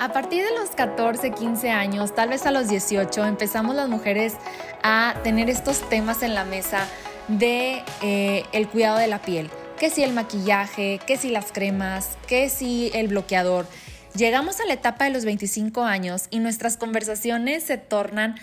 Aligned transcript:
A 0.00 0.14
partir 0.14 0.42
de 0.42 0.58
los 0.58 0.70
14, 0.70 1.32
15 1.32 1.68
años, 1.68 2.14
tal 2.14 2.30
vez 2.30 2.46
a 2.46 2.50
los 2.50 2.70
18, 2.70 3.22
empezamos 3.26 3.76
las 3.76 3.86
mujeres 3.86 4.32
a 4.82 5.14
tener 5.22 5.50
estos 5.50 5.86
temas 5.90 6.22
en 6.22 6.34
la 6.34 6.46
mesa 6.46 6.88
de 7.28 7.82
eh, 8.00 8.46
el 8.52 8.66
cuidado 8.66 8.96
de 8.96 9.08
la 9.08 9.20
piel. 9.20 9.50
Que 9.78 9.90
si 9.90 10.02
el 10.02 10.14
maquillaje, 10.14 11.00
que 11.06 11.18
si 11.18 11.28
las 11.28 11.52
cremas, 11.52 12.16
que 12.26 12.48
si 12.48 12.90
el 12.94 13.08
bloqueador. 13.08 13.66
Llegamos 14.16 14.58
a 14.60 14.64
la 14.64 14.72
etapa 14.72 15.04
de 15.04 15.10
los 15.10 15.26
25 15.26 15.82
años 15.82 16.28
y 16.30 16.38
nuestras 16.38 16.78
conversaciones 16.78 17.64
se 17.64 17.76
tornan 17.76 18.36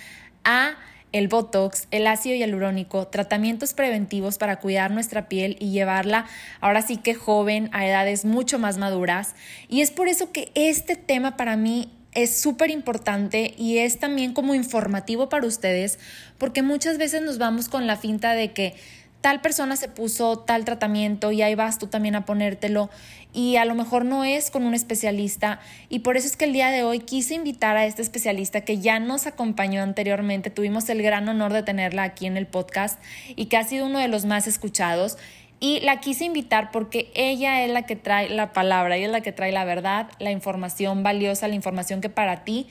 a 0.43 0.75
el 1.11 1.27
Botox, 1.27 1.87
el 1.91 2.07
ácido 2.07 2.35
hialurónico, 2.35 3.07
tratamientos 3.07 3.73
preventivos 3.73 4.37
para 4.37 4.59
cuidar 4.59 4.91
nuestra 4.91 5.29
piel 5.29 5.57
y 5.59 5.71
llevarla 5.71 6.25
ahora 6.59 6.81
sí 6.81 6.97
que 6.97 7.13
joven 7.13 7.69
a 7.73 7.87
edades 7.87 8.25
mucho 8.25 8.59
más 8.59 8.77
maduras. 8.77 9.35
Y 9.69 9.81
es 9.81 9.91
por 9.91 10.07
eso 10.07 10.31
que 10.31 10.51
este 10.55 10.95
tema 10.95 11.37
para 11.37 11.55
mí 11.55 11.91
es 12.13 12.35
súper 12.35 12.71
importante 12.71 13.53
y 13.57 13.77
es 13.77 13.99
también 13.99 14.33
como 14.33 14.55
informativo 14.55 15.29
para 15.29 15.45
ustedes, 15.45 15.99
porque 16.37 16.63
muchas 16.63 16.97
veces 16.97 17.21
nos 17.21 17.37
vamos 17.37 17.69
con 17.69 17.85
la 17.85 17.95
finta 17.95 18.33
de 18.33 18.53
que 18.53 18.75
tal 19.21 19.41
persona 19.41 19.75
se 19.75 19.89
puso 19.89 20.39
tal 20.39 20.65
tratamiento 20.65 21.31
y 21.31 21.41
ahí 21.41 21.55
vas 21.55 21.79
tú 21.79 21.87
también 21.87 22.15
a 22.15 22.25
ponértelo. 22.25 22.89
Y 23.33 23.57
a 23.57 23.65
lo 23.65 23.75
mejor 23.75 24.05
no 24.05 24.23
es 24.23 24.49
con 24.49 24.63
un 24.63 24.73
especialista. 24.73 25.59
Y 25.89 25.99
por 25.99 26.17
eso 26.17 26.27
es 26.27 26.37
que 26.37 26.45
el 26.45 26.53
día 26.53 26.71
de 26.71 26.83
hoy 26.83 26.99
quise 26.99 27.35
invitar 27.35 27.77
a 27.77 27.85
este 27.85 28.01
especialista 28.01 28.61
que 28.61 28.79
ya 28.79 28.99
nos 28.99 29.27
acompañó 29.27 29.83
anteriormente, 29.83 30.49
tuvimos 30.49 30.89
el 30.89 31.01
gran 31.01 31.27
honor 31.29 31.53
de 31.53 31.63
tenerla 31.63 32.03
aquí 32.03 32.25
en 32.25 32.37
el 32.37 32.47
podcast 32.47 32.99
y 33.35 33.45
que 33.45 33.57
ha 33.57 33.63
sido 33.63 33.85
uno 33.85 33.99
de 33.99 34.07
los 34.07 34.25
más 34.25 34.47
escuchados. 34.47 35.17
Y 35.59 35.79
la 35.79 35.99
quise 35.99 36.23
invitar 36.23 36.69
porque 36.71 37.11
ella 37.15 37.63
es 37.63 37.71
la 37.71 37.83
que 37.85 37.95
trae 37.95 38.29
la 38.29 38.53
palabra, 38.53 38.95
ella 38.95 39.07
es 39.07 39.11
la 39.11 39.21
que 39.21 39.31
trae 39.31 39.51
la 39.51 39.65
verdad, 39.65 40.07
la 40.19 40.29
información 40.29 41.01
valiosa, 41.01 41.47
la 41.47 41.55
información 41.55 41.99
que 41.99 42.09
para 42.09 42.43
ti 42.43 42.67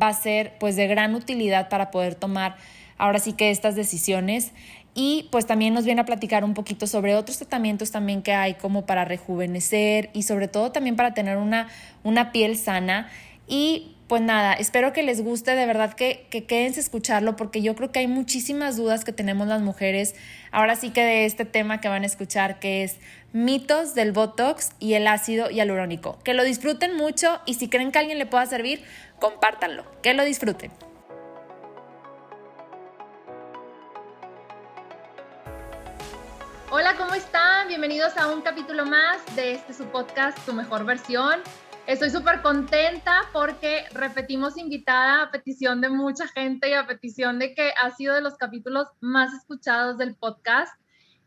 va 0.00 0.08
a 0.08 0.14
ser 0.14 0.52
pues 0.60 0.76
de 0.76 0.86
gran 0.86 1.16
utilidad 1.16 1.68
para 1.68 1.90
poder 1.90 2.14
tomar 2.14 2.56
ahora 2.98 3.20
sí 3.20 3.32
que 3.32 3.50
estas 3.50 3.76
decisiones 3.76 4.52
y 5.00 5.28
pues 5.30 5.46
también 5.46 5.74
nos 5.74 5.84
viene 5.84 6.00
a 6.00 6.04
platicar 6.04 6.42
un 6.42 6.54
poquito 6.54 6.88
sobre 6.88 7.14
otros 7.14 7.38
tratamientos 7.38 7.92
también 7.92 8.20
que 8.20 8.32
hay 8.32 8.54
como 8.54 8.84
para 8.84 9.04
rejuvenecer 9.04 10.10
y 10.12 10.24
sobre 10.24 10.48
todo 10.48 10.72
también 10.72 10.96
para 10.96 11.14
tener 11.14 11.36
una, 11.36 11.68
una 12.02 12.32
piel 12.32 12.56
sana. 12.56 13.08
Y 13.46 13.94
pues 14.08 14.22
nada, 14.22 14.54
espero 14.54 14.92
que 14.92 15.04
les 15.04 15.22
guste, 15.22 15.54
de 15.54 15.66
verdad 15.66 15.94
que, 15.94 16.26
que 16.30 16.46
quédense 16.46 16.80
a 16.80 16.82
escucharlo 16.82 17.36
porque 17.36 17.62
yo 17.62 17.76
creo 17.76 17.92
que 17.92 18.00
hay 18.00 18.08
muchísimas 18.08 18.76
dudas 18.76 19.04
que 19.04 19.12
tenemos 19.12 19.46
las 19.46 19.62
mujeres, 19.62 20.16
ahora 20.50 20.74
sí 20.74 20.90
que 20.90 21.04
de 21.04 21.26
este 21.26 21.44
tema 21.44 21.80
que 21.80 21.88
van 21.88 22.02
a 22.02 22.06
escuchar, 22.06 22.58
que 22.58 22.82
es 22.82 22.96
mitos 23.32 23.94
del 23.94 24.10
Botox 24.10 24.72
y 24.80 24.94
el 24.94 25.06
ácido 25.06 25.48
hialurónico. 25.48 26.18
Que 26.24 26.34
lo 26.34 26.42
disfruten 26.42 26.96
mucho 26.96 27.40
y 27.46 27.54
si 27.54 27.68
creen 27.68 27.92
que 27.92 28.00
alguien 28.00 28.18
le 28.18 28.26
pueda 28.26 28.46
servir, 28.46 28.82
compártanlo, 29.20 29.84
que 30.02 30.12
lo 30.12 30.24
disfruten. 30.24 30.72
Hola, 36.70 36.96
¿cómo 36.98 37.14
están? 37.14 37.68
Bienvenidos 37.68 38.14
a 38.18 38.30
un 38.30 38.42
capítulo 38.42 38.84
más 38.84 39.24
de 39.34 39.52
este 39.52 39.72
su 39.72 39.86
podcast, 39.86 40.38
Tu 40.44 40.52
Mejor 40.52 40.84
Versión. 40.84 41.40
Estoy 41.86 42.10
súper 42.10 42.42
contenta 42.42 43.22
porque 43.32 43.86
repetimos 43.94 44.58
invitada 44.58 45.22
a 45.22 45.30
petición 45.30 45.80
de 45.80 45.88
mucha 45.88 46.28
gente 46.28 46.68
y 46.68 46.74
a 46.74 46.86
petición 46.86 47.38
de 47.38 47.54
que 47.54 47.72
ha 47.82 47.90
sido 47.92 48.14
de 48.14 48.20
los 48.20 48.36
capítulos 48.36 48.86
más 49.00 49.32
escuchados 49.32 49.96
del 49.96 50.14
podcast. 50.14 50.78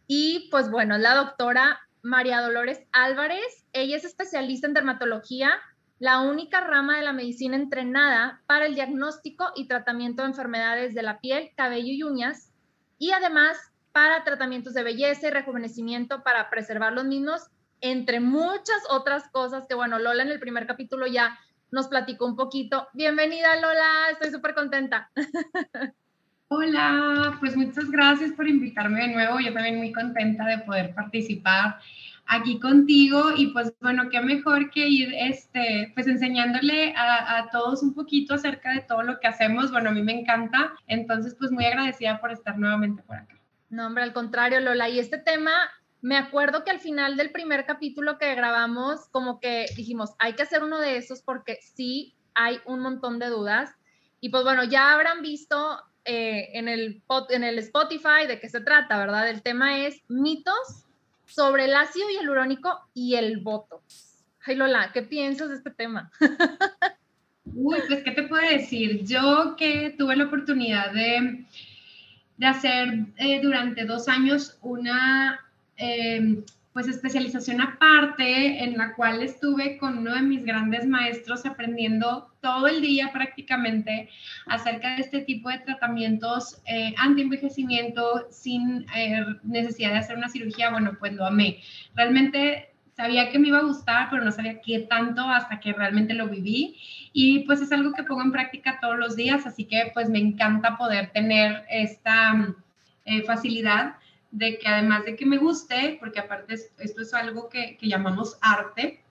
Y 0.05 0.47
pues 0.51 0.69
bueno, 0.69 0.99
la 0.99 1.15
doctora 1.15 1.79
María 2.03 2.39
Dolores 2.39 2.83
Álvarez. 2.91 3.65
Ella 3.73 3.97
es 3.97 4.05
especialista 4.05 4.67
en 4.67 4.75
dermatología, 4.75 5.53
la 5.97 6.19
única 6.19 6.61
rama 6.61 6.97
de 6.97 7.03
la 7.03 7.13
medicina 7.13 7.55
entrenada 7.55 8.43
para 8.45 8.67
el 8.67 8.75
diagnóstico 8.75 9.47
y 9.55 9.67
tratamiento 9.67 10.21
de 10.21 10.29
enfermedades 10.29 10.93
de 10.93 11.01
la 11.01 11.19
piel, 11.19 11.49
cabello 11.57 11.91
y 11.91 12.03
uñas. 12.03 12.51
Y 12.99 13.11
además 13.13 13.70
para 13.91 14.23
tratamientos 14.23 14.73
de 14.73 14.83
belleza 14.83 15.27
y 15.27 15.31
rejuvenecimiento 15.31 16.23
para 16.23 16.49
preservar 16.49 16.93
los 16.93 17.05
mismos, 17.05 17.49
entre 17.81 18.19
muchas 18.19 18.83
otras 18.89 19.27
cosas 19.29 19.65
que, 19.67 19.75
bueno, 19.75 19.99
Lola 19.99 20.23
en 20.23 20.29
el 20.29 20.39
primer 20.39 20.67
capítulo 20.67 21.07
ya 21.07 21.37
nos 21.71 21.87
platicó 21.87 22.25
un 22.25 22.35
poquito. 22.35 22.87
Bienvenida, 22.93 23.55
Lola, 23.55 24.09
estoy 24.11 24.29
súper 24.31 24.53
contenta. 24.53 25.09
Hola, 26.53 27.37
pues 27.39 27.55
muchas 27.55 27.89
gracias 27.89 28.33
por 28.33 28.45
invitarme 28.45 29.07
de 29.07 29.13
nuevo. 29.13 29.39
Yo 29.39 29.53
también 29.53 29.77
muy 29.77 29.93
contenta 29.93 30.45
de 30.45 30.57
poder 30.59 30.93
participar 30.93 31.79
aquí 32.27 32.59
contigo 32.59 33.31
y 33.35 33.47
pues 33.47 33.73
bueno, 33.79 34.09
qué 34.09 34.19
mejor 34.19 34.69
que 34.69 34.85
ir 34.87 35.13
este, 35.13 35.91
pues 35.95 36.07
enseñándole 36.07 36.93
a, 36.95 37.37
a, 37.37 37.49
todos 37.51 37.83
un 37.83 37.93
poquito 37.93 38.33
acerca 38.33 38.73
de 38.73 38.81
todo 38.81 39.01
lo 39.01 39.19
que 39.21 39.27
hacemos. 39.27 39.71
Bueno, 39.71 39.91
a 39.91 39.93
mí 39.93 40.03
me 40.03 40.19
encanta, 40.19 40.73
entonces 40.87 41.35
pues 41.39 41.51
muy 41.51 41.65
agradecida 41.65 42.19
por 42.19 42.31
estar 42.31 42.57
nuevamente 42.59 43.01
por 43.03 43.15
acá. 43.15 43.40
No, 43.71 43.87
hombre, 43.87 44.03
al 44.03 44.13
contrario, 44.13 44.59
Lola. 44.59 44.89
Y 44.89 44.99
este 44.99 45.17
tema, 45.17 45.53
me 46.01 46.17
acuerdo 46.17 46.65
que 46.65 46.71
al 46.71 46.81
final 46.81 47.15
del 47.15 47.31
primer 47.31 47.65
capítulo 47.65 48.17
que 48.17 48.35
grabamos, 48.35 49.07
como 49.11 49.39
que 49.39 49.65
dijimos, 49.77 50.11
hay 50.19 50.33
que 50.33 50.43
hacer 50.43 50.61
uno 50.61 50.77
de 50.77 50.97
esos 50.97 51.21
porque 51.21 51.57
sí 51.73 52.13
hay 52.35 52.59
un 52.65 52.81
montón 52.81 53.17
de 53.17 53.27
dudas. 53.27 53.73
Y 54.19 54.27
pues 54.27 54.43
bueno, 54.43 54.65
ya 54.65 54.91
habrán 54.91 55.21
visto 55.21 55.81
eh, 56.03 56.49
en, 56.53 56.67
el, 56.67 57.01
en 57.29 57.43
el 57.45 57.59
Spotify 57.59 58.27
de 58.27 58.41
qué 58.41 58.49
se 58.49 58.59
trata, 58.59 58.97
¿verdad? 58.97 59.29
El 59.29 59.41
tema 59.41 59.79
es 59.79 60.01
mitos 60.09 60.85
sobre 61.25 61.63
el 61.63 61.73
ácido 61.73 62.09
hialurónico 62.09 62.77
y 62.93 63.15
el 63.15 63.39
voto. 63.39 63.81
Ay, 64.45 64.55
Lola, 64.55 64.91
¿qué 64.93 65.01
piensas 65.01 65.47
de 65.47 65.55
este 65.55 65.71
tema? 65.71 66.11
Uy, 67.45 67.79
pues, 67.87 68.03
¿qué 68.03 68.11
te 68.11 68.23
puedo 68.23 68.45
decir? 68.45 69.05
Yo 69.05 69.55
que 69.57 69.95
tuve 69.97 70.17
la 70.17 70.25
oportunidad 70.25 70.91
de 70.91 71.45
de 72.41 72.47
hacer 72.47 73.05
eh, 73.17 73.39
durante 73.39 73.85
dos 73.85 74.07
años 74.07 74.57
una 74.63 75.39
em, 75.77 76.43
pues 76.73 76.87
especialización 76.87 77.61
aparte 77.61 78.63
en 78.63 78.79
la 78.79 78.95
cual 78.95 79.21
estuve 79.21 79.77
con 79.77 79.99
uno 79.99 80.15
de 80.15 80.23
mis 80.23 80.43
grandes 80.43 80.87
maestros 80.87 81.45
aprendiendo 81.45 82.33
todo 82.41 82.65
el 82.65 82.81
día 82.81 83.11
prácticamente 83.13 84.09
acerca 84.47 84.95
de 84.95 85.03
este 85.03 85.21
tipo 85.21 85.49
de 85.49 85.59
tratamientos 85.59 86.59
eh, 86.65 86.95
anti-envejecimiento 86.97 88.25
sin 88.31 88.87
eh, 88.95 89.23
necesidad 89.43 89.91
de 89.91 89.99
hacer 89.99 90.17
una 90.17 90.29
cirugía, 90.29 90.71
bueno, 90.71 90.97
pues 90.99 91.13
lo 91.13 91.27
amé. 91.27 91.59
Realmente 91.93 92.70
sabía 93.01 93.31
que 93.31 93.39
me 93.39 93.47
iba 93.47 93.57
a 93.57 93.63
gustar, 93.63 94.09
pero 94.11 94.23
no 94.23 94.31
sabía 94.31 94.61
qué 94.61 94.79
tanto 94.81 95.21
hasta 95.21 95.59
que 95.59 95.73
realmente 95.73 96.13
lo 96.13 96.27
viví. 96.27 96.77
Y 97.13 97.39
pues 97.45 97.59
es 97.61 97.71
algo 97.71 97.93
que 97.93 98.03
pongo 98.03 98.21
en 98.21 98.31
práctica 98.31 98.77
todos 98.79 98.97
los 98.97 99.15
días, 99.15 99.47
así 99.47 99.65
que 99.65 99.91
pues 99.93 100.07
me 100.07 100.19
encanta 100.19 100.77
poder 100.77 101.11
tener 101.11 101.65
esta 101.69 102.55
eh, 103.05 103.23
facilidad 103.23 103.95
de 104.29 104.59
que 104.59 104.67
además 104.67 105.05
de 105.05 105.15
que 105.15 105.25
me 105.25 105.37
guste, 105.37 105.97
porque 105.99 106.19
aparte 106.19 106.53
esto 106.53 107.01
es 107.01 107.13
algo 107.13 107.49
que, 107.49 107.75
que 107.77 107.87
llamamos 107.87 108.37
arte, 108.41 109.01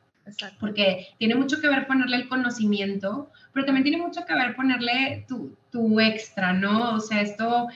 porque 0.61 1.09
tiene 1.19 1.35
mucho 1.35 1.61
que 1.61 1.69
ver 1.69 1.89
ponerle 1.89 2.17
el 2.17 2.29
conocimiento, 2.29 3.31
pero 3.53 3.67
también 3.67 3.83
tiene 3.83 3.99
mucho 3.99 4.25
que 4.25 4.35
ver 4.35 4.55
ponerle 4.55 5.25
tu, 5.27 5.57
tu 5.73 5.99
extra, 5.99 6.53
¿no? 6.53 6.95
O 6.95 7.01
sea, 7.01 7.21
esto 7.21 7.67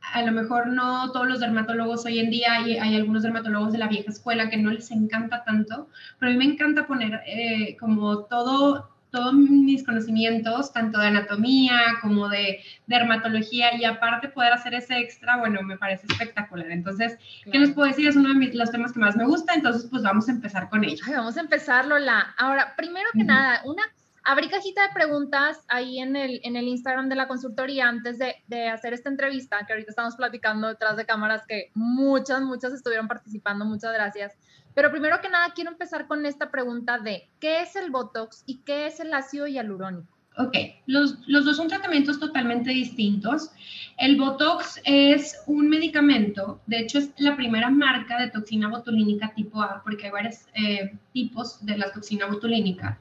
a 0.00 0.22
lo 0.22 0.32
mejor 0.32 0.68
no 0.68 1.10
todos 1.12 1.26
los 1.26 1.40
dermatólogos 1.40 2.04
hoy 2.06 2.18
en 2.18 2.30
día, 2.30 2.54
hay, 2.54 2.76
hay, 2.76 2.96
algunos 2.96 3.22
dermatólogos 3.22 3.72
de 3.72 3.78
la 3.78 3.88
vieja 3.88 4.10
escuela 4.10 4.48
que 4.48 4.56
no 4.56 4.70
les 4.70 4.90
encanta 4.90 5.44
tanto, 5.44 5.88
pero 6.18 6.30
a 6.30 6.34
mí 6.34 6.38
me 6.38 6.52
encanta 6.52 6.86
poner 6.86 7.20
eh, 7.26 7.76
como 7.78 8.24
todo, 8.24 8.90
todos 9.10 9.34
mis 9.34 9.84
conocimientos, 9.84 10.72
tanto 10.72 10.98
de 10.98 11.08
anatomía 11.08 11.80
como 12.00 12.28
de 12.28 12.60
dermatología, 12.86 13.76
y 13.76 13.84
aparte 13.84 14.28
poder 14.28 14.52
hacer 14.52 14.74
ese 14.74 14.98
extra, 14.98 15.36
bueno, 15.36 15.62
me 15.62 15.76
parece 15.76 16.06
espectacular. 16.08 16.70
Entonces, 16.70 17.18
¿qué 17.50 17.58
les 17.58 17.70
puedo 17.70 17.88
decir? 17.88 18.08
Es 18.08 18.16
uno 18.16 18.30
de 18.30 18.34
mis, 18.34 18.54
los 18.54 18.70
temas 18.70 18.92
que 18.92 19.00
más 19.00 19.16
me 19.16 19.26
gusta, 19.26 19.54
entonces 19.54 19.88
pues 19.90 20.02
vamos 20.02 20.28
a 20.28 20.32
empezar 20.32 20.68
con 20.68 20.84
ello. 20.84 21.04
vamos 21.08 21.36
a 21.36 21.40
empezar, 21.40 21.86
Lola. 21.86 22.34
Ahora, 22.38 22.74
primero 22.76 23.08
que 23.12 23.24
nada, 23.24 23.62
una 23.64 23.82
abrí 24.28 24.48
cajita 24.50 24.82
de 24.82 24.92
preguntas 24.92 25.64
ahí 25.68 26.00
en 26.00 26.14
el, 26.14 26.40
en 26.44 26.56
el 26.56 26.68
Instagram 26.68 27.08
de 27.08 27.16
la 27.16 27.28
consultoría 27.28 27.88
antes 27.88 28.18
de, 28.18 28.68
hacer 28.68 28.92
esta 28.92 29.08
entrevista, 29.08 29.64
que 29.66 29.72
ahorita 29.72 29.90
estamos 29.90 30.16
platicando 30.16 30.68
detrás 30.68 30.98
de 30.98 31.06
cámaras, 31.06 31.46
que 31.48 31.70
muchas, 31.72 32.42
muchas 32.42 32.74
estuvieron 32.74 33.08
participando, 33.08 33.64
muchas 33.64 33.94
gracias. 33.94 34.34
Pero 34.74 34.90
primero 34.90 35.22
que 35.22 35.30
nada, 35.30 35.54
quiero 35.54 35.70
empezar 35.70 36.06
con 36.06 36.26
esta 36.26 36.50
pregunta 36.50 36.98
de, 36.98 37.26
¿qué 37.40 37.62
es 37.62 37.74
el 37.74 37.90
Botox 37.90 38.42
y 38.44 38.58
qué 38.58 38.86
es 38.86 39.00
el 39.00 39.14
ácido 39.14 39.46
hialurónico? 39.46 40.12
Ok, 40.36 40.56
los, 40.84 41.26
los 41.26 41.46
dos 41.46 41.56
son 41.56 41.68
tratamientos 41.68 42.20
totalmente 42.20 42.70
distintos. 42.70 43.50
El 43.96 44.18
Botox 44.18 44.78
es 44.84 45.42
un 45.46 45.70
medicamento, 45.70 46.60
de 46.66 46.80
hecho 46.80 46.98
es 46.98 47.12
la 47.16 47.34
primera 47.34 47.70
marca 47.70 48.20
de 48.20 48.28
toxina 48.28 48.68
botulínica 48.68 49.32
tipo 49.34 49.62
A, 49.62 49.82
porque 49.82 50.04
hay 50.04 50.12
varios 50.12 50.36
eh, 50.54 50.92
tipos 51.14 51.64
de 51.64 51.78
la 51.78 51.90
toxina 51.90 52.26
botulínica 52.26 52.98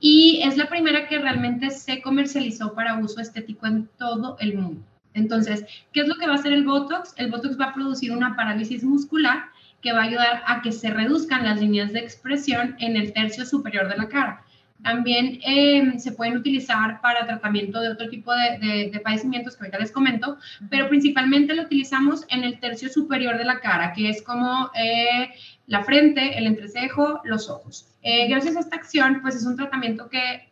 y 0.00 0.40
es 0.44 0.56
la 0.56 0.68
primera 0.68 1.08
que 1.08 1.18
realmente 1.18 1.70
se 1.70 2.02
comercializó 2.02 2.74
para 2.74 2.98
uso 2.98 3.20
estético 3.20 3.66
en 3.66 3.88
todo 3.98 4.36
el 4.40 4.56
mundo. 4.56 4.82
Entonces, 5.14 5.64
¿qué 5.92 6.00
es 6.00 6.08
lo 6.08 6.16
que 6.16 6.26
va 6.26 6.32
a 6.32 6.36
hacer 6.36 6.52
el 6.52 6.64
Botox? 6.64 7.14
El 7.16 7.30
Botox 7.30 7.58
va 7.58 7.66
a 7.66 7.74
producir 7.74 8.12
una 8.12 8.36
parálisis 8.36 8.84
muscular 8.84 9.46
que 9.80 9.92
va 9.92 10.00
a 10.00 10.04
ayudar 10.04 10.42
a 10.46 10.60
que 10.60 10.72
se 10.72 10.90
reduzcan 10.90 11.44
las 11.44 11.60
líneas 11.60 11.92
de 11.92 12.00
expresión 12.00 12.76
en 12.80 12.96
el 12.96 13.12
tercio 13.12 13.46
superior 13.46 13.88
de 13.88 13.96
la 13.96 14.08
cara. 14.08 14.42
También 14.82 15.38
em, 15.42 15.98
se 15.98 16.12
pueden 16.12 16.36
utilizar 16.36 17.00
para 17.00 17.26
tratamiento 17.26 17.80
de 17.80 17.88
otro 17.88 18.08
tipo 18.08 18.32
de, 18.34 18.90
de, 18.92 19.00
padecimientos 19.00 19.56
que 19.56 19.64
ahorita 19.64 19.78
les 19.78 19.90
comento, 19.90 20.36
pero 20.68 20.88
principalmente 20.88 21.54
lo 21.54 21.62
utilizamos 21.62 22.26
en 22.28 22.44
el 22.44 22.60
tercio 22.60 22.90
superior 22.90 23.38
de 23.38 23.44
la 23.44 23.60
cara, 23.60 23.94
que 23.94 24.10
es 24.10 24.22
como 24.22 24.70
eh, 24.74 25.30
la 25.66 25.84
frente, 25.84 26.38
el 26.38 26.46
entrecejo, 26.46 27.20
los 27.24 27.50
ojos. 27.50 27.88
Eh, 28.02 28.28
gracias 28.28 28.56
a 28.56 28.60
esta 28.60 28.76
acción, 28.76 29.20
pues 29.22 29.36
es 29.36 29.44
un 29.44 29.56
tratamiento 29.56 30.08
que 30.08 30.48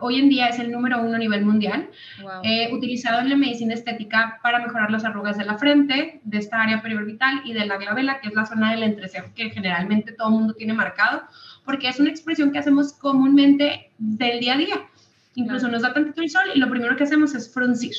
hoy 0.00 0.18
en 0.18 0.28
día 0.28 0.48
es 0.48 0.58
el 0.58 0.70
número 0.70 1.00
uno 1.02 1.14
a 1.14 1.18
nivel 1.18 1.44
mundial, 1.44 1.90
eh, 2.42 2.72
utilizado 2.72 3.20
en 3.20 3.28
la 3.28 3.36
medicina 3.36 3.74
estética 3.74 4.38
para 4.42 4.60
mejorar 4.60 4.90
las 4.90 5.04
arrugas 5.04 5.36
de 5.36 5.44
la 5.44 5.58
frente, 5.58 6.20
de 6.24 6.38
esta 6.38 6.62
área 6.62 6.82
periorbital 6.82 7.42
y 7.44 7.52
de 7.52 7.66
la 7.66 7.76
glabela, 7.76 8.20
que 8.20 8.28
es 8.28 8.34
la 8.34 8.46
zona 8.46 8.70
del 8.70 8.82
entrecejo 8.82 9.28
que 9.34 9.50
generalmente 9.50 10.12
todo 10.12 10.28
el 10.28 10.34
mundo 10.34 10.54
tiene 10.54 10.72
marcado, 10.72 11.22
porque 11.64 11.88
es 11.88 12.00
una 12.00 12.10
expresión 12.10 12.50
que 12.50 12.58
hacemos 12.58 12.94
comúnmente 12.94 13.90
del 13.98 14.40
día 14.40 14.54
a 14.54 14.58
día. 14.58 14.80
Incluso 15.34 15.68
nos 15.68 15.82
da 15.82 15.92
tantito 15.92 16.22
el 16.22 16.30
sol 16.30 16.44
y 16.54 16.58
lo 16.58 16.70
primero 16.70 16.96
que 16.96 17.04
hacemos 17.04 17.34
es 17.34 17.52
fruncir. 17.52 17.94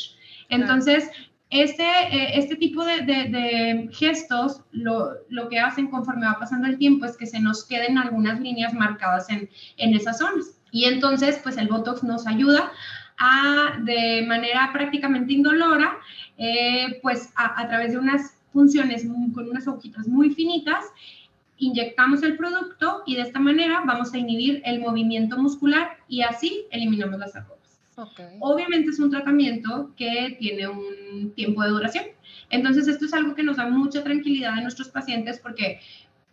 Entonces, 0.49 1.09
este, 1.49 1.83
eh, 1.83 2.37
este 2.37 2.55
tipo 2.55 2.85
de, 2.85 3.01
de, 3.01 3.89
gestos 3.91 4.61
lo, 4.71 5.13
lo, 5.29 5.49
que 5.49 5.59
hacen 5.59 5.87
conforme 5.87 6.27
va 6.27 6.37
pasando 6.39 6.67
el 6.67 6.77
tiempo 6.77 7.05
es 7.05 7.17
que 7.17 7.25
se 7.25 7.39
nos 7.39 7.65
queden 7.65 7.97
algunas 7.97 8.39
líneas 8.39 8.73
marcadas 8.73 9.29
en, 9.29 9.49
en 9.77 9.93
esas 9.95 10.19
zonas. 10.19 10.59
Y 10.71 10.85
entonces, 10.85 11.39
pues 11.41 11.57
el 11.57 11.67
Botox 11.67 12.03
nos 12.03 12.27
ayuda 12.27 12.71
a, 13.17 13.77
de 13.81 14.23
manera 14.27 14.69
prácticamente 14.71 15.33
indolora, 15.33 15.97
eh, 16.37 16.99
pues 17.01 17.31
a, 17.35 17.67
través 17.67 17.91
de 17.91 17.99
unas 17.99 18.37
funciones 18.53 19.05
con 19.33 19.49
unas 19.49 19.67
hojitas 19.67 20.07
muy 20.07 20.31
finitas, 20.31 20.85
inyectamos 21.57 22.23
el 22.23 22.37
producto 22.37 23.03
y 23.05 23.15
de 23.15 23.23
esta 23.23 23.39
manera 23.39 23.83
vamos 23.85 24.13
a 24.13 24.17
inhibir 24.17 24.61
el 24.65 24.79
movimiento 24.79 25.37
muscular 25.37 25.97
y 26.07 26.21
así 26.21 26.65
eliminamos 26.71 27.19
las 27.19 27.35
arrugas. 27.35 27.58
Obviamente 28.39 28.89
es 28.89 28.99
un 28.99 29.09
tratamiento 29.09 29.91
que 29.97 30.37
tiene 30.39 30.67
un 30.67 31.33
tiempo 31.35 31.63
de 31.63 31.69
duración. 31.69 32.05
Entonces 32.49 32.87
esto 32.87 33.05
es 33.05 33.13
algo 33.13 33.35
que 33.35 33.43
nos 33.43 33.57
da 33.57 33.67
mucha 33.67 34.03
tranquilidad 34.03 34.53
a 34.53 34.61
nuestros 34.61 34.89
pacientes 34.89 35.39
porque 35.39 35.79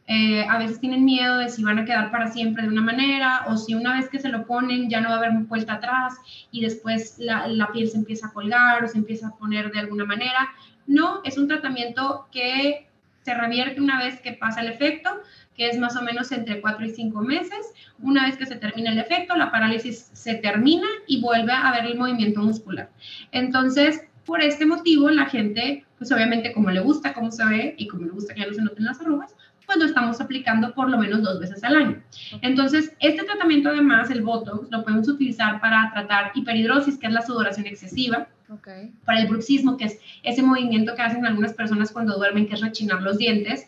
eh, 0.09 0.45
a 0.49 0.59
veces 0.59 0.79
tienen 0.79 1.05
miedo 1.05 1.39
de 1.39 1.49
si 1.49 1.65
van 1.65 1.81
a 1.81 1.85
quedar 1.85 2.13
para 2.13 2.31
siempre 2.31 2.63
de 2.63 2.69
una 2.69 2.83
manera 2.83 3.45
o 3.49 3.57
si 3.57 3.75
una 3.75 3.97
vez 3.99 4.09
que 4.09 4.21
se 4.21 4.29
lo 4.29 4.47
ponen 4.47 4.89
ya 4.89 5.01
no 5.01 5.09
va 5.09 5.17
a 5.17 5.19
haber 5.19 5.33
vuelta 5.33 5.75
atrás 5.75 6.15
y 6.53 6.61
después 6.61 7.17
la, 7.19 7.49
la, 7.49 7.73
piel 7.73 7.89
se 7.89 7.97
empieza 7.97 8.29
a 8.29 8.33
colgar 8.33 8.85
o 8.85 8.89
se 8.89 8.99
empieza 8.99 9.29
a 9.29 9.37
poner 9.37 9.73
de 9.73 9.81
alguna 9.81 10.05
manera. 10.05 10.49
No, 10.87 11.21
es 11.25 11.37
un 11.39 11.49
tratamiento 11.49 12.29
que 12.31 12.87
se 13.23 13.35
revierte 13.35 13.81
una 13.81 13.99
vez 13.99 14.21
que 14.21 14.35
pasa 14.35 14.61
el 14.61 14.69
efecto, 14.69 15.11
que 15.57 15.69
es 15.69 15.79
más 15.79 15.97
o 15.97 16.03
menos 16.03 16.31
entre 16.33 16.61
4 16.61 16.87
y 16.87 16.91
5 16.91 17.21
meses. 17.23 17.73
Una 17.99 18.27
vez 18.27 18.37
que 18.37 18.47
se 18.47 18.57
termina 18.57 18.93
el 18.93 18.99
efecto, 18.99 19.37
la 19.37 19.51
parálisis 19.51 20.11
se 20.13 20.35
termina 20.35 20.87
y 21.07 21.21
vuelve 21.21 21.53
a 21.53 21.69
haber 21.69 21.87
el 21.87 21.99
movimiento 21.99 22.41
muscular. 22.41 22.91
Entonces, 23.33 24.03
por 24.25 24.43
este 24.43 24.67
motivo, 24.67 25.09
la 25.11 25.27
gente, 25.27 25.85
pues 25.99 26.11
obviamente 26.13 26.53
como 26.53 26.71
le 26.71 26.81
gusta 26.81 27.15
cómo 27.15 27.31
se 27.31 27.45
ve 27.47 27.75
y 27.79 27.87
como 27.87 28.07
le 28.07 28.13
gusta 28.13 28.35
que 28.35 28.41
ya 28.41 28.49
no 28.49 28.55
se 28.55 28.63
noten 28.63 28.85
las 28.85 29.01
arrugas, 29.01 29.35
pues 29.67 29.79
lo 29.79 29.85
estamos 29.85 30.21
aplicando 30.21 30.73
por 30.75 30.89
lo 30.89 30.99
menos 30.99 31.23
dos 31.23 31.41
veces 31.41 31.63
al 31.65 31.77
año. 31.77 32.03
Entonces, 32.43 32.93
este 33.01 33.25
tratamiento 33.25 33.69
además, 33.69 34.11
el 34.11 34.23
Botox, 34.23 34.71
lo 34.71 34.85
podemos 34.85 35.09
utilizar 35.09 35.61
para 35.61 35.91
tratar 35.93 36.33
hiperhidrosis, 36.35 36.99
que 36.99 37.09
es 37.09 37.13
la 37.13 37.23
sudoración 37.23 37.67
excesiva, 37.67 38.29
para 39.05 39.21
el 39.21 39.29
bruxismo, 39.29 39.77
que 39.77 39.87
es 39.87 39.99
ese 40.23 40.43
movimiento 40.43 40.95
que 40.95 41.03
hacen 41.03 41.27
algunas 41.27 41.53
personas 41.53 41.91
cuando 41.91 42.17
duermen, 42.17 42.47
que 42.47 42.55
es 42.55 42.61
rechinar 42.61 43.03
los 43.03 43.19
dientes. 43.19 43.67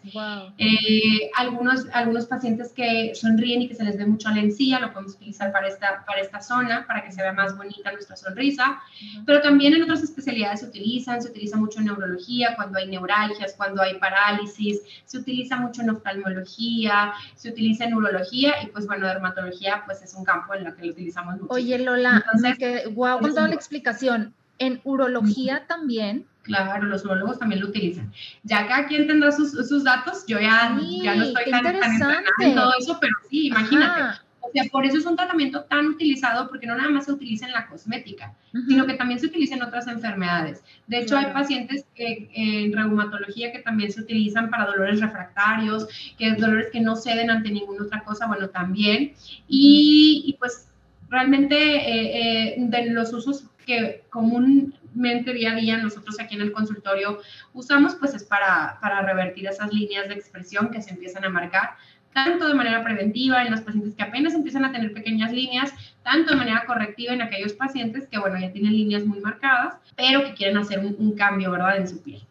Eh, 0.59 1.31
algunos, 1.37 1.87
algunos 1.93 2.27
pacientes 2.27 2.73
que 2.73 3.13
sonríen 3.15 3.63
y 3.63 3.69
que 3.69 3.75
se 3.75 3.85
les 3.85 3.99
ve 3.99 4.07
mucho 4.07 4.31
la 4.31 4.41
encía, 4.41 4.79
lo 4.81 4.93
podemos 4.93 5.15
utilizar 5.15 5.53
para 5.53 5.69
esta, 5.69 6.05
para 6.07 6.21
esta 6.21 6.41
zona, 6.41 6.87
para 6.87 7.03
que 7.03 7.13
se 7.13 7.23
vea 7.23 7.33
más 7.33 7.57
bonita 7.57 7.93
nuestra 7.93 8.17
sonrisa. 8.17 8.81
Pero 9.27 9.41
también 9.41 9.75
en 9.75 9.83
otras 9.83 10.03
especialidades 10.03 10.61
se 10.61 10.67
utilizan, 10.67 11.21
se 11.21 11.31
utiliza 11.31 11.57
mucho 11.57 11.81
en 11.81 11.87
neurología, 11.87 12.55
cuando 12.57 12.79
hay 12.79 12.87
neuralgias, 12.87 13.55
cuando 13.57 13.83
hay 13.83 13.99
parálisis, 13.99 14.81
se 15.05 15.19
utiliza 15.19 15.57
mucho 15.57 15.83
en 15.83 15.91
oftalmología, 15.91 17.13
se 17.35 17.51
utiliza 17.51 17.85
en 17.85 17.91
neurología 17.91 18.63
y 18.63 18.67
pues 18.69 18.87
bueno, 18.87 19.07
dermatología 19.07 19.83
pues 19.87 20.03
es 20.03 20.15
un 20.15 20.25
campo 20.25 20.55
en 20.55 20.67
el 20.67 20.75
que 20.75 20.85
lo 20.85 20.93
utilizamos 20.93 21.35
mucho. 21.41 21.53
Oye 21.53 21.79
Lola, 21.79 22.25
que, 22.59 22.87
wow, 22.89 23.21
con 23.21 23.31
toda 23.31 23.49
la 23.49 23.55
explicación 23.55 24.35
en 24.59 24.81
urología 24.85 25.67
también. 25.67 26.27
Claro, 26.43 26.87
los 26.87 27.05
urologos 27.05 27.39
también 27.39 27.61
lo 27.61 27.69
utilizan. 27.69 28.13
Ya 28.43 28.67
cada 28.67 28.87
quien 28.87 29.07
tendrá 29.07 29.33
sus, 29.33 29.53
sus 29.53 29.85
datos, 29.85 30.25
yo 30.27 30.41
ya, 30.41 30.79
ya 31.03 31.15
no 31.15 31.25
estoy 31.25 31.51
tan, 31.51 31.63
tan 31.63 32.25
en 32.41 32.55
todo 32.55 32.73
eso, 32.79 32.99
pero 33.01 33.13
sí, 33.29 33.49
imagínate. 33.49 34.19
O 34.49 34.51
sea, 34.51 34.65
por 34.71 34.87
eso 34.87 34.97
es 34.97 35.05
un 35.05 35.15
tratamiento 35.15 35.65
tan 35.65 35.89
utilizado, 35.89 36.49
porque 36.49 36.67
no 36.67 36.75
nada 36.75 36.89
más 36.89 37.05
se 37.05 37.13
utiliza 37.13 37.45
en 37.45 37.53
la 37.53 37.67
cosmética, 37.67 38.35
sino 38.67 38.87
que 38.87 38.95
también 38.95 39.21
se 39.21 39.27
utiliza 39.27 39.57
en 39.57 39.63
otras 39.63 39.87
enfermedades. 39.89 40.65
De 40.87 41.01
hecho, 41.01 41.19
hay 41.19 41.27
pacientes 41.35 41.85
que, 41.95 42.31
en 42.33 42.73
reumatología 42.73 43.53
que 43.53 43.59
también 43.59 43.93
se 43.93 44.01
utilizan 44.01 44.49
para 44.49 44.65
dolores 44.65 45.01
refractarios, 45.01 45.87
que 46.17 46.29
es 46.29 46.39
dolores 46.39 46.69
que 46.73 46.81
no 46.81 46.97
ceden 46.97 47.31
ante 47.31 47.51
ninguna 47.51 47.85
otra 47.85 48.03
cosa, 48.05 48.27
bueno, 48.27 48.49
también. 48.49 49.13
Y, 49.49 50.23
y 50.27 50.33
pues 50.39 50.69
realmente 51.11 51.57
eh, 51.57 52.55
eh, 52.55 52.55
de 52.59 52.91
los 52.91 53.13
usos 53.13 53.45
que 53.69 54.03
comúnmente 54.09 55.35
día 55.35 55.53
a 55.53 55.55
día 55.55 55.77
nosotros 55.77 56.19
aquí 56.19 56.37
en 56.37 56.41
el 56.41 56.53
consultorio 56.53 57.21
usamos, 57.53 57.95
pues 57.97 58.15
es 58.15 58.25
para, 58.25 58.79
para 58.81 59.03
revertir 59.03 59.47
esas 59.47 59.71
líneas 59.75 60.09
de 60.09 60.15
expresión 60.15 60.71
que 60.71 60.81
se 60.81 60.93
empiezan 60.93 61.27
a 61.27 61.29
marcar, 61.29 61.73
tanto 62.15 62.49
de 62.49 62.55
manera 62.55 62.83
preventiva 62.83 63.45
en 63.45 63.51
los 63.51 63.61
pacientes 63.61 63.95
que 63.95 64.03
apenas 64.03 64.33
empiezan 64.33 64.65
a 64.65 64.73
tener 64.73 64.95
pequeñas 64.95 65.33
líneas, 65.33 65.71
tanto 66.03 66.31
de 66.31 66.37
manera 66.37 66.65
correctiva 66.67 67.13
en 67.13 67.21
aquellos 67.21 67.53
pacientes 67.53 68.09
que, 68.09 68.19
bueno, 68.19 68.41
ya 68.41 68.51
tienen 68.53 68.73
líneas 68.73 69.05
muy 69.05 69.21
marcadas, 69.21 69.77
pero 69.99 70.25
que 70.25 70.33
quieren 70.33 70.57
hacer 70.57 70.79
un, 70.79 71.15
cambio, 71.15 71.51
¿verdad?, 71.51 71.77
en 71.77 71.89
su 71.89 72.03
piel. 72.03 72.23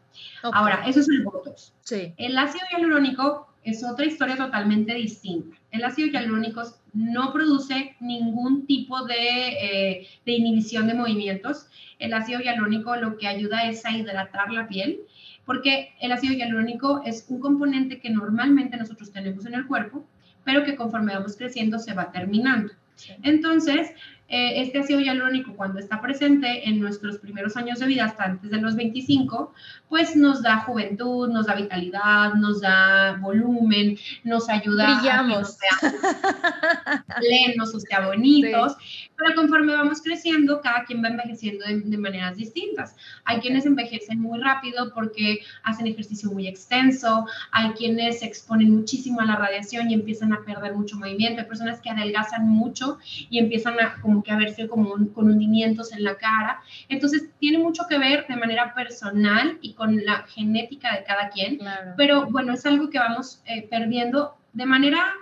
Ahora, 0.41 0.81
eso 0.87 1.01
es 1.01 1.09
el 1.09 1.21
Botox. 1.21 1.71
Sí. 1.81 2.15
El 2.17 2.35
ácido 2.35 2.65
hialurónico 2.71 3.47
es 3.63 3.83
otra 3.83 4.07
historia 4.07 4.37
totalmente 4.37 4.95
distinta. 4.95 5.55
El 5.69 5.83
ácido 5.83 6.07
hialurónico 6.07 6.63
no 6.97 7.31
produce 7.31 7.95
ningún 7.99 8.65
tipo 8.65 9.05
de, 9.05 9.15
eh, 9.15 10.07
de, 10.25 10.31
inhibición 10.31 10.87
de 10.87 10.95
movimientos. 10.95 11.67
El 11.99 12.13
ácido 12.13 12.39
hialurónico 12.39 12.95
lo 12.95 13.17
que 13.17 13.27
ayuda 13.27 13.69
es 13.69 13.85
a 13.85 13.91
hidratar 13.95 14.51
la 14.51 14.67
piel, 14.67 15.01
porque 15.45 15.93
el 16.01 16.11
ácido 16.11 16.33
hialurónico 16.33 17.03
es 17.05 17.25
un 17.29 17.39
componente 17.39 17.99
que 17.99 18.09
normalmente 18.09 18.77
nosotros 18.77 19.11
tenemos 19.11 19.45
en 19.45 19.53
el 19.53 19.67
cuerpo, 19.67 20.05
pero 20.43 20.63
que 20.63 20.75
conforme 20.75 21.13
vamos 21.13 21.37
creciendo 21.37 21.77
se 21.77 21.93
va 21.93 22.11
terminando. 22.11 22.73
Entonces, 23.21 23.91
eh, 24.29 24.61
este 24.61 24.79
ácido 24.79 24.99
hialurónico 24.99 25.55
cuando 25.55 25.79
está 25.79 26.01
presente 26.01 26.67
en 26.67 26.79
nuestros 26.81 27.17
primeros 27.17 27.55
años 27.55 27.79
de 27.79 27.87
vida, 27.87 28.05
hasta 28.05 28.25
antes 28.25 28.51
de 28.51 28.57
los 28.57 28.75
25, 28.75 29.53
pues 29.87 30.15
nos 30.15 30.41
da 30.41 30.57
juventud, 30.57 31.29
nos 31.29 31.45
da 31.45 31.55
vitalidad, 31.55 32.33
nos 32.33 32.59
da 32.59 33.17
volumen, 33.21 33.97
nos 34.23 34.49
ayuda 34.49 34.99
Brillamos. 34.99 35.57
a 35.71 35.79
que 35.79 35.87
nos 35.87 37.05
plenos, 37.19 37.75
o 37.75 37.79
sea, 37.79 38.05
bonitos. 38.05 38.75
Pero 39.17 39.35
conforme 39.35 39.73
vamos 39.73 40.01
creciendo, 40.01 40.61
cada 40.61 40.85
quien 40.85 41.03
va 41.03 41.07
envejeciendo 41.07 41.65
de, 41.65 41.97
maneras 41.97 42.37
distintas. 42.37 42.95
Hay 43.25 43.39
quienes 43.39 43.65
envejecen 43.65 44.21
muy 44.21 44.39
rápido 44.39 44.93
porque 44.93 45.39
hacen 45.63 45.87
ejercicio 45.87 46.31
muy 46.31 46.47
extenso, 46.47 47.25
hay 47.51 47.71
quienes 47.71 48.19
se 48.19 48.25
exponen 48.25 48.69
muchísimo 48.71 49.19
a 49.21 49.25
la 49.25 49.35
radiación 49.35 49.89
y 49.89 49.95
empiezan 49.95 50.33
a 50.33 50.43
perder 50.45 50.75
mucho 50.75 50.97
movimiento, 50.97 51.41
hay 51.41 51.47
personas 51.47 51.81
que 51.81 51.89
adelgazan 51.89 52.47
mucho 52.47 52.99
y 53.29 53.39
empiezan 53.39 53.79
a 53.79 53.99
como 54.01 54.21
que 54.21 54.31
a 54.31 54.37
verse 54.37 54.67
como 54.67 54.95
con 55.13 55.29
hundimientos 55.29 55.91
en 55.91 56.03
la 56.03 56.15
cara. 56.17 56.61
Entonces, 56.87 57.29
tiene 57.39 57.57
mucho 57.57 57.83
que 57.89 57.97
ver 57.97 58.27
de 58.27 58.35
manera 58.35 58.73
personal 58.75 59.57
y 59.61 59.73
con 59.73 60.05
la 60.05 60.23
genética 60.27 60.95
de 60.95 61.03
cada 61.03 61.29
quien, 61.29 61.59
pero 61.95 62.27
bueno, 62.27 62.53
es 62.53 62.65
algo 62.65 62.89
que 62.89 62.99
vamos 62.99 63.41
eh, 63.45 63.67
perdiendo 63.67 64.37
de 64.53 64.65
manera 64.65 65.13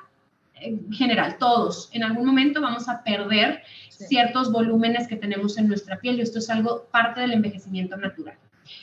eh, 0.61 0.79
general, 0.91 1.37
todos. 1.37 1.89
En 1.91 2.03
algún 2.03 2.25
momento 2.25 2.61
vamos 2.61 2.87
a 2.87 3.03
perder 3.03 3.61
ciertos 3.97 4.51
volúmenes 4.51 5.07
que 5.07 5.15
tenemos 5.15 5.57
en 5.57 5.67
nuestra 5.67 5.99
piel 5.99 6.17
y 6.17 6.21
esto 6.21 6.39
es 6.39 6.49
algo 6.49 6.85
parte 6.91 7.21
del 7.21 7.33
envejecimiento 7.33 7.97
natural. 7.97 8.37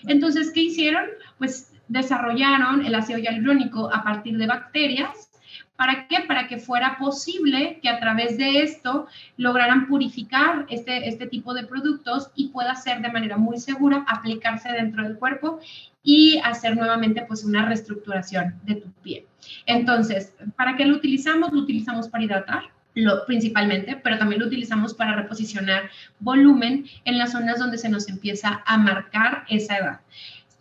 Entonces, 0.07 0.51
¿qué 0.53 0.63
hicieron? 0.63 1.07
Pues 1.39 1.73
desarrollaron 1.89 2.85
el 2.87 2.95
ácido 2.95 3.19
hialurónico 3.19 3.93
a 3.93 4.03
partir 4.03 4.39
de 4.39 4.47
bacterias 4.47 5.33
¿Para 5.77 6.07
qué? 6.07 6.19
Para 6.29 6.47
que 6.47 6.59
fuera 6.59 6.97
posible 6.99 7.81
que 7.83 7.89
a 7.89 7.99
través 7.99 8.39
de 8.39 8.63
esto 8.63 9.07
lograran 9.37 9.89
purificar 9.89 10.67
este, 10.69 11.09
este 11.09 11.27
tipo 11.27 11.55
de 11.55 11.65
productos 11.65 12.31
y 12.35 12.49
pueda 12.49 12.75
ser 12.77 13.01
de 13.01 13.11
manera 13.11 13.37
muy 13.37 13.59
segura 13.59 14.05
aplicarse 14.07 14.71
dentro 14.71 15.03
del 15.03 15.19
cuerpo 15.19 15.59
y 16.03 16.39
hacer 16.45 16.77
nuevamente 16.77 17.25
pues 17.27 17.45
una 17.45 17.67
reestructuración 17.67 18.61
de 18.65 18.77
tu 18.77 18.93
piel. 19.03 19.27
Entonces, 19.67 20.35
¿para 20.57 20.77
qué 20.77 20.85
lo 20.85 20.97
utilizamos? 20.97 21.53
Lo 21.53 21.61
utilizamos 21.61 22.09
para 22.09 22.25
hidratar, 22.25 22.63
lo, 22.95 23.25
principalmente, 23.27 23.97
pero 23.97 24.19
también 24.19 24.41
lo 24.41 24.47
utilizamos 24.47 24.95
para 24.95 25.17
reposicionar 25.17 25.91
volumen 26.21 26.87
en 27.05 27.19
las 27.19 27.33
zonas 27.33 27.59
donde 27.59 27.79
se 27.79 27.89
nos 27.89 28.09
empieza 28.09 28.63
a 28.67 28.79
marcar 28.79 29.45
esa 29.49 29.79
edad. 29.79 30.01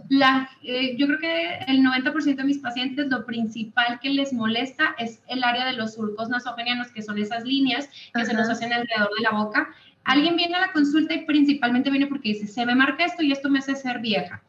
La, 0.10 0.50
eh, 0.64 0.96
yo 0.98 1.06
creo 1.08 1.20
que 1.20 1.60
el 1.68 1.84
90% 1.84 2.36
de 2.36 2.44
mis 2.44 2.58
pacientes 2.58 3.08
lo 3.08 3.26
principal 3.26 4.00
que 4.02 4.10
les 4.10 4.34
molesta 4.34 4.96
es 4.98 5.22
el 5.28 5.44
área 5.44 5.66
de 5.66 5.74
los 5.74 5.94
surcos 5.94 6.30
nasogenianos, 6.30 6.92
que 6.92 7.04
son 7.04 7.18
esas 7.20 7.44
líneas 7.44 7.88
que 8.14 8.26
se 8.26 8.34
nos 8.34 8.50
hacen 8.50 8.74
alrededor 8.74 9.10
de 9.16 9.24
la 9.24 9.32
boca. 9.32 9.70
Alguien 10.04 10.36
viene 10.36 10.56
a 10.56 10.62
la 10.62 10.72
consulta 10.72 11.14
y 11.14 11.26
principalmente 11.26 11.92
viene 11.92 12.08
porque 12.08 12.30
dice, 12.30 12.48
se 12.48 12.66
me 12.66 12.74
marca 12.74 13.06
esto 13.06 13.22
y 13.22 13.32
esto 13.32 13.50
me 13.50 13.60
hace 13.60 13.76
ser 13.76 14.00
vieja. 14.00 14.42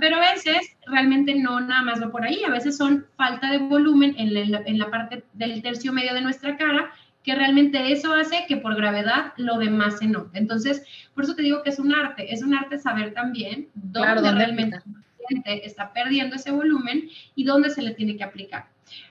Pero 0.00 0.16
a 0.16 0.32
veces 0.32 0.76
realmente 0.86 1.34
no 1.34 1.60
nada 1.60 1.82
más 1.82 2.02
va 2.02 2.10
por 2.10 2.24
ahí, 2.24 2.44
a 2.44 2.50
veces 2.50 2.76
son 2.76 3.06
falta 3.16 3.50
de 3.50 3.58
volumen 3.58 4.14
en 4.18 4.50
la, 4.50 4.62
en 4.64 4.78
la 4.78 4.90
parte 4.90 5.24
del 5.32 5.62
tercio 5.62 5.92
medio 5.92 6.14
de 6.14 6.20
nuestra 6.20 6.56
cara 6.56 6.90
que 7.22 7.34
realmente 7.34 7.92
eso 7.92 8.12
hace 8.12 8.44
que 8.48 8.56
por 8.56 8.76
gravedad 8.76 9.32
lo 9.36 9.58
demás 9.58 9.98
se 9.98 10.06
note. 10.06 10.38
Entonces, 10.38 10.82
por 11.14 11.24
eso 11.24 11.34
te 11.34 11.42
digo 11.42 11.62
que 11.62 11.70
es 11.70 11.78
un 11.78 11.94
arte, 11.94 12.32
es 12.32 12.42
un 12.42 12.54
arte 12.54 12.78
saber 12.78 13.12
también 13.12 13.68
dónde, 13.74 14.32
realmente 14.32 14.76
el 14.76 14.82
paciente 15.18 15.66
está 15.66 15.92
perdiendo 15.92 16.36
ese 16.36 16.50
volumen 16.50 17.08
y 17.34 17.44
dónde 17.44 17.70
se 17.70 17.82
le 17.82 17.92
tiene 17.92 18.16
que 18.16 18.24
aplicar. 18.24 18.66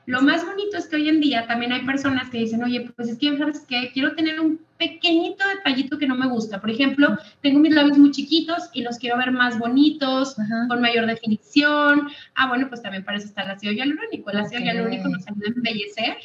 Lo 0.06 0.22
más 0.22 0.46
bonito 0.46 0.78
es 0.78 0.88
que 0.88 0.98
hoy 0.98 1.08
en 1.08 1.22
día 1.22 1.48
también 1.48 1.72
hay 1.72 1.86
personas 1.86 2.30
que 2.30 2.40
dicen, 2.40 2.64
oye, 2.64 2.92
pues 2.96 3.10
es 3.10 3.18
que, 3.18 3.38
¿sabes 3.38 3.66
qué? 3.68 3.92
Quiero 3.94 4.14
tener 4.16 4.40
un 4.40 4.60
pequeño 4.78 5.36
detallito 5.56 5.98
que 5.98 6.08
no 6.08 6.16
me 6.16 6.28
gusta. 6.28 6.60
Por 6.60 6.70
ejemplo, 6.70 7.18
tengo 7.42 7.60
mis 7.60 7.74
labios 7.74 7.98
muy 7.98 8.12
chiquitos 8.12 8.70
y 8.74 8.82
los 8.82 8.98
quiero 8.98 9.18
ver 9.18 9.32
más 9.32 9.58
bonitos, 9.58 10.36
con 10.68 10.82
mayor 10.82 11.06
definición. 11.06 12.10
Ah, 12.36 12.48
bueno, 12.48 12.68
pues 12.68 12.82
también 12.82 13.06
para 13.06 13.20
eso 13.20 13.28
está 13.28 13.44
el 13.44 13.52
ácido 13.52 13.72
hialurónico. 13.72 14.32
El 14.32 14.40
ácido 14.40 14.62
hialurónico 14.62 15.08
nos 15.08 15.28
ayuda 15.28 15.48
a 15.48 15.54
embellecer 15.56 16.18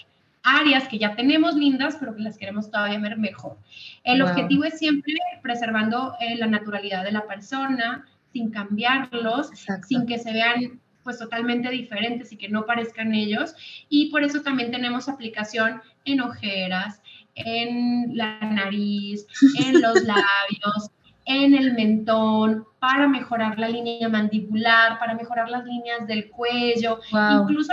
áreas 0.45 0.87
que 0.89 0.99
ya 0.99 1.17
tenemos 1.17 1.57
lindas, 1.57 1.97
pero 1.99 2.15
que 2.15 2.23
las 2.23 2.39
queremos 2.39 2.71
todavía 2.71 3.01
ver 3.01 3.17
mejor. 3.17 3.57
El 4.05 4.23
objetivo 4.23 4.65
es 4.65 4.79
siempre 4.79 5.15
preservando 5.43 6.15
eh, 6.21 6.37
la 6.37 6.47
naturalidad 6.47 7.03
de 7.03 7.13
la 7.13 7.27
persona, 7.27 8.07
sin 8.33 8.51
cambiarlos, 8.51 9.51
sin 9.89 10.07
que 10.07 10.19
se 10.19 10.33
vean 10.33 10.81
pues 11.03 11.19
totalmente 11.19 11.69
diferentes 11.71 12.33
y 12.33 12.37
que 12.37 12.49
no 12.49 12.67
parezcan 12.67 13.15
ellos. 13.15 13.55
Y 13.89 14.11
por 14.11 14.23
eso 14.23 14.43
también 14.43 14.71
tenemos 14.71 15.09
aplicación 15.09 15.81
en 16.05 16.21
ojeras, 16.21 17.01
en 17.35 18.17
la 18.17 18.39
nariz, 18.41 19.27
en 19.59 19.73
los 19.83 20.03
labios, 20.03 20.91
en 21.27 21.55
el 21.55 21.75
mentón, 21.75 22.65
para 22.81 23.09
mejorar 23.09 23.59
la 23.59 23.69
línea 23.69 24.09
mandibular, 24.09 24.99
para 24.99 25.15
mejorar 25.15 25.49
las 25.49 25.65
líneas 25.65 26.07
del 26.07 26.29
cuello, 26.29 27.01
incluso 27.41 27.73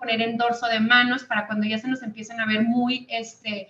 poner 0.00 0.20
en 0.22 0.36
dorso 0.36 0.66
de 0.66 0.80
manos 0.80 1.22
para 1.24 1.46
cuando 1.46 1.66
ya 1.66 1.78
se 1.78 1.86
nos 1.86 2.02
empiecen 2.02 2.40
a 2.40 2.46
ver 2.46 2.62
muy, 2.62 3.06
este, 3.10 3.68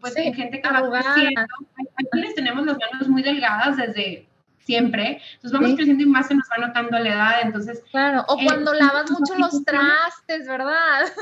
pues 0.00 0.14
gente 0.14 0.60
que 0.60 0.68
va 0.68 0.90
creciendo. 0.90 1.42
Aquí 1.42 2.20
les 2.20 2.34
tenemos 2.34 2.66
las 2.66 2.78
manos 2.78 3.08
muy 3.08 3.22
delgadas 3.22 3.76
desde 3.76 4.26
siempre, 4.66 5.22
entonces 5.34 5.52
vamos 5.52 5.76
creciendo 5.76 6.02
y 6.02 6.06
más 6.06 6.26
se 6.26 6.34
nos 6.34 6.46
va 6.50 6.66
notando 6.66 6.98
la 6.98 7.08
edad, 7.08 7.34
entonces... 7.42 7.82
Claro, 7.92 8.24
o 8.26 8.36
cuando 8.36 8.74
lavas 8.74 9.08
mucho 9.12 9.38
los 9.38 9.64
trastes, 9.64 10.46
¿verdad? 10.46 11.06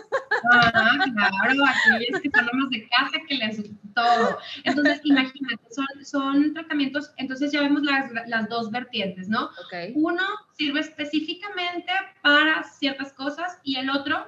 Ah, 0.52 0.70
claro, 1.04 1.64
es 2.00 2.20
que 2.20 2.30
son 2.30 2.70
de 2.70 2.88
casa 2.88 3.18
que 3.26 3.34
les 3.36 3.62
todo. 3.94 4.38
Entonces, 4.64 5.00
imagínate, 5.04 5.62
son, 5.70 5.86
son 6.04 6.54
tratamientos, 6.54 7.12
entonces 7.16 7.50
ya 7.52 7.60
vemos 7.60 7.82
las, 7.82 8.10
las 8.26 8.48
dos 8.48 8.70
vertientes, 8.70 9.28
¿no? 9.28 9.48
Uno 9.94 10.22
sirve 10.52 10.80
específicamente 10.80 11.92
para 12.22 12.62
ciertas 12.64 13.12
cosas 13.12 13.58
y 13.62 13.76
el 13.76 13.88
otro 13.88 14.26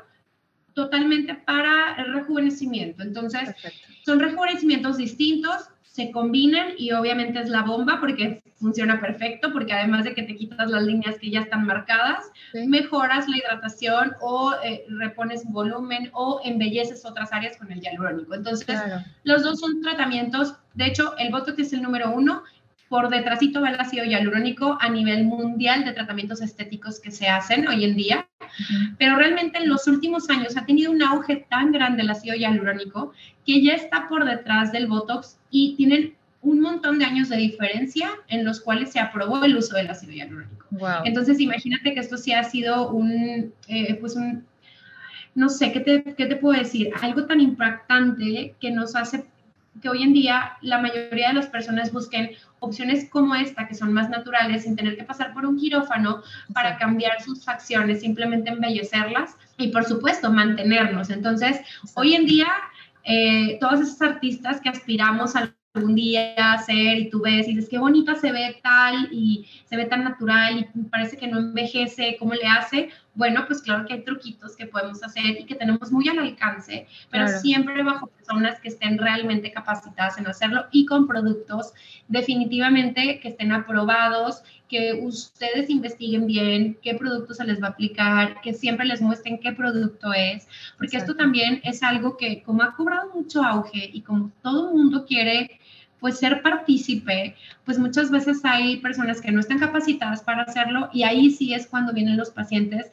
totalmente 0.77 1.35
para 1.35 1.95
el 1.97 2.13
rejuvenecimiento. 2.13 3.03
Entonces, 3.03 3.49
son 4.05 4.21
rejuvenecimientos 4.21 4.99
distintos, 4.99 5.71
se 5.83 6.11
combinan 6.11 6.73
y 6.77 6.93
obviamente 6.93 7.41
es 7.41 7.49
la 7.49 7.63
bomba 7.63 7.99
porque 7.99 8.43
funciona 8.57 9.01
perfecto, 9.01 9.53
porque 9.55 9.73
además 9.73 10.05
de 10.05 10.15
que 10.15 10.23
te 10.23 10.37
quitas 10.37 10.71
las 10.71 10.83
líneas 10.83 11.17
que 11.19 11.31
ya 11.31 11.41
están 11.41 11.65
marcadas, 11.65 12.31
mejoras 12.67 13.27
la 13.27 13.39
hidratación 13.39 14.13
o 14.21 14.53
eh, 14.63 14.85
repones 14.91 15.45
volumen 15.47 16.11
o 16.13 16.43
embelleces 16.45 17.07
otras 17.07 17.33
áreas 17.33 17.57
con 17.57 17.73
el 17.73 17.81
hialurónico. 17.81 18.35
Entonces, 18.35 18.79
los 19.25 19.43
dos 19.43 19.59
son 19.59 19.81
tratamientos, 19.81 20.57
de 20.75 20.89
hecho, 20.89 21.17
el 21.17 21.33
Botox 21.33 21.59
es 21.59 21.73
el 21.73 21.81
número 21.81 22.11
uno 22.11 22.43
por 22.89 23.09
detrásito 23.09 23.61
va 23.61 23.71
el 23.71 23.81
ácido 23.81 24.05
hialurónico 24.05 24.79
a 24.81 24.89
nivel 24.89 25.25
mundial 25.25 25.85
de 25.85 25.93
tratamientos 25.93 26.41
estéticos 26.41 27.01
que 27.01 27.11
se 27.11 27.29
hacen 27.29 27.67
hoy 27.67 27.85
en 27.85 27.97
día, 27.97 28.29
pero 28.99 29.17
realmente 29.17 29.59
en 29.59 29.69
los 29.69 29.87
últimos 29.87 30.31
años 30.31 30.57
ha 30.57 30.67
tenido 30.67 30.93
un 30.93 31.03
auge 31.03 31.47
tan 31.49 31.73
grande 31.73 32.03
el 32.03 32.11
ácido 32.11 32.37
hialurónico 32.37 33.13
que 33.45 33.63
ya 33.63 33.73
está 33.73 34.09
por 34.09 34.25
detrás 34.25 34.73
del 34.73 34.87
Botox 34.87 35.39
y 35.51 35.75
tienen 35.77 36.15
un 36.43 36.61
montón 36.61 36.99
de 36.99 37.05
años 37.05 37.29
de 37.29 37.39
diferencia 37.39 38.11
en 38.29 38.45
los 38.45 38.61
cuales 38.61 38.93
se 38.93 39.01
aprobó 39.01 39.45
el 39.45 39.57
uso 39.57 39.77
del 39.77 39.91
ácido 39.91 40.13
hialurónico. 40.13 40.67
Entonces, 41.05 41.41
imagínate 41.41 41.93
que 41.93 42.01
esto 42.01 42.17
sí 42.17 42.33
ha 42.33 42.45
sido 42.45 42.91
un, 42.91 43.53
eh, 43.67 43.95
pues 43.97 44.15
un, 44.15 44.45
no 45.35 45.49
sé, 45.49 45.73
¿qué 45.73 45.81
te, 45.81 46.15
¿qué 46.15 46.27
te 46.27 46.37
puedo 46.37 46.59
decir? 46.59 46.91
Algo 47.03 47.27
tan 47.27 47.41
impactante 47.41 48.55
que 48.61 48.71
nos 48.71 48.95
hace 48.95 49.25
que 49.81 49.89
hoy 49.89 50.03
en 50.03 50.13
día 50.13 50.57
la 50.63 50.79
mayoría 50.79 51.29
de 51.29 51.35
las 51.35 51.47
personas 51.47 51.93
busquen 51.93 52.31
opciones 52.61 53.09
como 53.11 53.35
esta, 53.35 53.69
que 53.69 53.75
son 53.75 53.93
más 53.93 54.09
naturales, 54.09 54.63
sin 54.63 54.77
tener 54.77 54.97
que 54.97 55.05
pasar 55.05 55.33
por 55.35 55.47
un 55.47 55.59
quirófano 55.59 56.23
para 56.53 56.79
cambiar 56.79 57.23
sus 57.23 57.45
facciones, 57.45 58.01
simplemente 58.01 58.51
embellecerlas 58.51 59.37
y 59.59 59.69
por 59.69 59.85
supuesto 59.85 60.33
mantenernos. 60.33 61.11
Entonces, 61.11 61.61
hoy 61.95 62.15
en 62.15 62.27
día, 62.27 62.49
eh, 63.05 63.59
todos 63.61 63.81
esos 63.81 64.01
artistas 64.03 64.61
que 64.61 64.69
aspiramos 64.69 65.37
a 65.37 65.53
algún 65.77 65.95
día 65.95 66.55
hacer 66.55 66.99
y 66.99 67.11
tú 67.11 67.21
ves 67.21 67.47
y 67.47 67.55
dices 67.55 67.69
qué 67.71 67.79
bonita 67.79 68.15
se 68.15 68.33
ve 68.33 68.59
tal 68.63 69.09
y 69.13 69.47
se 69.67 69.77
ve 69.77 69.85
tan 69.85 70.05
natural 70.05 70.67
y 70.75 70.83
parece 70.89 71.17
que 71.17 71.29
no 71.29 71.39
envejece, 71.39 72.17
¿cómo 72.19 72.35
le 72.35 72.47
hace? 72.47 72.91
Bueno, 73.17 73.45
pues 73.47 73.63
claro 73.63 73.87
que 73.87 73.95
hay 73.95 74.03
truquitos 74.03 74.55
que 74.57 74.67
podemos 74.67 75.03
hacer 75.03 75.41
y 75.41 75.45
que 75.47 75.55
tenemos 75.55 75.91
muy 75.91 76.07
al 76.07 76.19
alcance, 76.19 76.87
pero 77.11 77.27
siempre 77.29 77.83
bajo 77.83 78.09
personas 78.09 78.61
que 78.61 78.69
estén 78.69 78.99
realmente 78.99 79.51
capacitadas 79.51 80.19
en 80.19 80.27
hacerlo 80.27 80.67
y 80.71 80.85
con 80.85 81.07
productos 81.07 81.73
definitivamente 82.09 83.19
que 83.21 83.29
estén 83.29 83.53
aprobados, 83.53 84.43
que 84.69 85.01
ustedes 85.03 85.71
investiguen 85.71 86.27
bien 86.27 86.79
qué 86.83 86.95
producto 86.95 87.33
se 87.33 87.45
les 87.45 87.63
va 87.63 87.69
a 87.69 87.71
aplicar, 87.71 88.43
que 88.43 88.53
siempre 88.53 88.85
les 88.85 89.01
muestren 89.01 89.39
qué 89.39 89.53
producto 89.53 90.13
es, 90.13 90.47
porque 90.77 90.99
esto 90.99 91.17
también 91.17 91.63
es 91.65 91.83
algo 91.83 92.19
que 92.19 92.43
como 92.43 92.63
ha 92.65 92.77
cobrado 92.77 93.15
mucho 93.15 93.43
auge 93.43 93.91
y 93.95 94.03
como 94.03 94.31
todo 94.43 94.69
el 94.69 94.77
mundo 94.77 95.07
quiere 95.07 95.59
pues 96.01 96.19
ser 96.19 96.43
partícipe, 96.43 97.37
pues 97.65 97.79
muchas 97.79 98.11
veces 98.11 98.45
hay 98.45 98.79
personas 98.79 99.21
que 99.21 99.33
no 99.33 99.41
están 99.41 99.59
capacitadas 99.59 100.23
para 100.23 100.43
hacerlo 100.43 100.91
y 100.93 101.05
ahí 101.05 101.31
sí 101.31 101.55
es 101.55 101.67
cuando 101.67 101.93
vienen 101.93 102.17
los 102.17 102.31
pacientes 102.31 102.91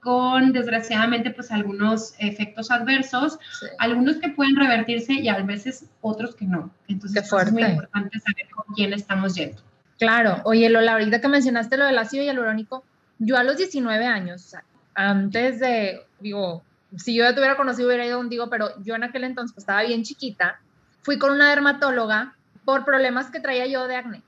con 0.00 0.52
desgraciadamente 0.52 1.30
pues 1.30 1.50
algunos 1.50 2.14
efectos 2.18 2.70
adversos, 2.70 3.40
algunos 3.78 4.18
que 4.18 4.28
pueden 4.28 4.54
revertirse 4.54 5.14
y 5.14 5.28
a 5.28 5.36
veces 5.42 5.86
otros 6.00 6.36
que 6.36 6.44
no. 6.44 6.70
Entonces 6.86 7.24
es 7.24 7.52
muy 7.52 7.64
importante 7.64 8.20
saber 8.20 8.48
con 8.54 8.72
quién 8.74 8.92
estamos 8.92 9.34
yendo. 9.34 9.60
Claro, 9.98 10.42
oye 10.44 10.70
Lola, 10.70 10.92
ahorita 10.92 11.20
que 11.20 11.26
mencionaste 11.26 11.76
lo 11.76 11.86
del 11.86 11.98
ácido 11.98 12.22
hialurónico, 12.22 12.84
yo 13.18 13.36
a 13.36 13.42
los 13.42 13.56
19 13.56 14.06
años, 14.06 14.54
antes 14.94 15.58
de, 15.58 16.02
digo, 16.20 16.62
si 16.96 17.16
yo 17.16 17.24
ya 17.24 17.34
te 17.34 17.40
hubiera 17.40 17.56
conocido 17.56 17.88
hubiera 17.88 18.06
ido 18.06 18.18
contigo, 18.18 18.48
pero 18.48 18.80
yo 18.84 18.94
en 18.94 19.02
aquel 19.02 19.24
entonces 19.24 19.54
pues, 19.54 19.64
estaba 19.64 19.82
bien 19.82 20.04
chiquita, 20.04 20.60
fui 21.02 21.18
con 21.18 21.32
una 21.32 21.50
dermatóloga 21.50 22.35
por 22.66 22.84
problemas 22.84 23.30
que 23.30 23.40
traía 23.40 23.66
yo 23.66 23.86
de 23.86 23.96
acné. 23.96 24.22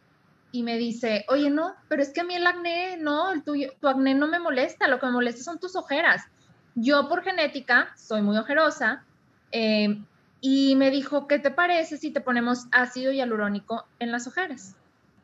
Y 0.50 0.62
me 0.62 0.78
dice, 0.78 1.26
oye, 1.28 1.50
no, 1.50 1.74
pero 1.88 2.00
es 2.00 2.10
que 2.10 2.22
a 2.22 2.24
mí 2.24 2.34
el 2.34 2.46
acné, 2.46 2.96
no, 2.96 3.32
el 3.32 3.42
tu 3.42 3.52
acné 3.86 4.14
no 4.14 4.28
me 4.28 4.38
molesta, 4.38 4.88
lo 4.88 4.98
que 4.98 5.06
me 5.06 5.12
molesta 5.12 5.42
son 5.42 5.58
tus 5.58 5.76
ojeras. 5.76 6.22
Yo 6.74 7.08
por 7.08 7.22
genética 7.22 7.90
soy 7.96 8.22
muy 8.22 8.38
ojerosa 8.38 9.04
eh, 9.52 10.00
y 10.40 10.76
me 10.76 10.90
dijo, 10.90 11.26
¿qué 11.26 11.38
te 11.38 11.50
parece 11.50 11.98
si 11.98 12.12
te 12.12 12.20
ponemos 12.20 12.66
ácido 12.70 13.12
hialurónico 13.12 13.84
en 13.98 14.12
las 14.12 14.26
ojeras? 14.26 14.76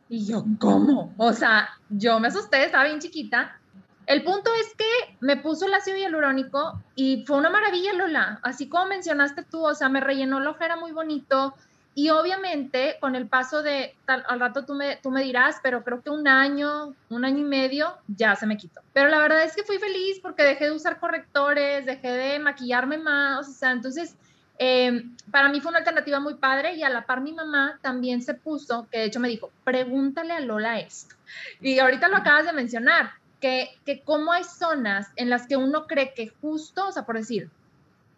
Y 0.09 0.27
yo, 0.27 0.45
¿cómo? 0.59 1.15
O 1.17 1.33
sea, 1.33 1.71
yo 1.89 2.21
me 2.21 2.29
asusté, 2.29 2.65
estaba 2.65 2.85
bien 2.85 2.99
chiquita. 2.99 3.59
El 4.07 4.23
punto 4.23 4.51
es 4.61 4.75
que 4.77 5.17
me 5.21 5.39
puso 5.39 5.67
el 5.67 5.75
ácido 5.75 5.97
hialurónico 5.97 6.83
y 6.95 7.25
fue 7.27 7.39
una 7.39 7.49
maravilla, 7.49 7.95
Lola. 7.95 8.41
Así 8.43 8.69
como 8.69 8.87
mencionaste 8.87 9.45
tú, 9.45 9.65
o 9.65 9.75
sea, 9.75 9.89
me 9.89 10.01
rellenó 10.01 10.41
la 10.41 10.51
ojera 10.51 10.77
muy 10.77 10.93
bonito, 10.93 11.55
y 11.95 12.11
obviamente 12.11 12.97
con 13.01 13.15
el 13.15 13.29
paso 13.29 13.63
de, 13.63 13.95
al 14.07 14.41
rato 14.41 14.65
tú 14.65 14.75
me, 14.75 14.97
tú 14.97 15.11
me 15.11 15.23
dirás, 15.23 15.61
pero 15.63 15.85
creo 15.85 16.03
que 16.03 16.11
un 16.11 16.27
año, 16.27 16.95
un 17.09 17.25
año 17.25 17.39
y 17.39 17.45
medio 17.45 17.97
ya 18.09 18.35
se 18.35 18.47
me 18.47 18.57
quitó. 18.57 18.81
Pero 18.93 19.09
la 19.09 19.19
verdad 19.19 19.45
es 19.45 19.55
que 19.55 19.63
fui 19.63 19.79
feliz 19.79 20.19
porque 20.21 20.43
dejé 20.43 20.65
de 20.65 20.73
usar 20.73 20.99
correctores, 20.99 21.87
dejé 21.87 22.09
de 22.09 22.39
maquillarme 22.41 22.99
más, 22.99 23.49
o 23.49 23.53
sea, 23.53 23.71
entonces 23.71 24.17
eh, 24.59 25.05
para 25.31 25.49
mí 25.49 25.61
fue 25.61 25.71
una 25.71 25.79
alternativa 25.79 26.19
muy 26.19 26.35
padre 26.35 26.75
y 26.75 26.83
a 26.83 26.89
la 26.89 27.07
par 27.07 27.21
mi 27.21 27.33
mamá 27.33 27.79
también 27.81 28.23
se 28.23 28.35
puso, 28.35 28.89
que 28.91 28.99
de 28.99 29.05
hecho 29.05 29.21
me 29.21 29.29
dijo, 29.29 29.51
pregúntale 29.63 30.33
a 30.33 30.41
Lola 30.41 30.81
esto. 30.81 31.15
Y 31.61 31.79
ahorita 31.79 32.09
lo 32.09 32.17
acabas 32.17 32.47
de 32.47 32.53
mencionar, 32.53 33.13
que, 33.41 33.71
que 33.85 34.01
cómo 34.01 34.33
hay 34.33 34.43
zonas 34.45 35.11
en 35.17 35.31
las 35.31 35.47
que 35.47 35.57
uno 35.57 35.87
cree 35.87 36.15
que 36.15 36.33
justo, 36.41 36.89
o 36.89 36.93
sea, 36.93 37.05
por 37.05 37.17
decir, 37.17 37.51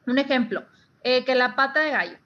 un 0.06 0.18
ejemplo, 0.18 0.64
eh, 1.02 1.24
que 1.24 1.34
la 1.34 1.56
pata 1.56 1.80
de 1.80 1.90
gallo, 1.90 2.18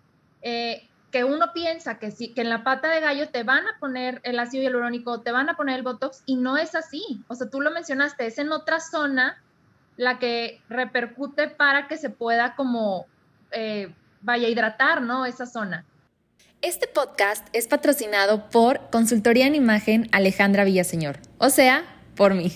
eh, 0.42 0.88
que 1.11 1.25
uno 1.25 1.52
piensa 1.52 1.99
que, 1.99 2.11
sí, 2.11 2.33
que 2.33 2.43
en 2.43 2.50
la 2.50 2.62
pata 2.62 2.88
de 2.88 3.00
gallo 3.00 3.29
te 3.29 3.43
van 3.43 3.67
a 3.67 3.79
poner 3.79 4.21
el 4.25 4.38
ácido 4.38 4.62
hialurónico, 4.62 5.21
te 5.21 5.33
van 5.33 5.49
a 5.49 5.57
poner 5.57 5.76
el 5.76 5.83
Botox 5.83 6.23
y 6.26 6.37
no 6.37 6.57
es 6.57 6.75
así. 6.75 7.23
O 7.29 7.35
sea, 7.35 7.50
tú 7.50 7.61
lo 7.61 7.71
mencionaste, 7.71 8.26
es 8.26 8.38
en 8.38 8.52
otra 8.52 8.81
zona 8.81 9.43
la 9.97 10.19
que 10.19 10.61
repercute 10.69 11.49
para 11.49 11.88
que 11.88 11.97
se 11.97 12.11
pueda 12.11 12.55
como, 12.55 13.07
eh, 13.50 13.93
vaya 14.23 14.47
a 14.47 14.50
hidratar, 14.50 15.02
¿no? 15.02 15.26
Esa 15.26 15.47
zona. 15.47 15.85
Este 16.62 16.87
podcast 16.87 17.47
es 17.52 17.67
patrocinado 17.67 18.50
por 18.50 18.90
Consultoría 18.90 19.47
en 19.47 19.55
Imagen 19.55 20.09
Alejandra 20.12 20.64
Villaseñor, 20.64 21.19
o 21.38 21.50
sea, 21.50 21.85
por 22.17 22.35
mí. 22.35 22.52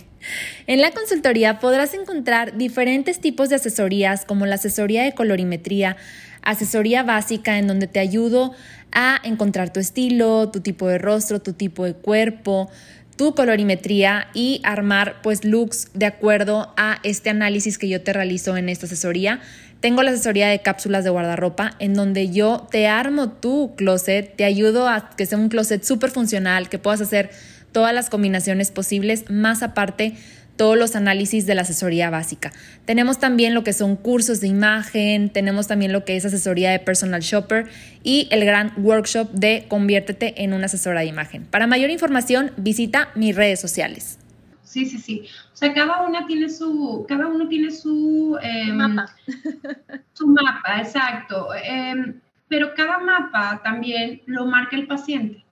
En 0.67 0.81
la 0.81 0.91
consultoría 0.91 1.59
podrás 1.59 1.95
encontrar 1.95 2.57
diferentes 2.57 3.21
tipos 3.21 3.49
de 3.49 3.57
asesorías 3.57 4.25
como 4.25 4.47
la 4.47 4.57
asesoría 4.57 5.05
de 5.05 5.13
colorimetría, 5.13 5.97
asesoría 6.45 7.03
básica 7.03 7.59
en 7.59 7.67
donde 7.67 7.87
te 7.87 8.01
ayudo 8.01 8.53
a 8.93 9.21
encontrar 9.25 9.73
tu 9.73 9.81
estilo, 9.81 10.51
tu 10.51 10.61
tipo 10.61 10.89
de 10.89 10.99
rostro, 10.99 11.41
tu 11.41 11.53
tipo 11.53 11.85
de 11.85 11.95
cuerpo, 11.95 12.71
tu 13.17 13.35
colorimetría 13.35 14.29
y 14.35 14.61
armar 14.65 15.17
pues 15.23 15.45
looks 15.45 15.89
de 15.95 16.07
acuerdo 16.07 16.73
a 16.77 16.99
este 17.03 17.31
análisis 17.31 17.79
que 17.79 17.89
yo 17.89 18.03
te 18.03 18.13
realizo 18.13 18.57
en 18.57 18.69
esta 18.69 18.87
asesoría. 18.87 19.41
Tengo 19.81 20.03
la 20.03 20.11
asesoría 20.13 20.49
de 20.49 20.61
cápsulas 20.61 21.05
de 21.05 21.11
guardarropa 21.11 21.73
en 21.79 21.95
donde 21.95 22.31
yo 22.31 22.67
te 22.71 22.87
armo 22.87 23.31
tu 23.31 23.75
closet, 23.77 24.35
te 24.35 24.45
ayudo 24.45 24.89
a 24.89 25.11
que 25.11 25.27
sea 25.27 25.39
un 25.39 25.49
closet 25.49 25.85
súper 25.85 26.11
funcional, 26.11 26.69
que 26.69 26.79
puedas 26.79 27.01
hacer 27.01 27.31
todas 27.73 27.93
las 27.93 28.09
combinaciones 28.09 28.71
posibles, 28.71 29.31
más 29.31 29.63
aparte 29.63 30.15
todos 30.57 30.79
los 30.79 30.97
análisis 30.97 31.47
de 31.47 31.55
la 31.55 31.63
asesoría 31.63 32.11
básica. 32.11 32.53
Tenemos 32.85 33.19
también 33.19 33.55
lo 33.55 33.65
que 33.65 33.73
son 33.73 33.97
cursos 33.97 34.41
de 34.41 34.49
imagen, 34.49 35.31
tenemos 35.31 35.67
también 35.67 35.93
lo 35.93 36.05
que 36.05 36.17
es 36.17 36.25
asesoría 36.25 36.71
de 36.71 36.79
personal 36.79 37.21
shopper 37.21 37.67
y 38.03 38.29
el 38.31 38.45
gran 38.45 38.73
workshop 38.77 39.31
de 39.33 39.67
conviértete 39.69 40.45
en 40.45 40.53
una 40.53 40.67
asesora 40.67 41.01
de 41.01 41.07
imagen. 41.07 41.45
Para 41.45 41.67
mayor 41.67 41.91
información, 41.91 42.53
visita 42.57 43.11
mis 43.15 43.35
redes 43.35 43.61
sociales. 43.61 44.19
Sí, 44.63 44.87
sí, 44.87 44.99
sí. 44.99 45.29
O 45.53 45.57
sea, 45.57 45.73
cada 45.73 46.03
una 46.03 46.27
tiene 46.27 46.49
su, 46.49 47.05
cada 47.09 47.29
uno 47.29 47.47
tiene 47.47 47.71
su 47.71 48.37
em, 48.43 48.75
mapa. 48.75 49.15
Su 50.15 50.27
mapa, 50.27 50.81
exacto. 50.81 51.49
Em, 51.55 52.21
pero 52.49 52.75
cada 52.75 52.99
mapa 52.99 53.61
también 53.63 54.23
lo 54.27 54.47
marca 54.47 54.77
el 54.77 54.87
paciente. 54.87 55.44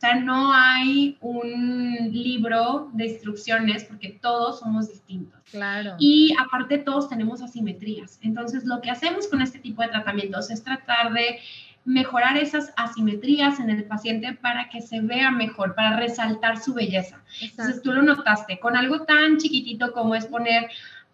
O 0.00 0.06
sea, 0.06 0.14
no 0.14 0.50
hay 0.50 1.18
un 1.20 2.10
libro 2.10 2.88
de 2.94 3.08
instrucciones 3.08 3.84
porque 3.84 4.18
todos 4.22 4.60
somos 4.60 4.88
distintos. 4.88 5.38
Claro. 5.50 5.96
Y 5.98 6.34
aparte 6.40 6.78
todos 6.78 7.10
tenemos 7.10 7.42
asimetrías. 7.42 8.18
Entonces, 8.22 8.64
lo 8.64 8.80
que 8.80 8.90
hacemos 8.90 9.28
con 9.28 9.42
este 9.42 9.58
tipo 9.58 9.82
de 9.82 9.88
tratamientos 9.88 10.50
es 10.50 10.64
tratar 10.64 11.12
de 11.12 11.40
mejorar 11.84 12.38
esas 12.38 12.72
asimetrías 12.78 13.60
en 13.60 13.68
el 13.68 13.84
paciente 13.84 14.32
para 14.32 14.70
que 14.70 14.80
se 14.80 15.02
vea 15.02 15.30
mejor, 15.30 15.74
para 15.74 15.98
resaltar 15.98 16.58
su 16.58 16.72
belleza. 16.72 17.20
Entonces, 17.42 17.82
tú 17.82 17.92
lo 17.92 18.00
notaste, 18.00 18.58
con 18.58 18.78
algo 18.78 19.02
tan 19.02 19.36
chiquitito 19.36 19.92
como 19.92 20.14
es 20.14 20.24
poner 20.24 20.70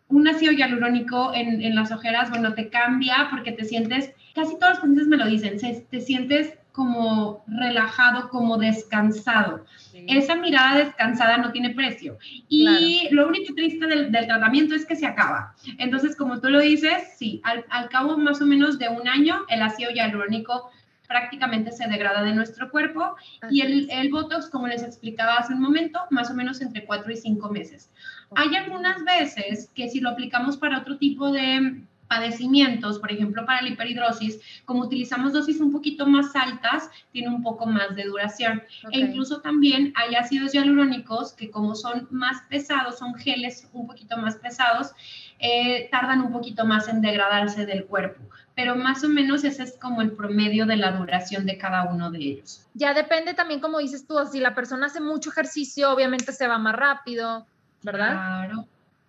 un 0.07 0.29
ácido 0.29 0.53
hialurónico 0.53 1.35
en, 1.35 1.61
en 1.61 1.75
las 1.75 1.91
ojeras, 1.91 2.31
bueno, 2.31 2.55
te 2.55 2.69
cambia 2.69 3.27
porque 3.33 3.51
te 3.51 3.65
sientes, 3.65 4.13
casi 4.33 4.57
todos 4.61 4.75
los 4.75 4.79
pacientes 4.79 5.09
me 5.09 5.17
lo 5.17 5.27
dicen, 5.27 5.59
te 5.91 6.01
sientes 6.01 6.55
como 6.77 7.43
relajado, 7.47 8.29
como 8.29 8.59
descansado. 8.59 9.65
Esa 9.95 10.35
mirada 10.35 10.77
descansada 10.77 11.39
no 11.39 11.51
tiene 11.51 11.71
precio. 11.71 12.19
Y 12.51 13.09
lo 13.13 13.27
único 13.27 13.55
triste 13.55 13.87
del, 13.87 14.11
tratamiento 14.11 14.75
es 14.75 14.85
que 14.85 14.95
se 14.95 15.07
acaba. 15.07 15.55
Entonces, 15.79 16.15
como 16.15 16.39
tú 16.39 16.51
lo 16.51 16.61
dices, 16.61 17.15
sí, 17.17 17.41
al, 17.45 17.89
cabo 17.89 18.19
más 18.19 18.43
o 18.43 18.47
menos 18.47 18.79
de 18.79 18.91
un 18.91 19.09
año, 19.09 19.47
el 19.49 19.63
ácido 19.63 19.91
hialurónico 19.91 20.71
prácticamente 21.09 21.73
se 21.73 21.89
degrada 21.89 22.23
de 22.23 22.35
nuestro 22.35 22.71
cuerpo 22.71 23.17
y 23.49 23.63
el, 23.63 23.89
el, 23.91 24.11
Botox, 24.11 24.51
como 24.51 24.67
les 24.67 24.83
explicaba 24.83 25.37
hace 25.37 25.55
un 25.55 25.63
momento, 25.63 26.01
más 26.11 26.31
o 26.31 26.35
menos 26.35 26.61
entre 26.61 26.85
cuatro 26.85 27.11
y 27.11 27.17
cinco 27.17 27.49
meses. 27.49 27.91
Hay 28.35 28.55
algunas 28.55 29.03
veces 29.03 29.71
que 29.75 29.89
si 29.89 30.01
lo 30.01 30.11
aplicamos 30.11 30.59
para 30.59 30.81
otro 30.81 30.99
tipo 30.99 31.33
de 31.33 31.81
padecimientos, 32.09 32.99
por 32.99 33.13
ejemplo, 33.13 33.45
para 33.45 33.63
la 33.63 33.69
hiperhidrosis, 33.69 34.41
como 34.65 34.83
utilizamos 34.83 35.33
dosis 35.33 35.61
un 35.61 35.73
poquito 35.73 36.07
más 36.07 36.35
altas, 36.35 36.91
tiene 37.13 37.29
un 37.29 37.43
poco 37.43 37.67
más 37.67 37.95
de 37.95 38.05
duración. 38.05 38.63
E 38.91 38.99
incluso 38.99 39.41
también 39.41 39.93
hay 39.97 40.15
ácidos 40.15 40.53
hialurónicos 40.53 41.33
que 41.33 41.51
como 41.51 41.75
son 41.75 42.07
más 42.11 42.43
pesados, 42.49 42.99
son 42.99 43.15
geles 43.15 43.69
un 43.73 43.87
poquito 43.87 44.17
más 44.17 44.37
pesados, 44.37 44.93
eh, 45.39 45.89
tardan 45.91 46.21
un 46.23 46.33
poquito 46.33 46.65
más 46.65 46.89
en 46.89 47.01
degradarse 47.01 47.67
del 47.67 47.85
cuerpo. 47.87 48.23
Pero 48.55 48.75
más 48.75 49.05
o 49.05 49.09
menos 49.09 49.45
ese 49.45 49.65
es 49.65 49.77
como 49.77 50.01
el 50.01 50.13
promedio 50.13 50.65
de 50.65 50.77
la 50.77 50.93
duración 50.93 51.45
de 51.45 51.59
cada 51.59 51.85
uno 51.85 52.11
de 52.11 52.19
ellos. 52.19 52.67
Ya 52.73 52.95
depende 52.95 53.35
también, 53.35 53.61
como 53.61 53.79
dices 53.79 54.07
tú, 54.07 54.17
si 54.31 54.41
la 54.41 54.55
persona 54.55 54.87
hace 54.87 55.01
mucho 55.01 55.31
ejercicio, 55.31 55.93
obviamente 55.93 56.33
se 56.33 56.49
va 56.49 56.57
más 56.59 56.75
rápido, 56.75 57.47
¿verdad? 57.83 58.13
Claro. 58.13 58.67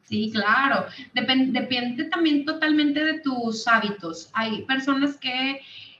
Sí, 0.07 0.31
claro. 0.33 0.85
depende 1.13 2.05
también 2.05 2.45
totalmente 2.45 3.03
de 3.03 3.19
tus 3.19 3.67
hábitos. 3.67 4.29
Hay 4.33 4.61
personas 4.63 5.17
que, 5.17 5.59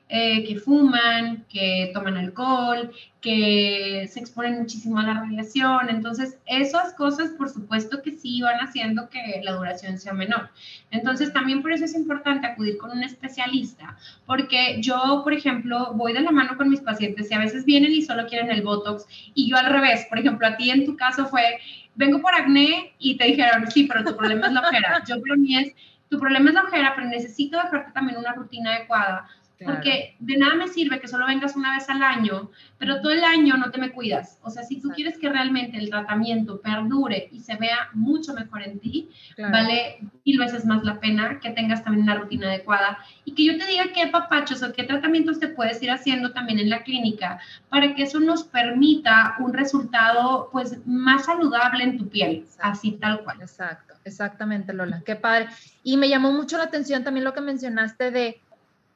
eh, 0.09 0.45
que 0.45 0.55
fuman, 0.57 1.45
que 1.49 1.91
toman 1.93 2.15
alcohol, 2.15 2.91
que 3.19 4.07
se 4.09 4.21
exponen 4.21 4.59
muchísimo 4.59 4.99
a 4.99 5.03
la 5.03 5.15
radiación. 5.15 5.89
Entonces, 5.89 6.37
esas 6.45 6.93
cosas, 6.93 7.31
por 7.31 7.49
supuesto 7.49 8.01
que 8.01 8.11
sí 8.11 8.41
van 8.41 8.59
haciendo 8.59 9.09
que 9.09 9.41
la 9.43 9.51
duración 9.51 9.97
sea 9.97 10.13
menor. 10.13 10.49
Entonces, 10.91 11.33
también 11.33 11.61
por 11.61 11.73
eso 11.73 11.83
es 11.83 11.93
importante 11.93 12.47
acudir 12.47 12.77
con 12.77 12.91
un 12.91 13.03
especialista, 13.03 13.97
porque 14.25 14.81
yo, 14.81 15.21
por 15.25 15.33
ejemplo, 15.33 15.91
voy 15.93 16.13
de 16.13 16.21
la 16.21 16.31
mano 16.31 16.55
con 16.55 16.69
mis 16.69 16.79
pacientes 16.79 17.29
y 17.29 17.33
a 17.33 17.39
veces 17.39 17.65
vienen 17.65 17.91
y 17.91 18.01
solo 18.01 18.27
quieren 18.27 18.49
el 18.49 18.61
Botox 18.61 19.05
y 19.33 19.49
yo 19.49 19.57
al 19.57 19.65
revés. 19.65 20.05
Por 20.09 20.19
ejemplo, 20.19 20.47
a 20.47 20.55
ti 20.55 20.69
en 20.69 20.85
tu 20.85 20.95
caso 20.95 21.25
fue 21.27 21.59
vengo 21.95 22.21
por 22.21 22.33
acné 22.33 22.93
y 22.99 23.17
te 23.17 23.25
dijeron, 23.25 23.69
sí, 23.69 23.85
pero 23.91 24.05
tu 24.05 24.15
problema 24.15 24.47
es 24.47 24.53
la 24.53 24.61
ojera. 24.61 25.03
Yo 25.05 25.21
para 25.21 25.35
mí 25.35 25.57
es, 25.57 25.73
tu 26.09 26.17
problema 26.19 26.49
es 26.49 26.53
la 26.53 26.63
ojera, 26.63 26.93
pero 26.95 27.09
necesito 27.09 27.57
dejarte 27.57 27.91
también 27.91 28.17
una 28.19 28.33
rutina 28.33 28.75
adecuada 28.75 29.27
porque 29.65 30.15
de 30.19 30.37
nada 30.37 30.55
me 30.55 30.67
sirve 30.67 30.99
que 30.99 31.07
solo 31.07 31.25
vengas 31.25 31.55
una 31.55 31.73
vez 31.73 31.89
al 31.89 32.03
año, 32.03 32.51
pero 32.77 33.01
todo 33.01 33.11
el 33.11 33.23
año 33.23 33.57
no 33.57 33.71
te 33.71 33.79
me 33.79 33.91
cuidas. 33.91 34.37
O 34.43 34.49
sea, 34.49 34.63
si 34.63 34.79
tú 34.79 34.89
quieres 34.89 35.17
que 35.17 35.29
realmente 35.29 35.77
el 35.77 35.89
tratamiento 35.89 36.61
perdure 36.61 37.29
y 37.31 37.39
se 37.39 37.55
vea 37.55 37.89
mucho 37.93 38.33
mejor 38.33 38.61
en 38.63 38.79
ti, 38.79 39.09
vale 39.37 39.99
mil 40.25 40.37
veces 40.37 40.65
más 40.65 40.83
la 40.83 40.99
pena 40.99 41.39
que 41.39 41.51
tengas 41.51 41.83
también 41.83 42.03
una 42.03 42.15
rutina 42.15 42.47
adecuada. 42.47 42.99
Y 43.25 43.33
que 43.33 43.45
yo 43.45 43.57
te 43.57 43.65
diga 43.65 43.85
qué 43.93 44.07
papachos 44.07 44.61
o 44.61 44.71
qué 44.73 44.83
tratamientos 44.83 45.39
te 45.39 45.47
puedes 45.47 45.81
ir 45.81 45.91
haciendo 45.91 46.33
también 46.33 46.59
en 46.59 46.69
la 46.69 46.83
clínica 46.83 47.39
para 47.69 47.95
que 47.95 48.03
eso 48.03 48.19
nos 48.19 48.43
permita 48.43 49.35
un 49.39 49.53
resultado 49.53 50.49
pues 50.51 50.85
más 50.85 51.25
saludable 51.25 51.83
en 51.83 51.97
tu 51.97 52.09
piel, 52.09 52.45
así 52.59 52.91
tal 52.91 53.23
cual. 53.23 53.41
Exacto, 53.41 53.95
exactamente 54.03 54.73
Lola, 54.73 55.01
qué 55.05 55.15
padre. 55.15 55.47
Y 55.83 55.97
me 55.97 56.09
llamó 56.09 56.31
mucho 56.31 56.57
la 56.57 56.65
atención 56.65 57.03
también 57.03 57.23
lo 57.23 57.33
que 57.33 57.41
mencionaste 57.41 58.11
de 58.11 58.41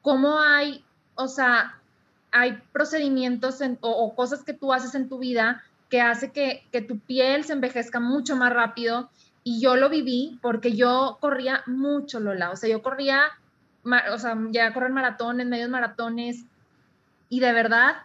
cómo 0.02 0.40
hay, 0.40 0.84
o 1.14 1.28
sea, 1.28 1.78
hay 2.32 2.58
procedimientos 2.72 3.60
o, 3.80 4.14
cosas 4.14 4.42
que 4.42 4.52
tú 4.52 4.72
haces 4.72 4.94
en 4.94 5.08
tu 5.08 5.18
vida 5.18 5.62
que 5.88 6.00
hace 6.00 6.32
que, 6.32 6.64
tu 6.88 6.98
piel 6.98 7.44
se 7.44 7.52
envejezca 7.52 8.00
mucho 8.00 8.34
más 8.34 8.52
rápido. 8.52 9.10
Y 9.44 9.60
yo 9.60 9.76
lo 9.76 9.90
viví 9.90 10.38
porque 10.40 10.74
yo 10.74 11.18
corría 11.20 11.62
mucho, 11.66 12.18
Lola. 12.18 12.50
O 12.50 12.56
sea, 12.56 12.70
yo 12.70 12.82
corría, 12.82 13.24
o 13.84 14.18
sea, 14.18 14.38
ya 14.50 14.68
a 14.68 14.72
correr 14.72 14.90
maratones, 14.90 15.46
medios 15.46 15.68
maratones. 15.68 16.44
Y 17.28 17.40
de 17.40 17.52
verdad, 17.52 17.96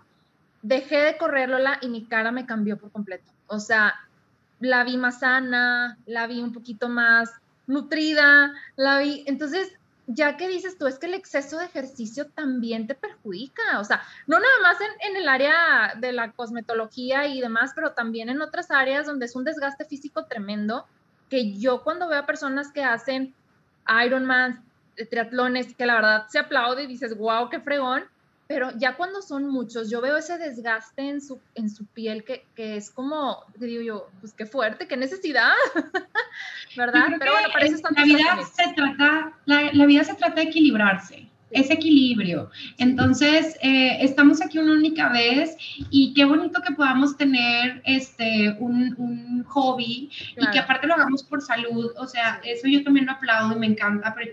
dejé 0.62 0.98
de 0.98 1.18
correr, 1.18 1.50
Lola, 1.50 1.78
y 1.82 1.88
mi 1.88 2.04
cara 2.04 2.32
me 2.32 2.46
cambió 2.46 2.78
por 2.78 2.92
completo. 2.92 3.32
O 3.48 3.60
sea, 3.60 3.94
la 4.60 4.84
vi 4.84 4.98
más 4.98 5.20
sana, 5.20 5.98
la 6.06 6.28
vi 6.28 6.42
un 6.42 6.52
poquito 6.52 6.90
más 6.90 7.32
nutrida, 7.68 8.54
la 8.76 9.00
vi. 9.00 9.24
Entonces, 9.28 9.72
ya 10.08 10.38
que 10.38 10.48
dices 10.48 10.78
tú, 10.78 10.88
es 10.88 10.98
que 10.98 11.06
el 11.06 11.14
exceso 11.14 11.58
de 11.58 11.66
ejercicio 11.66 12.28
también 12.28 12.88
te 12.88 12.96
perjudica, 12.96 13.80
o 13.80 13.84
sea, 13.84 14.02
no 14.26 14.40
nada 14.40 14.54
más 14.64 14.78
en, 15.02 15.18
el 15.18 15.28
área 15.28 15.96
de 15.98 16.14
la 16.14 16.32
cosmetología 16.32 17.28
y 17.28 17.42
demás, 17.42 17.74
pero 17.76 17.92
también 17.92 18.30
en 18.30 18.42
otras 18.42 18.72
áreas 18.72 19.06
donde 19.06 19.26
es 19.26 19.36
un 19.36 19.44
desgaste 19.44 19.84
físico 19.84 20.26
tremendo, 20.26 20.86
que 21.30 21.54
yo 21.58 21.84
cuando 21.84 22.08
veo 22.08 22.20
a 22.20 22.26
personas 22.26 22.72
que 22.72 22.86
hacen 22.86 23.36
Ironman, 24.06 24.64
eh, 24.96 25.06
triatlones, 25.06 25.76
que 25.76 25.86
la 25.86 25.96
verdad 25.96 26.28
se 26.30 26.40
aplaude 26.40 26.84
y 26.84 26.88
dices, 26.88 27.18
wow, 27.18 27.50
qué 27.50 27.60
fregón, 27.60 28.06
pero 28.48 28.72
ya 28.78 28.96
cuando 28.96 29.22
son 29.22 29.48
muchos, 29.48 29.90
yo 29.90 30.00
veo 30.02 30.18
ese 30.18 30.38
desgaste 30.38 31.10
en 31.10 31.22
su, 31.22 31.42
en 31.56 31.70
su 31.70 31.86
piel 31.86 32.24
que, 32.24 32.46
que 32.56 32.78
es 32.78 32.90
como, 32.90 33.44
digo 33.58 33.82
yo, 33.82 34.10
pues 34.22 34.34
qué 34.34 34.46
fuerte, 34.46 34.88
qué 34.88 34.96
necesidad, 34.96 35.52
¿verdad? 36.78 37.08
Pero 37.20 37.34
bueno, 37.34 37.50
para 37.52 37.66
eso 37.66 37.82
la 37.96 38.04
vida 38.04 38.38
se 38.54 38.74
trata, 38.74 39.34
la, 39.46 39.74
la, 39.74 39.86
vida 39.86 40.04
se 40.06 40.16
trata 40.16 40.36
de 40.36 40.44
equilibrarse, 40.44 41.30
ese 41.52 41.74
equilibrio. 41.74 42.50
Entonces, 42.78 43.58
eh, 43.62 43.98
estamos 44.00 44.42
aquí 44.42 44.60
una 44.60 44.74
única 44.74 45.10
vez 45.10 45.58
y 45.90 46.14
qué 46.14 46.24
bonito 46.24 46.62
que 46.66 46.74
podamos 46.74 47.18
tener 47.18 47.82
este, 47.86 48.56
un, 48.60 48.96
un 48.98 49.44
hobby 49.44 50.10
y 50.38 50.52
que 50.52 50.60
aparte 50.60 50.88
lo 50.88 50.94
hagamos 50.94 51.22
por 51.24 51.42
salud, 51.42 51.92
o 51.98 52.08
sea, 52.08 52.40
eso 52.46 52.68
yo 52.68 52.82
también 52.84 53.08
lo 53.08 53.12
aplaudo 53.12 53.58
y 53.58 53.60
me 53.60 53.68
encanta, 53.68 54.14
pero 54.16 54.32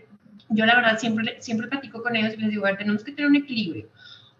yo 0.51 0.67
la 0.67 0.77
verdad 0.77 0.99
siempre, 0.99 1.37
siempre 1.41 1.67
platico 1.67 2.03
con 2.03 2.15
ellos 2.15 2.35
y 2.35 2.37
les 2.37 2.51
digo, 2.51 2.65
a 2.65 2.71
ver, 2.71 2.79
tenemos 2.79 3.03
que 3.03 3.13
tener 3.13 3.29
un 3.29 3.37
equilibrio. 3.37 3.89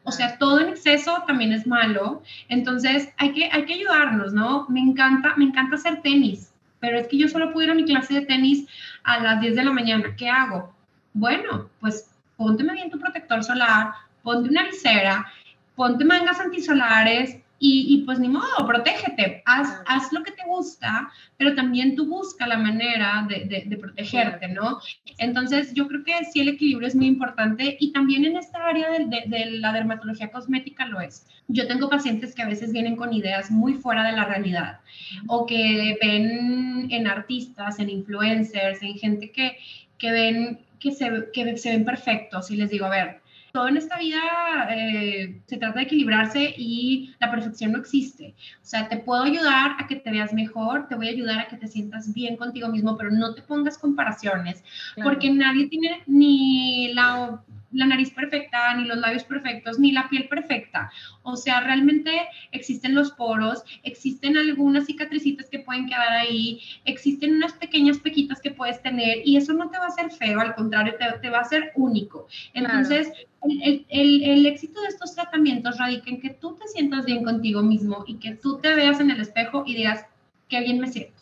O 0.05 0.13
sea, 0.13 0.39
todo 0.39 0.61
en 0.61 0.69
exceso 0.69 1.25
también 1.27 1.53
es 1.53 1.67
malo. 1.67 2.23
Entonces, 2.49 3.09
hay 3.17 3.33
que, 3.33 3.49
hay 3.51 3.65
que 3.65 3.75
ayudarnos, 3.75 4.33
¿no? 4.33 4.67
Me 4.69 4.81
encanta, 4.81 5.35
me 5.37 5.45
encanta 5.45 5.77
hacer 5.77 6.03
tenis, 6.03 6.53
pero 6.79 6.99
es 6.99 7.09
que 7.09 7.19
yo 7.19 7.29
solo 7.29 7.53
puedo 7.53 7.67
ir 7.67 7.73
a 7.73 7.75
mi 7.75 7.85
clase 7.85 8.15
de 8.15 8.27
tenis 8.27 8.69
a 9.03 9.21
las 9.21 9.41
10 9.41 9.57
de 9.57 9.65
la 9.65 9.73
mañana. 9.73 10.15
¿Qué 10.17 10.29
hago? 10.29 10.75
Bueno, 11.15 11.71
pues 11.81 12.11
ponte 12.37 12.63
bien 12.65 12.91
tu 12.91 12.99
protector 12.99 13.43
solar, 13.43 13.93
ponte 14.23 14.51
una 14.51 14.65
visera, 14.65 15.27
ponte 15.75 16.05
mangas 16.05 16.39
antisolares, 16.41 17.39
y, 17.67 18.03
pues 18.05 18.19
ni 18.19 18.29
modo, 18.29 18.67
protégete, 18.67 19.43
haz, 19.47 19.83
haz, 19.87 20.13
lo 20.13 20.23
que 20.23 20.33
te 20.33 20.43
gusta, 20.47 21.11
pero 21.39 21.55
también 21.55 21.97
tú 21.97 22.07
busca 22.07 22.47
la 22.47 22.59
manera 22.59 23.27
de, 23.27 23.65
de, 23.67 23.77
protegerte, 23.79 24.49
¿no? 24.49 24.81
Entonces 25.17 25.73
yo 25.73 25.89
creo 25.89 26.05
que 26.05 26.13
sí 26.31 26.41
el 26.41 26.49
equilibrio 26.49 26.87
es 26.87 26.95
muy 26.95 27.07
importante 27.07 27.79
y 27.81 27.93
también 27.93 28.27
en 28.27 28.37
esta 28.37 28.67
área 28.67 28.91
de, 28.91 29.07
de, 29.27 29.51
la 29.53 29.73
dermatología 29.73 30.31
cosmética 30.31 30.85
lo 30.87 31.01
es. 31.01 31.27
Yo 31.49 31.67
tengo 31.67 31.89
pacientes 31.89 32.35
que 32.35 32.43
a 32.43 32.49
veces 32.49 32.71
vienen 32.71 32.97
con 32.97 33.15
ideas 33.15 33.51
muy 33.51 33.75
fuera 33.75 34.05
de 34.05 34.13
la 34.13 34.27
realidad 34.27 34.81
o 35.27 35.47
que 35.47 35.97
ven 36.03 36.89
en 36.91 37.07
artistas, 37.07 37.79
en 37.79 37.89
influencers, 37.89 38.83
en 38.83 38.99
gente 38.99 39.31
que, 39.31 39.57
que 39.97 40.11
ven 40.11 40.59
que 40.81 40.93
se, 40.93 41.11
que 41.33 41.57
se 41.57 41.71
ven 41.71 41.85
perfectos 41.87 42.51
y 42.51 42.57
les 42.57 42.69
digo, 42.69 42.85
a 42.85 42.91
ver, 42.91 43.24
todo 43.55 43.69
en 43.69 43.77
esta 43.77 43.99
vida 43.99 44.21
eh, 44.69 45.41
se 45.47 45.59
trata 45.59 45.79
de 45.79 45.85
equilibrarse 45.85 46.55
y 46.59 47.15
la 47.21 47.31
perfección 47.31 47.71
no 47.71 47.79
existe. 47.79 48.35
O 48.61 48.67
sea, 48.67 48.89
te 48.89 48.97
puedo 48.97 49.23
ayudar 49.23 49.77
a 49.79 49.87
que 49.87 49.95
te 49.95 50.11
veas 50.11 50.33
mejor, 50.33 50.89
te 50.89 50.97
voy 50.97 51.07
a 51.07 51.11
ayudar 51.11 51.39
a 51.39 51.47
que 51.47 51.57
te 51.57 51.69
sientas 51.69 52.13
bien 52.13 52.37
contigo 52.37 52.69
mismo, 52.69 52.97
pero 52.99 53.13
no 53.13 53.33
te 53.33 53.43
pongas 53.43 53.79
comparaciones, 53.79 54.65
porque 55.05 55.31
nadie 55.31 55.69
tiene 55.69 56.03
ni 56.09 56.93
la 56.95 57.45
la 57.75 57.87
nariz 57.87 58.11
perfecta, 58.11 58.75
ni 58.75 58.85
los 58.85 58.99
labios 58.99 59.25
perfectos, 59.25 59.79
ni 59.79 59.93
la 59.93 60.09
piel 60.09 60.29
perfecta. 60.29 60.91
O 61.23 61.37
sea, 61.37 61.61
realmente 61.61 62.11
existen 62.53 62.95
los 62.95 63.13
poros, 63.13 63.65
existen 63.83 64.37
algunas 64.37 64.87
cicatricitas 64.87 65.49
que 65.51 65.59
pueden 65.59 65.87
quedar 65.87 66.13
ahí, 66.13 66.61
existen 66.85 67.35
unas 67.35 67.53
pequeñas 67.53 67.99
pequitas 67.99 68.41
que 68.41 68.51
puedes 68.51 68.81
tener 68.83 69.19
y 69.25 69.37
eso 69.37 69.53
no 69.53 69.71
te 69.71 69.79
va 69.79 69.87
a 69.87 69.89
hacer 69.89 70.11
feo, 70.11 70.41
al 70.41 70.55
contrario, 70.55 70.95
te, 71.21 71.29
va 71.29 71.41
a 71.41 71.45
ser 71.45 71.73
único. 71.75 72.29
Entonces, 72.55 73.13
el, 73.43 73.85
el, 73.91 74.47
éxito 74.47 74.81
de 74.81 74.89
estos 74.89 75.15
tratamientos 75.15 75.79
radica 75.79 76.09
en 76.09 76.21
que 76.21 76.31
tú 76.31 76.55
te 76.55 76.67
sientas 76.69 77.05
bien 77.05 77.25
contigo 77.25 77.63
mismo 77.63 78.05
y 78.07 78.15
que 78.15 78.37
tú 78.37 78.59
te 78.59 78.75
veas 78.75 79.01
en 79.01 79.11
el 79.11 79.21
espejo 79.21 79.65
y 79.67 79.75
digas, 79.75 80.07
qué 80.49 80.61
bien 80.61 80.79
me 80.79 80.89
siento. 80.89 81.15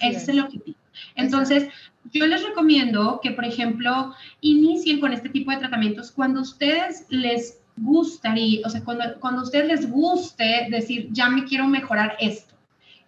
Ese 0.00 0.08
es. 0.08 0.28
el 0.28 0.40
objetivo. 0.40 0.78
Entonces, 1.14 1.68
yo 2.12 2.26
les 2.26 2.42
recomiendo 2.44 3.20
que, 3.22 3.30
por 3.30 3.44
ejemplo, 3.44 4.14
inicien 4.40 5.00
con 5.00 5.12
este 5.12 5.28
tipo 5.28 5.50
de 5.50 5.58
tratamientos 5.58 6.10
cuando 6.10 6.40
ustedes 6.42 7.06
les 7.08 7.60
gustaría, 7.76 8.66
o 8.66 8.70
sea, 8.70 8.84
cuando, 8.84 9.04
cuando 9.20 9.40
a 9.40 9.44
ustedes 9.44 9.66
les 9.66 9.90
guste 9.90 10.68
decir, 10.70 11.08
ya 11.10 11.28
me 11.28 11.44
quiero 11.44 11.66
mejorar 11.66 12.16
esto. 12.20 12.54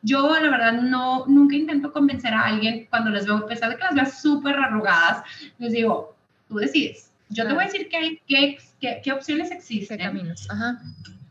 Yo, 0.03 0.29
la 0.39 0.51
verdad, 0.51 0.73
no, 0.83 1.27
nunca 1.27 1.57
intento 1.57 1.93
convencer 1.93 2.33
a 2.33 2.47
alguien 2.47 2.87
cuando 2.91 3.11
les 3.11 3.27
veo, 3.27 3.37
a 3.37 3.47
pesar 3.47 3.71
de 3.71 3.77
que 3.77 3.85
las 3.85 3.95
veo 3.95 4.07
súper 4.07 4.57
arrugadas, 4.57 5.25
les 5.59 5.73
digo, 5.73 6.17
tú 6.49 6.57
decides. 6.57 7.11
Yo 7.29 7.47
te 7.47 7.53
voy 7.55 7.65
a 7.65 7.67
decir 7.67 7.89
qué, 7.89 8.23
qué, 8.27 8.59
qué, 8.81 9.01
qué 9.03 9.13
opciones 9.13 9.51
existen. 9.51 9.99
¿Qué 9.99 10.05
caminos? 10.05 10.49
Ajá. 10.49 10.81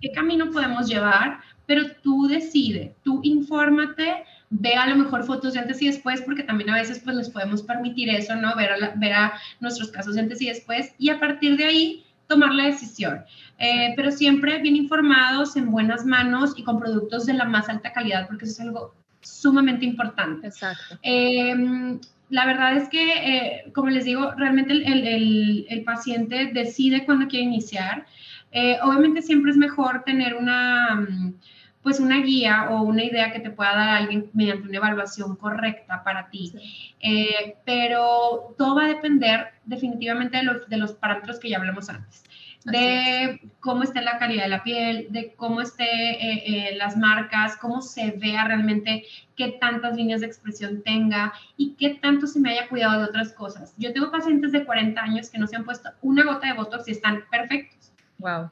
¿Qué 0.01 0.11
camino 0.11 0.51
podemos 0.51 0.87
llevar? 0.87 1.39
Pero 1.65 1.85
tú 2.03 2.27
decides, 2.27 2.91
tú 3.03 3.21
infórmate, 3.23 4.25
ve 4.49 4.75
a 4.75 4.87
lo 4.87 4.95
mejor 4.95 5.23
fotos 5.23 5.53
de 5.53 5.59
antes 5.59 5.81
y 5.81 5.87
después, 5.87 6.21
porque 6.21 6.43
también 6.43 6.69
a 6.69 6.75
veces 6.75 6.99
pues 6.99 7.15
les 7.15 7.29
podemos 7.29 7.63
permitir 7.63 8.09
eso, 8.09 8.35
¿no? 8.35 8.55
Ver 8.55 8.71
a, 8.71 8.93
ver 8.95 9.13
a 9.13 9.33
nuestros 9.59 9.91
casos 9.91 10.15
de 10.15 10.21
antes 10.21 10.41
y 10.41 10.47
después 10.47 10.93
y 10.97 11.09
a 11.09 11.19
partir 11.19 11.57
de 11.57 11.65
ahí 11.65 12.05
tomar 12.27 12.53
la 12.53 12.65
decisión. 12.65 13.23
Eh, 13.57 13.93
pero 13.95 14.11
siempre 14.11 14.59
bien 14.59 14.75
informados, 14.75 15.55
en 15.55 15.71
buenas 15.71 16.05
manos 16.05 16.53
y 16.57 16.63
con 16.63 16.79
productos 16.79 17.25
de 17.25 17.33
la 17.33 17.45
más 17.45 17.69
alta 17.69 17.93
calidad, 17.93 18.27
porque 18.27 18.45
eso 18.45 18.53
es 18.53 18.59
algo 18.61 18.93
sumamente 19.21 19.85
importante. 19.85 20.47
Exacto. 20.47 20.99
Em, 21.01 21.99
la 22.29 22.45
verdad 22.45 22.75
es 22.75 22.89
que, 22.89 23.13
eh, 23.13 23.71
como 23.73 23.89
les 23.89 24.05
digo, 24.05 24.31
realmente 24.35 24.73
el, 24.73 25.07
el, 25.07 25.65
el, 25.69 25.83
paciente 25.83 26.51
decide 26.53 27.05
cuándo 27.05 27.27
quiere 27.27 27.45
iniciar. 27.45 28.05
Eh, 28.51 28.77
obviamente 28.81 29.21
siempre 29.21 29.51
es 29.51 29.57
mejor 29.57 30.03
tener 30.05 30.35
una 30.35 30.95
mm, 30.95 31.33
pues 31.85 31.99
una 31.99 32.19
guía 32.21 32.69
o 32.71 32.81
una 32.81 33.03
idea 33.03 33.31
que 33.31 33.39
te 33.39 33.51
pueda 33.51 33.75
dar 33.75 33.89
alguien 33.89 34.31
mediante 34.33 34.67
una 34.67 34.77
evaluación 34.77 35.35
correcta 35.35 36.03
para 36.03 36.31
ti. 36.31 36.51
Eh, 36.99 37.57
pero 37.63 38.55
todo 38.57 38.75
va 38.75 38.85
a 38.85 38.87
depender 38.87 39.53
definitivamente 39.65 40.37
de 40.37 40.43
los, 40.43 40.67
de 40.67 40.77
los 40.77 40.93
parámetros 40.93 41.39
que 41.39 41.49
ya 41.49 41.57
hablamos 41.57 41.87
antes 41.87 42.23
de 42.65 43.51
cómo 43.59 43.83
esté 43.83 44.01
la 44.01 44.17
calidad 44.17 44.45
de 44.45 44.49
la 44.49 44.63
piel, 44.63 45.07
de 45.11 45.35
cómo 45.35 45.61
esté 45.61 45.83
eh, 45.83 46.43
eh, 46.47 46.75
las 46.77 46.97
marcas, 46.97 47.57
cómo 47.57 47.83
se 47.83 48.11
vea 48.11 48.45
realmente, 48.45 49.03
qué 49.35 49.49
tantas 49.61 49.95
líneas 49.95 50.21
de 50.21 50.27
expresión 50.27 50.81
tenga 50.81 51.31
y 51.57 51.75
qué 51.75 51.91
tanto 52.01 52.25
se 52.25 52.39
me 52.39 52.49
haya 52.49 52.67
cuidado 52.67 53.01
de 53.01 53.05
otras 53.05 53.33
cosas. 53.33 53.75
Yo 53.77 53.93
tengo 53.93 54.11
pacientes 54.11 54.51
de 54.51 54.65
40 54.65 54.99
años 54.99 55.29
que 55.29 55.37
no 55.37 55.45
se 55.45 55.55
han 55.55 55.63
puesto 55.63 55.91
una 56.01 56.23
gota 56.23 56.47
de 56.47 56.53
Botox 56.53 56.87
y 56.87 56.91
están 56.91 57.25
perfectos. 57.29 57.93
Wow. 58.17 58.49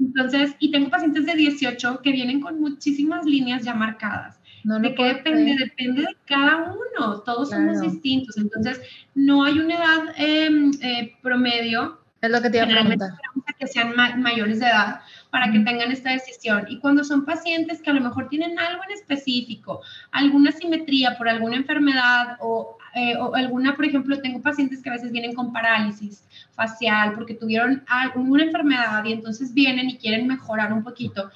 Entonces, 0.00 0.54
y 0.58 0.70
tengo 0.70 0.90
pacientes 0.90 1.26
de 1.26 1.34
18 1.34 2.00
que 2.02 2.12
vienen 2.12 2.40
con 2.40 2.60
muchísimas 2.60 3.24
líneas 3.24 3.64
ya 3.64 3.74
marcadas. 3.74 4.38
No, 4.64 4.80
¿De 4.80 4.94
qué 4.94 5.04
depende? 5.04 5.56
Depende 5.58 6.02
de 6.02 6.16
cada 6.24 6.72
uno, 6.72 7.20
todos 7.20 7.50
somos 7.50 7.80
distintos. 7.80 8.36
Entonces, 8.38 8.80
no 9.14 9.44
hay 9.44 9.58
una 9.58 9.74
edad 9.74 10.14
em, 10.16 10.72
eh, 10.80 11.14
promedio. 11.22 12.00
Es 12.22 12.30
lo 12.30 12.40
que 12.40 12.48
te 12.48 12.56
iba 12.56 12.66
a 12.66 12.70
preguntar. 12.70 13.10
Que 13.58 13.66
sean 13.66 13.94
mayores 14.20 14.60
de 14.60 14.66
edad 14.66 15.00
para 15.30 15.52
que 15.52 15.60
tengan 15.60 15.92
esta 15.92 16.12
decisión. 16.12 16.64
Y 16.68 16.78
cuando 16.78 17.04
son 17.04 17.26
pacientes 17.26 17.82
que 17.82 17.90
a 17.90 17.92
lo 17.92 18.00
mejor 18.00 18.28
tienen 18.28 18.58
algo 18.58 18.82
en 18.84 18.92
específico, 18.92 19.82
alguna 20.12 20.50
simetría 20.50 21.18
por 21.18 21.28
alguna 21.28 21.56
enfermedad 21.56 22.38
o, 22.40 22.78
eh, 22.94 23.16
o 23.16 23.34
alguna, 23.34 23.74
por 23.74 23.84
ejemplo, 23.84 24.20
tengo 24.20 24.40
pacientes 24.40 24.82
que 24.82 24.88
a 24.88 24.92
veces 24.92 25.10
vienen 25.10 25.34
con 25.34 25.52
parálisis 25.52 26.24
facial 26.54 27.14
porque 27.14 27.34
tuvieron 27.34 27.82
alguna 27.88 28.44
enfermedad 28.44 29.04
y 29.04 29.12
entonces 29.12 29.52
vienen 29.52 29.90
y 29.90 29.98
quieren 29.98 30.26
mejorar 30.26 30.72
un 30.72 30.84
poquito. 30.84 31.30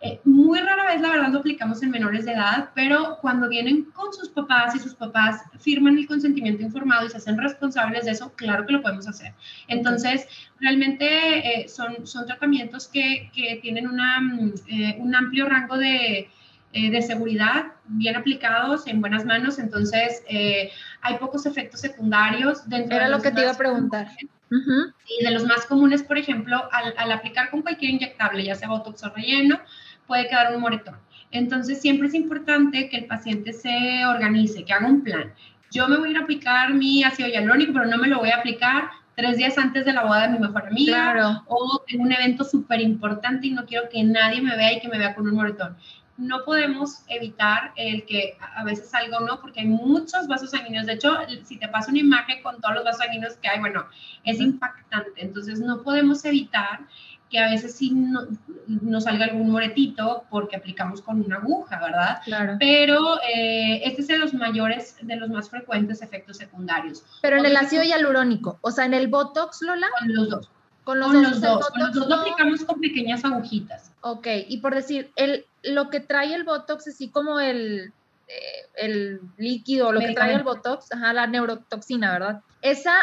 Eh, 0.00 0.20
muy 0.24 0.58
rara 0.60 0.84
vez, 0.84 1.00
la 1.00 1.08
verdad, 1.08 1.32
lo 1.32 1.38
aplicamos 1.38 1.82
en 1.82 1.90
menores 1.90 2.26
de 2.26 2.32
edad, 2.32 2.68
pero 2.74 3.16
cuando 3.22 3.48
vienen 3.48 3.84
con 3.84 4.12
sus 4.12 4.28
papás 4.28 4.76
y 4.76 4.78
sus 4.78 4.94
papás 4.94 5.42
firman 5.58 5.96
el 5.96 6.06
consentimiento 6.06 6.62
informado 6.62 7.06
y 7.06 7.10
se 7.10 7.16
hacen 7.16 7.38
responsables 7.38 8.04
de 8.04 8.10
eso, 8.10 8.30
claro 8.36 8.66
que 8.66 8.74
lo 8.74 8.82
podemos 8.82 9.08
hacer. 9.08 9.32
Entonces, 9.66 10.28
realmente 10.60 11.62
eh, 11.62 11.68
son, 11.68 12.06
son 12.06 12.26
tratamientos 12.26 12.86
que, 12.86 13.30
que 13.34 13.58
tienen 13.62 13.88
una, 13.88 14.20
mm, 14.20 14.52
eh, 14.68 14.96
un 14.98 15.14
amplio 15.14 15.48
rango 15.48 15.78
de, 15.78 16.28
de, 16.74 17.02
seguridad, 17.02 17.66
bien 17.86 18.16
aplicados, 18.16 18.86
en 18.86 19.00
buenas 19.00 19.24
manos, 19.24 19.58
entonces 19.58 20.22
hay 21.00 21.18
pocos 21.18 21.46
efectos 21.46 21.80
secundarios. 21.80 22.68
Dentro 22.68 22.96
Era 22.96 23.08
lo 23.08 23.22
que 23.22 23.30
te 23.30 23.42
iba 23.42 23.52
a 23.52 23.56
preguntar. 23.56 24.08
Y 25.08 25.24
de 25.24 25.30
los 25.30 25.44
más 25.44 25.66
comunes, 25.66 26.02
por 26.02 26.18
ejemplo, 26.18 26.68
al, 26.70 26.94
al, 26.96 27.12
aplicar 27.12 27.50
con 27.50 27.62
cualquier 27.62 27.92
inyectable, 27.92 28.44
ya 28.44 28.54
sea 28.54 28.68
botox 28.68 29.02
o 29.02 29.10
relleno, 29.10 29.58
puede 30.06 30.28
quedar 30.28 30.54
un 30.54 30.60
moretón. 30.60 30.96
Entonces, 31.30 31.80
siempre 31.80 32.08
es 32.08 32.14
importante 32.14 32.88
que 32.88 32.98
el 32.98 33.06
paciente 33.06 33.52
se 33.52 34.06
organice, 34.06 34.64
que 34.64 34.72
haga 34.72 34.86
un 34.86 35.02
plan. 35.02 35.32
Yo 35.72 35.88
me 35.88 35.96
voy 35.96 36.08
a 36.08 36.10
ir 36.12 36.18
a 36.18 36.20
aplicar 36.20 36.72
mi 36.72 37.02
ácido 37.02 37.28
hialurónico, 37.28 37.72
pero 37.72 37.86
no 37.86 37.98
me 37.98 38.06
lo 38.06 38.18
voy 38.18 38.30
a 38.30 38.36
aplicar 38.36 38.90
tres 39.16 39.36
días 39.36 39.58
antes 39.58 39.84
de 39.84 39.92
la 39.92 40.04
boda 40.04 40.22
de 40.22 40.28
mi 40.28 40.38
mejor 40.38 40.66
amiga 40.68 41.42
o 41.46 41.84
en 41.88 42.00
un 42.00 42.12
evento 42.12 42.44
súper 42.44 42.80
importante 42.80 43.48
y 43.48 43.50
no 43.50 43.64
quiero 43.64 43.88
que 43.88 44.02
nadie 44.02 44.40
me 44.40 44.56
vea 44.56 44.74
y 44.74 44.80
que 44.80 44.88
me 44.88 44.98
vea 44.98 45.14
con 45.14 45.26
un 45.26 45.34
moretón 45.34 45.76
no 46.16 46.44
podemos 46.44 47.02
evitar 47.08 47.72
el 47.76 48.04
que 48.06 48.36
a 48.54 48.62
veces 48.64 48.90
salga 48.90 49.18
o 49.18 49.20
no, 49.20 49.40
porque 49.40 49.60
hay 49.60 49.66
muchos 49.66 50.28
vasos 50.28 50.50
sanguíneos. 50.50 50.86
De 50.86 50.94
hecho, 50.94 51.16
si 51.44 51.58
te 51.58 51.68
pasa 51.68 51.90
una 51.90 52.00
imagen 52.00 52.42
con 52.42 52.60
todos 52.60 52.76
los 52.76 52.84
vasos 52.84 53.00
sanguíneos 53.00 53.34
que 53.34 53.48
hay, 53.48 53.60
bueno, 53.60 53.86
es 54.24 54.40
impactante. 54.40 55.22
Entonces, 55.22 55.60
no 55.60 55.82
podemos 55.82 56.24
evitar 56.24 56.80
que 57.30 57.40
a 57.40 57.50
veces 57.50 57.74
sí 57.74 57.90
no, 57.90 58.28
nos 58.66 59.04
salga 59.04 59.24
algún 59.24 59.50
moretito 59.50 60.24
porque 60.30 60.56
aplicamos 60.56 61.02
con 61.02 61.20
una 61.20 61.38
aguja, 61.38 61.80
¿verdad? 61.80 62.20
Claro. 62.24 62.56
Pero 62.60 63.20
eh, 63.22 63.80
este 63.84 64.02
es 64.02 64.08
de 64.08 64.18
los 64.18 64.34
mayores, 64.34 64.96
de 65.02 65.16
los 65.16 65.28
más 65.30 65.50
frecuentes 65.50 66.00
efectos 66.00 66.36
secundarios. 66.36 67.02
Pero 67.22 67.38
en 67.38 67.46
el 67.46 67.56
ácido 67.56 67.82
hialurónico, 67.82 68.58
o 68.60 68.70
sea, 68.70 68.84
en 68.84 68.94
el 68.94 69.08
Botox, 69.08 69.62
Lola. 69.62 69.88
Con 69.98 70.14
los 70.14 70.30
dos. 70.30 70.50
Con 70.84 71.00
los, 71.00 71.12
dos, 71.40 71.70
con 71.70 71.80
los 71.80 71.94
dos 71.94 72.08
lo 72.08 72.14
aplicamos 72.14 72.62
con 72.62 72.78
pequeñas 72.78 73.24
agujitas. 73.24 73.90
Ok, 74.02 74.26
y 74.46 74.58
por 74.58 74.74
decir, 74.74 75.10
el, 75.16 75.46
lo 75.64 75.90
que 75.90 76.00
trae 76.00 76.34
el 76.34 76.44
Botox, 76.44 76.88
así 76.88 77.08
como 77.08 77.40
el, 77.40 77.92
eh, 78.28 78.66
el 78.76 79.20
líquido, 79.36 79.92
lo 79.92 80.00
que 80.00 80.14
trae 80.14 80.34
el 80.34 80.42
Botox, 80.42 80.92
ajá, 80.92 81.12
la 81.12 81.26
neurotoxina, 81.26 82.12
¿verdad? 82.12 82.40
Esa, 82.62 82.94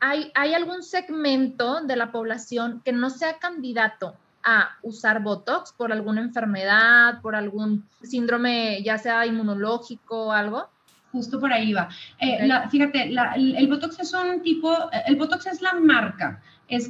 hay, 0.00 0.30
¿hay 0.34 0.54
algún 0.54 0.82
segmento 0.82 1.80
de 1.82 1.96
la 1.96 2.12
población 2.12 2.82
que 2.84 2.92
no 2.92 3.10
sea 3.10 3.38
candidato 3.38 4.14
a 4.42 4.76
usar 4.82 5.22
Botox 5.22 5.72
por 5.72 5.92
alguna 5.92 6.20
enfermedad, 6.22 7.20
por 7.20 7.34
algún 7.34 7.86
síndrome, 8.02 8.82
ya 8.82 8.98
sea 8.98 9.26
inmunológico 9.26 10.26
o 10.26 10.32
algo? 10.32 10.68
Justo 11.12 11.40
por 11.40 11.52
ahí 11.52 11.72
va. 11.72 11.88
Eh, 12.20 12.48
fíjate, 12.70 13.12
el 13.34 13.68
Botox 13.68 13.98
es 13.98 14.14
un 14.14 14.42
tipo, 14.42 14.76
el 15.06 15.16
Botox 15.16 15.46
es 15.46 15.60
la 15.60 15.74
marca 15.74 16.40
es, 16.70 16.88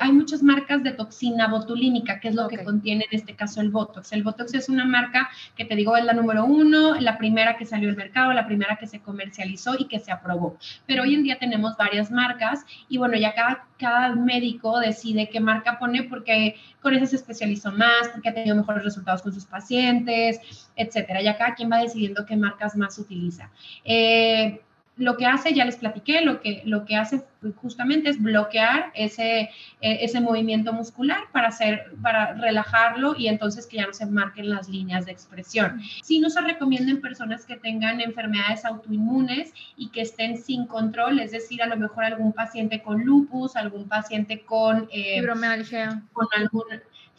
hay 0.00 0.12
muchas 0.12 0.42
marcas 0.42 0.82
de 0.82 0.92
toxina 0.92 1.46
botulínica, 1.48 2.18
que 2.18 2.28
es 2.28 2.34
lo 2.34 2.48
que 2.48 2.62
contiene 2.64 3.06
en 3.10 3.18
este 3.18 3.34
caso 3.36 3.60
el 3.60 3.70
Botox. 3.70 4.12
El 4.12 4.24
Botox 4.24 4.52
es 4.54 4.68
una 4.68 4.84
marca 4.84 5.30
que 5.56 5.64
te 5.64 5.76
digo 5.76 5.96
es 5.96 6.04
la 6.04 6.12
número 6.12 6.44
uno, 6.44 6.96
la 6.96 7.16
primera 7.18 7.56
que 7.56 7.64
salió 7.64 7.88
al 7.88 7.96
mercado, 7.96 8.32
la 8.32 8.46
primera 8.46 8.76
que 8.76 8.88
se 8.88 9.00
comercializó 9.00 9.76
y 9.78 9.86
que 9.86 10.00
se 10.00 10.10
aprobó. 10.10 10.58
Pero 10.86 11.04
hoy 11.04 11.14
en 11.14 11.22
día 11.22 11.38
tenemos 11.38 11.76
varias 11.76 12.10
marcas 12.10 12.64
y 12.88 12.98
bueno, 12.98 13.16
ya 13.16 13.32
cada, 13.34 13.66
cada 13.78 14.14
médico 14.16 14.80
decide 14.80 15.28
qué 15.30 15.38
marca 15.38 15.78
pone 15.78 16.02
porque 16.02 16.56
con 16.80 16.94
esa 16.94 17.06
se 17.06 17.16
especializó 17.16 17.70
más, 17.70 18.08
porque 18.12 18.28
ha 18.28 18.34
tenido 18.34 18.56
mejores 18.56 18.82
resultados 18.82 19.22
con 19.22 19.32
sus 19.32 19.44
pacientes, 19.44 20.40
etcétera. 20.74 21.22
Ya 21.22 21.38
cada 21.38 21.54
quien 21.54 21.70
va 21.70 21.78
decidiendo 21.78 22.26
qué 22.26 22.36
marcas 22.36 22.76
más 22.76 22.98
utiliza. 22.98 23.50
Eh, 23.84 24.60
lo 24.96 25.16
que 25.16 25.26
hace, 25.26 25.54
ya 25.54 25.64
les 25.64 25.76
platiqué, 25.76 26.20
lo 26.20 26.40
que, 26.40 26.62
lo 26.66 26.84
que 26.84 26.96
hace 26.96 27.24
justamente 27.56 28.10
es 28.10 28.22
bloquear 28.22 28.92
ese, 28.94 29.50
e, 29.80 30.04
ese 30.04 30.20
movimiento 30.20 30.72
muscular 30.72 31.22
para, 31.32 31.48
hacer, 31.48 31.94
para 32.02 32.34
relajarlo 32.34 33.14
y 33.16 33.28
entonces 33.28 33.66
que 33.66 33.78
ya 33.78 33.86
no 33.86 33.94
se 33.94 34.06
marquen 34.06 34.50
las 34.50 34.68
líneas 34.68 35.06
de 35.06 35.12
expresión. 35.12 35.80
Sí 36.02 36.20
no 36.20 36.28
se 36.28 36.42
recomienda 36.42 36.90
en 36.90 37.00
personas 37.00 37.46
que 37.46 37.56
tengan 37.56 38.00
enfermedades 38.00 38.64
autoinmunes 38.64 39.52
y 39.76 39.88
que 39.88 40.02
estén 40.02 40.36
sin 40.36 40.66
control, 40.66 41.20
es 41.20 41.32
decir, 41.32 41.62
a 41.62 41.66
lo 41.66 41.76
mejor 41.76 42.04
algún 42.04 42.32
paciente 42.32 42.82
con 42.82 43.02
lupus, 43.02 43.56
algún 43.56 43.88
paciente 43.88 44.42
con... 44.42 44.88
Eh, 44.92 45.20
Fibromialgia. 45.20 46.02
Con 46.12 46.28
algún, 46.36 46.64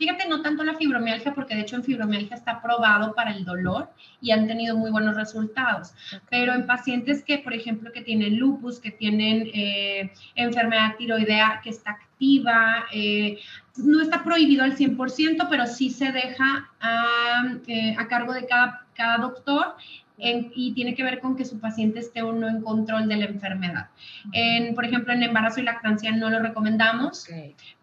Fíjate, 0.04 0.28
no 0.28 0.42
tanto 0.42 0.66
la 0.66 0.74
fibromialgia, 0.74 1.34
porque 1.34 1.56
de 1.56 1.62
hecho 1.62 1.78
en 1.78 1.84
fibromialgia 1.86 2.36
está 2.36 2.62
probado 2.62 3.16
para 3.16 3.32
el 3.32 3.46
dolor 3.46 3.90
y 4.20 4.32
han 4.32 4.48
tenido 4.48 4.76
muy 4.76 4.92
buenos 4.92 5.16
resultados. 5.16 5.94
Pero 6.30 6.54
en 6.54 6.68
pacientes 6.68 7.24
que, 7.24 7.38
por 7.38 7.54
ejemplo, 7.54 7.90
que 7.94 8.02
tienen 8.02 8.38
lupus, 8.38 8.82
que 8.82 8.92
tienen 8.92 9.50
eh, 9.54 10.12
enfermedad 10.36 10.98
tiroidea 10.98 11.62
que 11.64 11.70
está 11.70 11.92
activa, 11.92 12.84
eh, 12.92 13.40
no 13.78 14.02
está 14.02 14.26
prohibido 14.26 14.66
al 14.66 14.76
100%, 14.76 15.48
pero 15.50 15.68
sí 15.68 15.90
se 15.90 16.12
deja 16.12 16.70
a, 16.82 17.56
eh, 17.66 17.96
a 17.98 18.06
cargo 18.10 18.34
de 18.34 18.46
cada, 18.46 18.86
cada 18.96 19.20
doctor 19.20 19.78
y 20.56 20.74
tiene 20.74 20.96
que 20.96 21.04
ver 21.04 21.20
con 21.20 21.36
que 21.36 21.46
su 21.46 21.60
paciente 21.60 22.00
esté 22.00 22.22
o 22.22 22.32
no 22.32 22.48
en 22.48 22.62
control 22.62 23.08
de 23.08 23.18
la 23.18 23.26
enfermedad. 23.26 23.90
En, 24.32 24.74
por 24.74 24.86
ejemplo, 24.86 25.14
en 25.14 25.24
embarazo 25.24 25.60
y 25.60 25.64
lactancia 25.64 26.12
no 26.12 26.30
lo 26.30 26.40
recomendamos. 26.40 27.28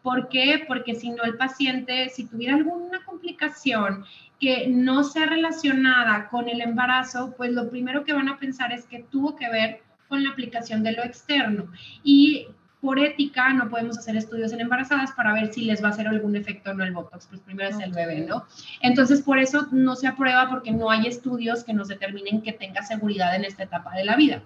¿Por 0.03 0.29
qué? 0.29 0.65
Porque 0.67 0.95
si 0.95 1.11
no 1.11 1.23
el 1.25 1.37
paciente, 1.37 2.09
si 2.09 2.27
tuviera 2.27 2.55
alguna 2.55 3.05
complicación 3.05 4.05
que 4.41 4.69
no 4.69 5.05
sea 5.05 5.27
relacionada 5.27 6.29
con 6.29 6.49
el 6.49 6.63
embarazo, 6.63 7.35
pues 7.37 7.53
lo 7.53 7.69
primero 7.69 8.05
que 8.05 8.15
van 8.15 8.29
a 8.29 8.39
pensar 8.39 8.73
es 8.73 8.87
que 8.87 9.05
tuvo 9.11 9.37
que 9.37 9.51
ver 9.51 9.83
con 10.09 10.25
la 10.25 10.31
aplicación 10.31 10.83
de 10.83 10.93
lo 10.93 11.05
externo. 11.05 11.71
Y 12.03 12.49
por 12.81 12.99
ética 12.99 13.53
no 13.53 13.69
podemos 13.69 13.99
hacer 13.99 14.17
estudios 14.17 14.53
en 14.53 14.61
embarazadas 14.61 15.13
para 15.13 15.33
ver 15.35 15.53
si 15.53 15.63
les 15.63 15.83
va 15.83 15.89
a 15.89 15.91
hacer 15.91 16.09
algún 16.09 16.35
efecto 16.37 16.71
o 16.71 16.75
no 16.75 16.85
el 16.85 16.93
Botox, 16.93 17.27
pues 17.27 17.41
primero 17.43 17.69
es 17.69 17.79
el 17.81 17.93
bebé, 17.93 18.23
¿no? 18.23 18.47
Entonces, 18.81 19.21
por 19.21 19.39
eso 19.39 19.69
no 19.71 19.97
se 19.97 20.07
aprueba 20.07 20.49
porque 20.49 20.73
no 20.73 20.91
hay 20.91 21.07
estudios 21.07 21.63
que 21.63 21.75
nos 21.75 21.89
determinen 21.89 22.43
que 22.43 22.53
tenga 22.53 22.83
seguridad 22.83 23.35
en 23.35 23.45
esta 23.45 23.65
etapa 23.65 23.95
de 23.95 24.05
la 24.05 24.17
vida. 24.17 24.43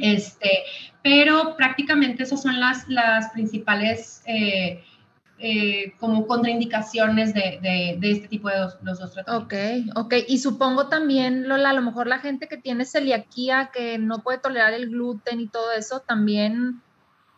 Este, 0.00 0.50
pero 1.02 1.54
prácticamente 1.56 2.24
esas 2.24 2.42
son 2.42 2.58
las, 2.58 2.88
las 2.88 3.30
principales 3.30 4.22
eh, 4.26 4.82
eh, 5.38 5.92
como 5.98 6.26
contraindicaciones 6.26 7.32
de, 7.34 7.60
de, 7.98 8.10
este 8.10 8.26
tipo 8.26 8.48
de 8.48 8.58
los 8.82 8.98
dos 8.98 9.12
tratamientos. 9.12 9.94
Ok, 9.94 10.06
ok. 10.06 10.14
Y 10.26 10.38
supongo 10.38 10.88
también, 10.88 11.48
Lola, 11.48 11.70
a 11.70 11.74
lo 11.74 11.82
mejor 11.82 12.08
la 12.08 12.18
gente 12.18 12.48
que 12.48 12.56
tiene 12.56 12.84
celiaquía, 12.84 13.70
que 13.72 13.98
no 13.98 14.22
puede 14.22 14.38
tolerar 14.38 14.72
el 14.72 14.88
gluten 14.90 15.40
y 15.40 15.46
todo 15.46 15.72
eso, 15.72 16.00
también 16.00 16.82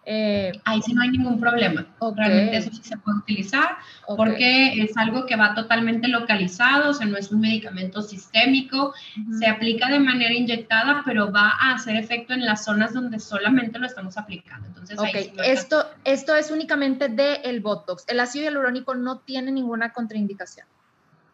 eh, 0.05 0.53
Ahí 0.65 0.83
sí 0.83 0.95
no 0.95 1.03
hay 1.03 1.11
ningún 1.11 1.38
problema. 1.38 1.87
Realmente 2.17 2.57
eso 2.57 2.71
sí 2.73 2.83
se 2.83 2.97
puede 2.97 3.19
utilizar 3.19 3.77
porque 4.17 4.83
es 4.83 4.97
algo 4.97 5.27
que 5.27 5.37
va 5.37 5.55
totalmente 5.55 6.09
localizado, 6.09 6.91
o 6.91 6.95
sea, 6.95 7.07
no 7.07 7.17
es 7.17 7.31
un 7.31 7.41
medicamento 7.41 8.03
sistémico, 8.03 8.95
se 9.38 9.47
aplica 9.47 9.88
de 9.88 10.01
manera 10.01 10.35
inyectada, 10.35 11.03
pero 11.05 11.31
va 11.31 11.53
a 11.61 11.75
hacer 11.75 11.97
efecto 11.97 12.33
en 12.33 12.45
las 12.45 12.65
zonas 12.65 12.95
donde 12.95 13.21
solamente 13.21 13.79
lo 13.79 13.87
estamos 13.87 14.19
aplicando. 14.19 14.69
Entonces, 14.69 14.99
esto, 15.45 15.87
esto 16.05 16.35
es 16.35 16.51
únicamente 16.51 17.09
del 17.09 17.38
el 17.45 17.61
Botox. 17.61 18.05
El 18.09 18.21
ácido 18.21 18.45
hialurónico 18.45 18.95
no 18.95 19.21
tiene 19.21 19.53
ninguna 19.53 19.93
contraindicación 19.93 20.67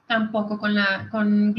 tampoco 0.09 0.59
con 0.59 0.75
la 0.75 1.09
con, 1.11 1.55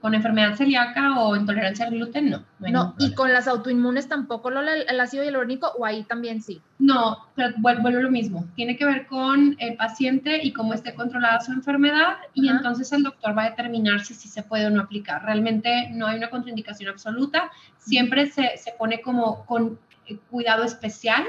con 0.00 0.14
enfermedad 0.14 0.54
celíaca 0.54 1.18
o 1.18 1.34
intolerancia 1.34 1.86
al 1.86 1.92
gluten, 1.92 2.30
no. 2.30 2.44
No, 2.58 2.94
y 2.98 3.14
con 3.14 3.32
las 3.32 3.48
autoinmunes 3.48 4.06
tampoco 4.06 4.50
el 4.50 5.00
ácido 5.00 5.24
hialurónico 5.24 5.72
o 5.78 5.86
ahí 5.86 6.04
también 6.04 6.42
sí. 6.42 6.60
No, 6.78 7.26
pero 7.34 7.54
vuelvo 7.56 7.88
lo 7.88 8.10
mismo. 8.10 8.46
Tiene 8.54 8.76
que 8.76 8.84
ver 8.84 9.06
con 9.06 9.56
el 9.58 9.76
paciente 9.76 10.44
y 10.44 10.52
cómo 10.52 10.74
esté 10.74 10.94
controlada 10.94 11.40
su 11.40 11.52
enfermedad 11.52 12.18
y 12.34 12.48
entonces 12.48 12.92
el 12.92 13.02
doctor 13.02 13.36
va 13.36 13.44
a 13.44 13.50
determinar 13.50 14.00
si, 14.00 14.14
se 14.14 14.42
puede 14.42 14.66
o 14.66 14.70
no 14.70 14.82
aplicar. 14.82 15.24
Realmente 15.24 15.88
no 15.90 16.06
hay 16.06 16.18
una 16.18 16.28
contraindicación 16.28 16.90
absoluta. 16.90 17.50
Siempre 17.78 18.26
se, 18.26 18.58
se 18.58 18.72
pone 18.78 19.00
como 19.00 19.46
con 19.46 19.78
eh, 20.06 20.18
cuidado 20.30 20.64
especial 20.64 21.24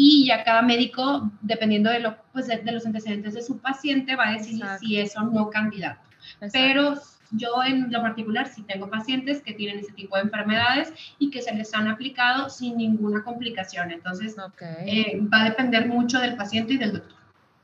y 0.00 0.26
ya 0.26 0.44
cada 0.44 0.62
médico, 0.62 1.28
dependiendo 1.40 1.90
de, 1.90 1.98
lo, 1.98 2.16
pues 2.32 2.46
de, 2.46 2.62
los 2.70 2.86
antecedentes 2.86 3.34
de 3.34 3.42
su 3.42 3.58
paciente, 3.58 4.14
va 4.14 4.28
a 4.28 4.32
decidir 4.34 4.64
si 4.78 5.00
es 5.00 5.16
o 5.16 5.22
no 5.22 5.50
candidato. 5.50 6.00
Pero 6.52 6.94
yo 7.32 7.64
en 7.66 7.90
lo 7.90 8.00
particular 8.00 8.46
sí 8.46 8.62
tengo 8.62 8.88
pacientes 8.88 9.42
que 9.42 9.54
tienen 9.54 9.80
ese 9.80 9.92
tipo 9.94 10.14
de 10.14 10.22
enfermedades 10.22 10.92
y 11.18 11.30
que 11.30 11.42
se 11.42 11.52
les 11.52 11.74
han 11.74 11.88
aplicado 11.88 12.48
sin 12.48 12.76
ninguna 12.76 13.24
complicación. 13.24 13.90
Entonces, 13.90 14.36
eh, 14.86 15.20
va 15.32 15.42
a 15.42 15.44
depender 15.46 15.88
mucho 15.88 16.20
del 16.20 16.36
paciente 16.36 16.74
y 16.74 16.78
del 16.78 16.92
doctor. 16.92 17.18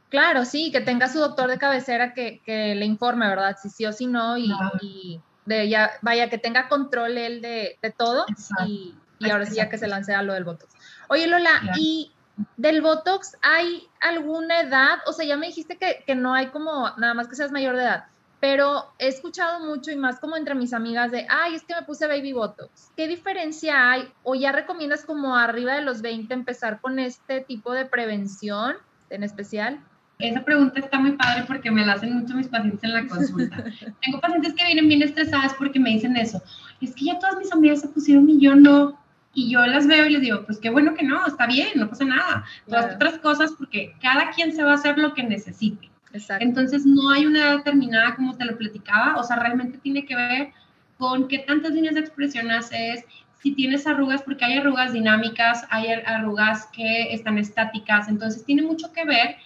Claro, 0.08 0.44
sí, 0.44 0.72
que 0.72 0.80
tenga 0.80 1.08
su 1.08 1.20
doctor 1.20 1.48
de 1.48 1.58
cabecera 1.58 2.14
que, 2.14 2.40
que 2.44 2.74
le 2.74 2.84
informe, 2.84 3.28
¿verdad? 3.28 3.56
Si 3.62 3.68
sí 3.68 3.86
o 3.86 3.92
si 3.92 4.06
no, 4.06 4.36
y, 4.36 4.50
y 4.82 5.20
de 5.46 5.68
ya, 5.68 5.92
vaya, 6.02 6.28
que 6.28 6.38
tenga 6.38 6.68
control 6.68 7.16
él 7.16 7.40
de, 7.40 7.78
de 7.80 7.90
todo 7.92 8.26
y, 8.66 8.92
y, 9.20 9.30
ahora 9.30 9.46
sí 9.46 9.54
ya 9.54 9.68
que 9.68 9.78
se 9.78 9.86
lance 9.86 10.12
a 10.12 10.22
lo 10.22 10.32
del 10.32 10.42
Botox. 10.42 10.74
Oye, 11.08 11.26
Lola, 11.26 11.50
¿y 11.76 12.13
del 12.56 12.82
Botox 12.82 13.36
hay 13.42 13.88
alguna 14.00 14.60
edad? 14.60 14.98
O 15.06 15.12
sea, 15.12 15.26
ya 15.26 15.36
me 15.36 15.46
dijiste 15.46 15.76
que, 15.76 16.02
que, 16.06 16.14
no 16.14 16.34
hay 16.34 16.48
como 16.48 16.90
nada 16.96 17.14
más 17.14 17.28
que 17.28 17.36
seas 17.36 17.52
mayor 17.52 17.76
de 17.76 17.82
edad, 17.82 18.04
pero 18.40 18.92
he 18.98 19.08
escuchado 19.08 19.64
mucho 19.64 19.90
y 19.90 19.96
más 19.96 20.20
como 20.20 20.36
entre 20.36 20.54
mis 20.54 20.72
amigas 20.72 21.10
de, 21.10 21.26
ay, 21.28 21.54
es 21.54 21.62
que 21.62 21.74
me 21.74 21.82
puse 21.82 22.06
baby 22.06 22.32
Botox. 22.32 22.90
¿Qué 22.96 23.08
diferencia 23.08 23.90
hay? 23.90 24.12
¿O 24.22 24.34
ya 24.34 24.52
recomiendas 24.52 25.04
como 25.04 25.36
arriba 25.36 25.74
de 25.74 25.82
los 25.82 26.02
20 26.02 26.34
empezar 26.34 26.80
con 26.80 26.98
este 26.98 27.40
tipo 27.40 27.72
de 27.72 27.86
prevención 27.86 28.76
en 29.10 29.22
especial? 29.22 29.80
Esa 30.18 30.44
pregunta 30.44 30.78
está 30.78 30.98
muy 30.98 31.12
padre 31.12 31.44
porque 31.46 31.70
me 31.70 31.84
la 31.84 31.94
hacen 31.94 32.14
mucho 32.14 32.34
mis 32.34 32.48
pacientes 32.48 32.84
en 32.84 32.94
la 32.94 33.06
consulta. 33.06 33.64
Tengo 34.02 34.20
pacientes 34.20 34.54
que 34.54 34.64
vienen 34.64 34.88
bien 34.88 35.02
estresadas 35.02 35.54
porque 35.54 35.80
me 35.80 35.90
dicen 35.90 36.16
eso. 36.16 36.40
Es 36.80 36.94
que 36.94 37.06
ya 37.06 37.18
todas 37.18 37.36
mis 37.36 37.52
amigas 37.52 37.80
se 37.80 37.88
pusieron 37.88 38.28
y 38.28 38.40
yo 38.40 38.54
no 38.54 38.98
y 39.34 39.50
yo 39.50 39.66
las 39.66 39.86
veo 39.86 40.06
y 40.06 40.10
les 40.10 40.22
digo, 40.22 40.44
pues 40.46 40.58
qué 40.58 40.70
bueno 40.70 40.94
que 40.94 41.04
no, 41.04 41.26
está 41.26 41.46
bien, 41.46 41.68
no 41.74 41.88
pasa 41.88 42.04
nada. 42.04 42.44
Todas 42.66 42.94
otras 42.94 43.18
cosas, 43.18 43.52
porque 43.58 43.94
cada 44.00 44.30
quien 44.30 44.54
se 44.54 44.62
va 44.62 44.72
a 44.72 44.74
hacer 44.74 44.96
lo 44.98 45.12
que 45.12 45.24
necesite. 45.24 45.90
Exacto. 46.12 46.44
Entonces, 46.44 46.86
no 46.86 47.10
hay 47.10 47.26
una 47.26 47.40
edad 47.40 47.56
determinada 47.58 48.14
como 48.14 48.36
te 48.36 48.44
lo 48.44 48.56
platicaba, 48.56 49.16
o 49.16 49.24
sea, 49.24 49.36
realmente 49.36 49.78
tiene 49.78 50.06
que 50.06 50.14
ver 50.14 50.52
con 50.96 51.26
qué 51.26 51.40
tantas 51.40 51.72
líneas 51.72 51.94
de 51.94 52.00
expresión 52.00 52.50
haces, 52.50 53.04
si 53.42 53.52
tienes 53.52 53.86
arrugas, 53.86 54.22
porque 54.22 54.44
hay 54.44 54.58
arrugas 54.58 54.92
dinámicas, 54.92 55.66
hay 55.68 55.88
arrugas 56.06 56.66
que 56.72 57.12
están 57.12 57.36
estáticas, 57.36 58.08
entonces 58.08 58.44
tiene 58.44 58.62
mucho 58.62 58.92
que 58.92 59.04
ver 59.04 59.36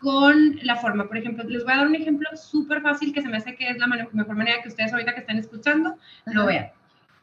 con 0.00 0.58
la 0.62 0.76
forma. 0.76 1.06
Por 1.06 1.16
ejemplo, 1.16 1.44
les 1.44 1.64
voy 1.64 1.72
a 1.72 1.76
dar 1.78 1.86
un 1.86 1.94
ejemplo 1.94 2.28
súper 2.36 2.82
fácil 2.82 3.12
que 3.12 3.22
se 3.22 3.28
me 3.28 3.36
hace 3.36 3.54
que 3.54 3.70
es 3.70 3.78
la 3.78 3.86
mejor 3.86 4.36
manera 4.36 4.60
que 4.62 4.68
ustedes 4.68 4.92
ahorita 4.92 5.14
que 5.14 5.20
están 5.20 5.38
escuchando 5.38 5.96
lo 6.26 6.46
vean 6.46 6.70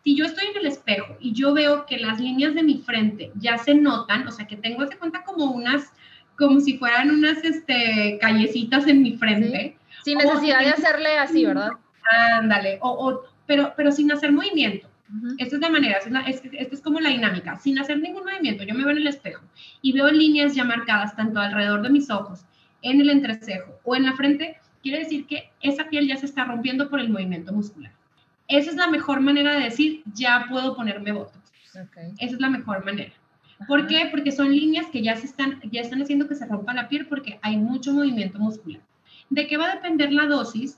si 0.05 0.15
yo 0.15 0.25
estoy 0.25 0.45
en 0.45 0.57
el 0.57 0.67
espejo 0.67 1.17
y 1.19 1.33
yo 1.33 1.51
veo 1.51 1.87
que 1.87 1.97
las 1.97 2.19
líneas 2.19 2.53
de 2.53 2.61
mi 2.61 2.77
frente 2.77 3.31
ya 3.39 3.57
se 3.57 3.73
notan, 3.73 4.27
o 4.27 4.31
sea, 4.31 4.45
que 4.45 4.55
tengo, 4.55 4.85
se 4.85 4.97
cuenta 4.97 5.23
como 5.23 5.45
unas, 5.45 5.91
como 6.37 6.59
si 6.59 6.77
fueran 6.77 7.09
unas 7.09 7.43
este, 7.43 8.19
callecitas 8.21 8.85
en 8.85 9.01
mi 9.01 9.13
frente. 9.17 9.75
Sin 10.03 10.19
necesidad 10.19 10.59
de 10.59 10.69
hacerle 10.69 11.17
así, 11.17 11.43
¿verdad? 11.43 11.71
Ándale, 12.37 12.77
o, 12.81 13.23
pero, 13.47 13.73
pero 13.75 13.91
sin 13.91 14.11
hacer 14.11 14.31
movimiento. 14.31 14.87
Esta 15.39 15.55
es 15.55 15.61
la 15.61 15.69
manera, 15.69 15.97
esta 15.97 16.19
es, 16.21 16.71
es, 16.71 16.81
como 16.81 16.99
la 16.99 17.09
dinámica, 17.09 17.57
sin 17.57 17.79
hacer 17.79 17.99
ningún 17.99 18.25
movimiento. 18.25 18.63
Yo 18.63 18.75
me 18.75 18.83
veo 18.83 18.91
en 18.91 18.97
el 18.97 19.07
espejo 19.07 19.43
y 19.81 19.91
veo 19.91 20.11
líneas 20.11 20.53
ya 20.53 20.65
marcadas 20.65 21.15
tanto 21.15 21.39
alrededor 21.39 21.81
de 21.81 21.89
mis 21.89 22.11
ojos, 22.11 22.45
en 22.83 23.01
el 23.01 23.09
entrecejo 23.09 23.79
o 23.83 23.95
en 23.95 24.03
la 24.03 24.13
frente, 24.13 24.57
quiere 24.83 24.99
decir 24.99 25.25
que 25.25 25.49
esa 25.61 25.85
piel 25.89 26.07
ya 26.07 26.17
se 26.17 26.27
está 26.27 26.45
rompiendo 26.45 26.91
por 26.91 26.99
el 26.99 27.09
movimiento 27.09 27.51
muscular. 27.51 27.91
Esa 28.47 28.69
es 28.69 28.75
la 28.75 28.87
mejor 28.87 29.21
manera 29.21 29.55
de 29.55 29.63
decir, 29.63 30.03
ya 30.13 30.45
puedo 30.49 30.75
ponerme 30.75 31.11
Botox. 31.11 31.51
Esa 32.19 32.35
es 32.35 32.39
la 32.39 32.49
mejor 32.49 32.85
manera. 32.85 33.11
¿Por 33.67 33.87
qué? 33.87 34.07
Porque 34.11 34.31
son 34.31 34.51
líneas 34.51 34.87
que 34.87 35.01
ya, 35.01 35.15
se 35.15 35.25
están, 35.25 35.59
ya 35.71 35.81
están 35.81 36.01
haciendo 36.01 36.27
que 36.27 36.35
se 36.35 36.45
rompa 36.45 36.73
la 36.73 36.89
piel 36.89 37.07
porque 37.07 37.39
hay 37.41 37.57
mucho 37.57 37.93
movimiento 37.93 38.37
muscular. 38.39 38.81
¿De 39.29 39.47
qué 39.47 39.57
va 39.57 39.71
a 39.71 39.75
depender 39.75 40.11
la 40.11 40.27
dosis? 40.27 40.77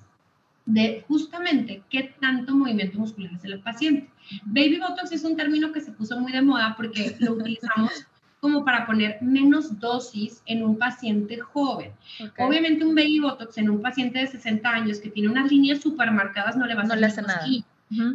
De 0.65 1.03
justamente 1.07 1.83
qué 1.89 2.15
tanto 2.19 2.55
movimiento 2.55 2.99
muscular 2.99 3.31
hace 3.33 3.47
el 3.47 3.59
paciente. 3.59 4.09
Baby 4.45 4.79
Botox 4.79 5.11
es 5.11 5.23
un 5.23 5.35
término 5.35 5.71
que 5.71 5.81
se 5.81 5.91
puso 5.91 6.19
muy 6.19 6.31
de 6.31 6.41
moda 6.41 6.75
porque 6.77 7.15
lo 7.19 7.33
utilizamos 7.33 8.05
como 8.39 8.63
para 8.63 8.85
poner 8.85 9.17
menos 9.21 9.79
dosis 9.79 10.41
en 10.45 10.63
un 10.63 10.77
paciente 10.77 11.39
joven. 11.39 11.91
Obviamente 12.37 12.85
un 12.85 12.95
baby 12.95 13.19
botox 13.19 13.57
en 13.57 13.69
un 13.69 13.81
paciente 13.81 14.19
de 14.19 14.27
60 14.27 14.69
años 14.69 14.99
que 14.99 15.09
tiene 15.09 15.29
unas 15.29 15.51
líneas 15.51 15.81
súper 15.81 16.11
marcadas 16.11 16.55
no 16.55 16.65
le 16.65 16.75
va 16.75 16.83
a 16.83 16.85
no 16.85 16.93
hacer 16.93 17.25
nada. 17.25 17.45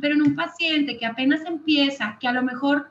Pero 0.01 0.15
en 0.15 0.23
un 0.23 0.37
paciente 0.37 0.99
que 0.99 1.07
apenas 1.07 1.45
empieza, 1.45 2.19
que 2.21 2.29
a 2.29 2.33
lo 2.33 2.43
mejor 2.43 2.91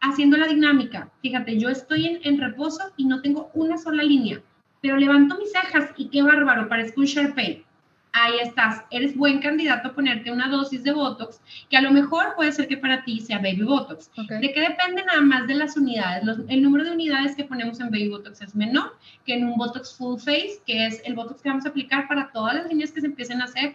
haciendo 0.00 0.36
la 0.36 0.46
dinámica, 0.46 1.10
fíjate, 1.20 1.58
yo 1.58 1.68
estoy 1.68 2.06
en, 2.06 2.20
en 2.22 2.40
reposo 2.40 2.92
y 2.96 3.06
no 3.06 3.22
tengo 3.22 3.50
una 3.54 3.78
sola 3.78 4.02
línea, 4.02 4.40
pero 4.80 4.96
levanto 4.96 5.38
mis 5.38 5.52
cejas 5.52 5.90
y 5.96 6.08
qué 6.08 6.22
bárbaro, 6.22 6.68
parezco 6.68 7.00
un 7.00 7.06
Sharpay 7.06 7.64
ahí 8.12 8.34
estás, 8.42 8.84
eres 8.90 9.16
buen 9.16 9.40
candidato 9.40 9.88
a 9.88 9.94
ponerte 9.94 10.30
una 10.30 10.48
dosis 10.48 10.82
de 10.84 10.92
Botox, 10.92 11.40
que 11.70 11.76
a 11.76 11.82
lo 11.82 11.90
mejor 11.90 12.34
puede 12.36 12.52
ser 12.52 12.68
que 12.68 12.76
para 12.76 13.04
ti 13.04 13.20
sea 13.20 13.38
Baby 13.38 13.62
Botox. 13.62 14.10
¿De 14.28 14.52
qué 14.52 14.60
depende 14.60 15.04
nada 15.04 15.22
más 15.22 15.46
de 15.46 15.54
las 15.54 15.76
unidades? 15.76 16.22
el 16.48 16.62
número 16.62 16.84
de 16.84 16.92
unidades 16.92 17.34
que 17.34 17.44
ponemos 17.44 17.80
en 17.80 17.90
Baby 17.90 18.10
Botox 18.10 18.42
es 18.42 18.54
menor 18.54 18.96
que 19.24 19.34
en 19.34 19.44
un 19.44 19.56
Botox 19.56 19.96
Full 19.96 20.18
Face, 20.18 20.60
que 20.66 20.86
es 20.86 21.00
el 21.04 21.14
Botox 21.14 21.40
que 21.40 21.48
vamos 21.48 21.64
a 21.66 21.70
aplicar 21.70 22.06
para 22.06 22.30
todas 22.32 22.54
las 22.54 22.66
líneas 22.68 22.92
que 22.92 23.00
se 23.00 23.06
empiecen 23.06 23.40
a 23.40 23.44
hacer 23.44 23.74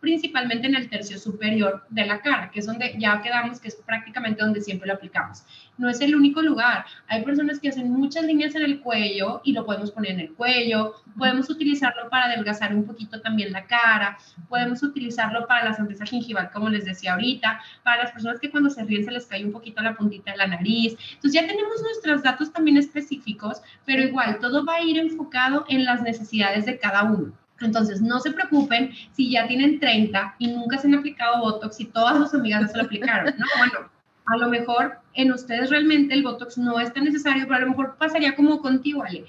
principalmente 0.00 0.66
en 0.66 0.76
el 0.76 0.88
tercio 0.88 1.18
superior 1.18 1.84
de 1.90 2.06
la 2.06 2.20
cara, 2.20 2.50
que 2.50 2.60
es 2.60 2.66
donde 2.66 2.94
ya 2.98 3.20
quedamos, 3.20 3.60
que 3.60 3.68
es 3.68 3.76
prácticamente 3.76 4.42
donde 4.42 4.60
siempre 4.60 4.86
lo 4.86 4.94
aplicamos. 4.94 5.44
No 5.76 5.88
es 5.88 6.00
el 6.00 6.14
único 6.14 6.42
lugar. 6.42 6.84
Hay 7.08 7.24
personas 7.24 7.58
que 7.58 7.68
hacen 7.68 7.90
muchas 7.90 8.24
líneas 8.24 8.54
en 8.54 8.62
el 8.62 8.80
cuello 8.80 9.40
y 9.44 9.52
lo 9.52 9.64
podemos 9.64 9.90
poner 9.90 10.12
en 10.12 10.20
el 10.20 10.34
cuello. 10.34 10.94
Podemos 11.16 11.50
utilizarlo 11.50 12.08
para 12.08 12.26
adelgazar 12.26 12.74
un 12.74 12.84
poquito 12.84 13.20
también 13.20 13.52
la 13.52 13.66
cara. 13.66 14.18
Podemos 14.48 14.82
utilizarlo 14.82 15.46
para 15.46 15.64
la 15.64 15.74
sonrisa 15.74 16.06
gingival, 16.06 16.50
como 16.52 16.68
les 16.68 16.84
decía 16.84 17.12
ahorita. 17.12 17.60
Para 17.82 18.02
las 18.02 18.12
personas 18.12 18.40
que 18.40 18.50
cuando 18.50 18.70
se 18.70 18.84
ríen 18.84 19.04
se 19.04 19.12
les 19.12 19.26
cae 19.26 19.44
un 19.44 19.52
poquito 19.52 19.82
la 19.82 19.96
puntita 19.96 20.32
de 20.32 20.38
la 20.38 20.46
nariz. 20.46 20.96
Entonces 21.14 21.40
ya 21.40 21.46
tenemos 21.46 21.82
nuestros 21.82 22.22
datos 22.22 22.52
también 22.52 22.76
específicos, 22.76 23.62
pero 23.84 24.02
igual 24.02 24.38
todo 24.40 24.64
va 24.64 24.76
a 24.76 24.82
ir 24.82 24.98
enfocado 24.98 25.64
en 25.68 25.84
las 25.84 26.02
necesidades 26.02 26.66
de 26.66 26.78
cada 26.78 27.04
uno. 27.04 27.32
Entonces, 27.60 28.00
no 28.00 28.20
se 28.20 28.30
preocupen 28.30 28.92
si 29.12 29.30
ya 29.30 29.46
tienen 29.46 29.80
30 29.80 30.36
y 30.38 30.48
nunca 30.48 30.78
se 30.78 30.86
han 30.86 30.94
aplicado 30.94 31.40
Botox 31.40 31.80
y 31.80 31.86
todas 31.86 32.16
sus 32.18 32.34
amigas 32.34 32.70
se 32.70 32.78
lo 32.78 32.84
aplicaron. 32.84 33.34
No, 33.36 33.46
bueno, 33.58 33.90
a 34.26 34.36
lo 34.36 34.48
mejor 34.48 34.98
en 35.14 35.32
ustedes 35.32 35.70
realmente 35.70 36.14
el 36.14 36.22
Botox 36.22 36.58
no 36.58 36.78
es 36.78 36.92
tan 36.92 37.04
necesario, 37.04 37.44
pero 37.44 37.56
a 37.56 37.60
lo 37.60 37.70
mejor 37.70 37.96
pasaría 37.98 38.36
como 38.36 38.60
contigo, 38.60 39.02
Ale. 39.02 39.24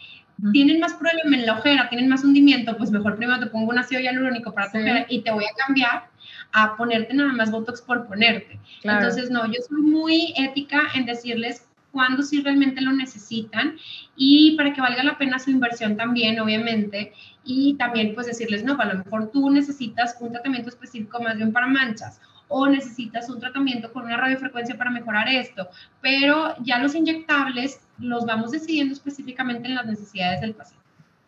Tienen 0.53 0.79
más 0.79 0.93
problema 0.93 1.35
en 1.35 1.45
la 1.45 1.53
ojera, 1.57 1.89
tienen 1.89 2.07
más 2.07 2.23
hundimiento, 2.23 2.77
pues 2.77 2.91
mejor 2.91 3.17
primero 3.17 3.39
te 3.41 3.47
pongo 3.47 3.71
un 3.71 3.77
ácido 3.77 3.99
hialurónico 3.99 4.53
para 4.53 4.71
tu 4.71 4.77
ojera 4.77 5.05
y 5.09 5.19
te 5.21 5.31
voy 5.31 5.43
a 5.43 5.65
cambiar 5.65 6.07
a 6.53 6.77
ponerte 6.77 7.13
nada 7.13 7.33
más 7.33 7.51
Botox 7.51 7.81
por 7.81 8.07
ponerte. 8.07 8.57
Entonces, 8.83 9.29
no, 9.29 9.45
yo 9.47 9.59
soy 9.67 9.81
muy 9.81 10.33
ética 10.37 10.83
en 10.95 11.05
decirles 11.05 11.68
cuándo 11.91 12.23
sí 12.23 12.41
realmente 12.41 12.81
lo 12.81 12.91
necesitan 12.91 13.77
y 14.15 14.55
para 14.55 14.73
que 14.73 14.81
valga 14.81 15.03
la 15.03 15.17
pena 15.17 15.39
su 15.39 15.49
inversión 15.49 15.97
también, 15.97 16.39
obviamente, 16.39 17.13
y 17.43 17.75
también 17.75 18.13
pues 18.13 18.27
decirles, 18.27 18.63
no, 18.63 18.79
a 18.79 18.85
lo 18.85 19.03
mejor 19.03 19.31
tú 19.31 19.49
necesitas 19.49 20.15
un 20.19 20.31
tratamiento 20.31 20.69
específico 20.69 21.21
más 21.21 21.37
bien 21.37 21.51
para 21.51 21.67
manchas 21.67 22.19
o 22.47 22.67
necesitas 22.67 23.29
un 23.29 23.39
tratamiento 23.39 23.93
con 23.93 24.05
una 24.05 24.17
radiofrecuencia 24.17 24.77
para 24.77 24.89
mejorar 24.89 25.27
esto, 25.29 25.69
pero 26.01 26.55
ya 26.63 26.79
los 26.79 26.95
inyectables 26.95 27.79
los 27.99 28.25
vamos 28.25 28.51
decidiendo 28.51 28.93
específicamente 28.93 29.67
en 29.67 29.75
las 29.75 29.85
necesidades 29.85 30.41
del 30.41 30.55
paciente. 30.55 30.85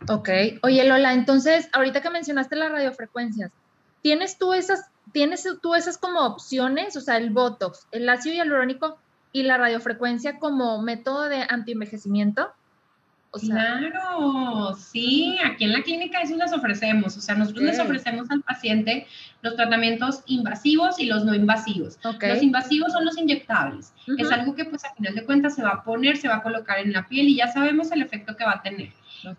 Ok, 0.10 0.30
oye 0.63 0.84
Lola, 0.84 1.13
entonces 1.13 1.69
ahorita 1.74 2.02
que 2.02 2.10
mencionaste 2.10 2.56
las 2.56 2.71
radiofrecuencias, 2.71 3.52
¿tienes 4.02 4.39
tú 4.39 4.54
esas, 4.54 4.89
tienes 5.12 5.47
tú 5.62 5.76
esas 5.76 6.00
como 6.00 6.21
opciones, 6.21 6.95
o 6.97 7.02
sea, 7.02 7.17
el 7.17 7.30
Botox, 7.30 7.88
el 7.91 8.10
ácido 8.10 8.36
hialurónico 8.36 8.97
y 9.32 9.44
la 9.44 9.58
radiofrecuencia 9.58 10.39
como 10.39 10.82
método 10.82 11.30
de 11.30 11.46
antienvejecimiento? 11.48 12.52
Claro, 13.32 14.74
sí, 14.76 15.38
aquí 15.44 15.63
en 15.63 15.72
la 15.72 15.82
clínica 15.84 16.22
eso 16.22 16.36
les 16.36 16.52
ofrecemos, 16.54 17.15
o 17.17 17.22
sea, 17.22 17.36
nosotros 17.36 17.63
les 17.63 17.80
ofrecemos 17.80 18.30
al 18.30 18.41
paciente 18.41 19.08
los 19.41 19.56
tratamientos 19.56 20.24
invasivos 20.26 21.00
y 21.00 21.06
los 21.06 21.24
no 21.26 21.34
invasivos. 21.34 21.98
Los 22.04 22.44
invasivos 22.44 22.91
son 22.91 23.06
los 23.06 23.17
inyectables, 23.17 23.94
es 24.17 24.32
algo 24.32 24.56
que 24.56 24.65
pues 24.65 24.84
a 24.86 24.94
final 24.94 25.15
de 25.15 25.26
cuentas 25.26 25.56
se 25.56 25.63
va 25.63 25.70
a 25.70 25.84
poner, 25.84 26.17
se 26.17 26.28
va 26.28 26.38
a 26.38 26.44
colocar 26.44 26.80
en 26.80 26.91
la 26.94 27.08
piel 27.08 27.30
y 27.30 27.38
ya 27.38 27.48
sabemos 27.48 27.91
el 27.91 28.02
efecto 28.02 28.36
que 28.36 28.44
va 28.44 28.54
a 28.54 28.62
tener. 28.62 28.91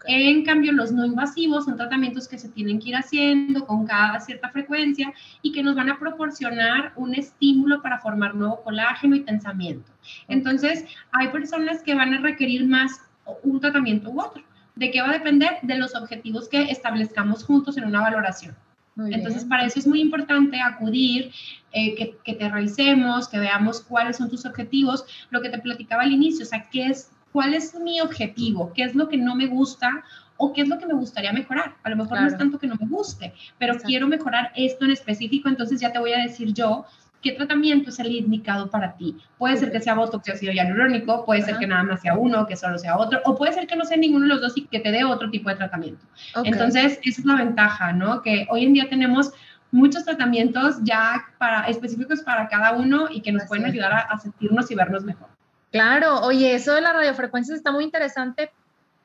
En 0.07 0.44
cambio, 0.44 0.72
los 0.72 0.92
no 0.92 1.05
invasivos 1.05 1.64
son 1.64 1.76
tratamientos 1.76 2.28
que 2.28 2.38
se 2.38 2.48
tienen 2.48 2.78
que 2.78 2.90
ir 2.90 2.96
haciendo 2.96 3.66
con 3.66 3.87
cada 3.87 4.20
cierta 4.20 4.48
frecuencia 4.50 5.12
y 5.42 5.52
que 5.52 5.62
nos 5.62 5.74
van 5.74 5.90
a 5.90 5.98
proporcionar 5.98 6.92
un 6.96 7.14
estímulo 7.14 7.83
para 7.83 7.98
formar 7.98 8.35
nuevo 8.35 8.62
colágeno 8.62 9.16
y 9.16 9.20
tensamiento. 9.20 9.90
Entonces, 10.28 10.85
hay 11.11 11.28
personas 11.28 11.83
que 11.83 11.94
van 11.94 12.14
a 12.14 12.20
requerir 12.20 12.66
más 12.66 13.00
un 13.42 13.61
tratamiento 13.61 14.11
u 14.11 14.21
otro. 14.21 14.42
¿De 14.75 14.90
qué 14.90 15.01
va 15.01 15.11
a 15.11 15.12
depender? 15.12 15.59
De 15.62 15.77
los 15.77 15.95
objetivos 15.95 16.49
que 16.49 16.62
establezcamos 16.62 17.45
juntos 17.45 17.77
en 17.77 17.85
una 17.85 18.01
valoración. 18.01 18.57
Entonces, 18.97 19.45
para 19.45 19.64
eso 19.64 19.79
es 19.79 19.87
muy 19.87 20.01
importante 20.01 20.61
acudir, 20.61 21.33
eh, 21.73 21.95
que, 21.95 22.16
que, 22.25 22.35
te 22.35 22.49
revisemos, 22.51 23.27
que 23.27 23.38
veamos 23.38 23.81
cuáles 23.81 24.18
son 24.18 24.29
tus 24.29 24.45
objetivos, 24.45 25.05
lo 25.31 25.40
que 25.40 25.49
te 25.49 25.59
platicaba 25.59 26.03
al 26.03 26.12
inicio, 26.12 26.45
o 26.45 26.49
sea, 26.49 26.68
qué 26.71 26.87
es 26.87 27.11
cuál 27.33 27.55
es 27.55 27.75
mi 27.75 28.01
objetivo, 28.01 28.73
qué 28.75 28.85
es 28.85 28.95
lo 28.95 29.09
que 29.09 29.16
no 29.16 29.35
me 29.35 29.47
gusta 29.47 30.05
o 30.37 30.53
qué 30.53 30.62
es 30.62 30.68
lo 30.68 30.79
que 30.79 30.87
me 30.87 30.95
gustaría 30.95 31.33
mejorar. 31.33 31.77
A 31.83 31.90
lo 31.90 31.97
mejor 31.97 32.21
no 32.21 32.27
es 32.27 32.37
tanto 32.37 32.59
que 32.59 32.66
no 32.66 32.77
me 32.77 32.87
guste, 32.87 33.33
pero 33.59 33.77
quiero 33.79 34.07
mejorar 34.07 34.53
esto 34.55 34.85
en 34.85 34.90
específico, 34.90 35.49
entonces 35.49 35.81
ya 35.81 35.92
te 35.92 35.99
voy 35.99 36.12
a 36.12 36.18
decir 36.18 36.53
yo 36.53 36.85
qué 37.22 37.32
tratamiento 37.32 37.90
es 37.90 37.98
el 37.98 38.11
indicado 38.11 38.68
para 38.70 38.96
ti. 38.96 39.16
Puede 39.38 39.56
ser 39.56 39.70
que 39.70 39.80
sea 39.80 39.94
botox 39.94 40.28
y 40.28 40.32
ácido 40.32 40.52
hialurónico, 40.52 41.24
puede 41.24 41.42
ser 41.42 41.56
que 41.58 41.66
nada 41.66 41.82
más 41.85 42.00
sea 42.00 42.14
uno, 42.14 42.46
que 42.46 42.56
solo 42.56 42.78
sea 42.78 42.98
otro, 42.98 43.20
o 43.24 43.37
puede 43.37 43.52
ser 43.52 43.66
que 43.66 43.76
no 43.76 43.85
sea 43.85 43.96
ninguno 43.96 44.24
de 44.24 44.30
los 44.30 44.40
dos 44.40 44.56
y 44.56 44.66
que 44.66 44.80
te 44.80 44.90
dé 44.90 45.04
otro 45.04 45.30
tipo 45.30 45.48
de 45.48 45.56
tratamiento. 45.56 46.04
Entonces, 46.44 46.98
esa 47.02 47.20
es 47.20 47.24
la 47.24 47.37
ventaja, 47.37 47.92
¿no? 47.92 48.22
Que 48.22 48.46
hoy 48.50 48.64
en 48.64 48.74
día 48.74 48.88
tenemos 48.88 49.32
muchos 49.70 50.04
tratamientos 50.04 50.76
ya 50.82 51.24
para, 51.38 51.66
específicos 51.68 52.20
para 52.20 52.48
cada 52.48 52.72
uno 52.72 53.06
y 53.11 53.22
que 53.22 53.32
nos 53.32 53.44
pueden 53.44 53.64
ayudar 53.64 53.92
a, 53.92 54.00
a 54.00 54.18
sentirnos 54.18 54.70
y 54.70 54.74
vernos 54.74 55.04
mejor. 55.04 55.28
Claro, 55.70 56.20
oye, 56.20 56.54
eso 56.54 56.74
de 56.74 56.82
las 56.82 56.92
radiofrecuencias 56.92 57.56
está 57.56 57.72
muy 57.72 57.85
interesante 57.85 58.50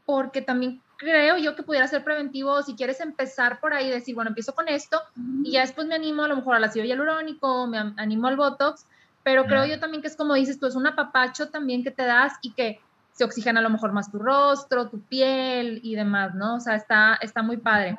porque 0.05 0.41
también 0.41 0.81
creo 0.97 1.37
yo 1.37 1.55
que 1.55 1.63
pudiera 1.63 1.87
ser 1.87 2.03
preventivo 2.03 2.61
si 2.63 2.75
quieres 2.75 2.99
empezar 2.99 3.59
por 3.59 3.73
ahí, 3.73 3.89
decir, 3.89 4.15
bueno, 4.15 4.29
empiezo 4.29 4.53
con 4.53 4.67
esto 4.67 5.01
y 5.43 5.51
ya 5.51 5.61
después 5.61 5.87
me 5.87 5.95
animo 5.95 6.23
a 6.23 6.27
lo 6.27 6.35
mejor 6.35 6.55
al 6.55 6.63
ácido 6.63 6.85
hialurónico, 6.85 7.67
me 7.67 7.77
animo 7.97 8.27
al 8.27 8.35
Botox, 8.35 8.85
pero 9.23 9.45
creo 9.45 9.65
yo 9.65 9.79
también 9.79 10.01
que 10.01 10.07
es 10.07 10.15
como 10.15 10.33
dices 10.33 10.59
tú, 10.59 10.65
es 10.65 10.75
un 10.75 10.87
apapacho 10.87 11.49
también 11.49 11.83
que 11.83 11.91
te 11.91 12.03
das 12.03 12.33
y 12.41 12.53
que 12.53 12.81
se 13.11 13.23
oxigena 13.23 13.59
a 13.59 13.63
lo 13.63 13.69
mejor 13.69 13.93
más 13.93 14.11
tu 14.11 14.19
rostro, 14.19 14.89
tu 14.89 15.01
piel 15.01 15.79
y 15.83 15.95
demás, 15.95 16.35
¿no? 16.35 16.55
O 16.55 16.59
sea, 16.59 16.75
está, 16.75 17.17
está 17.21 17.41
muy 17.41 17.57
padre. 17.57 17.97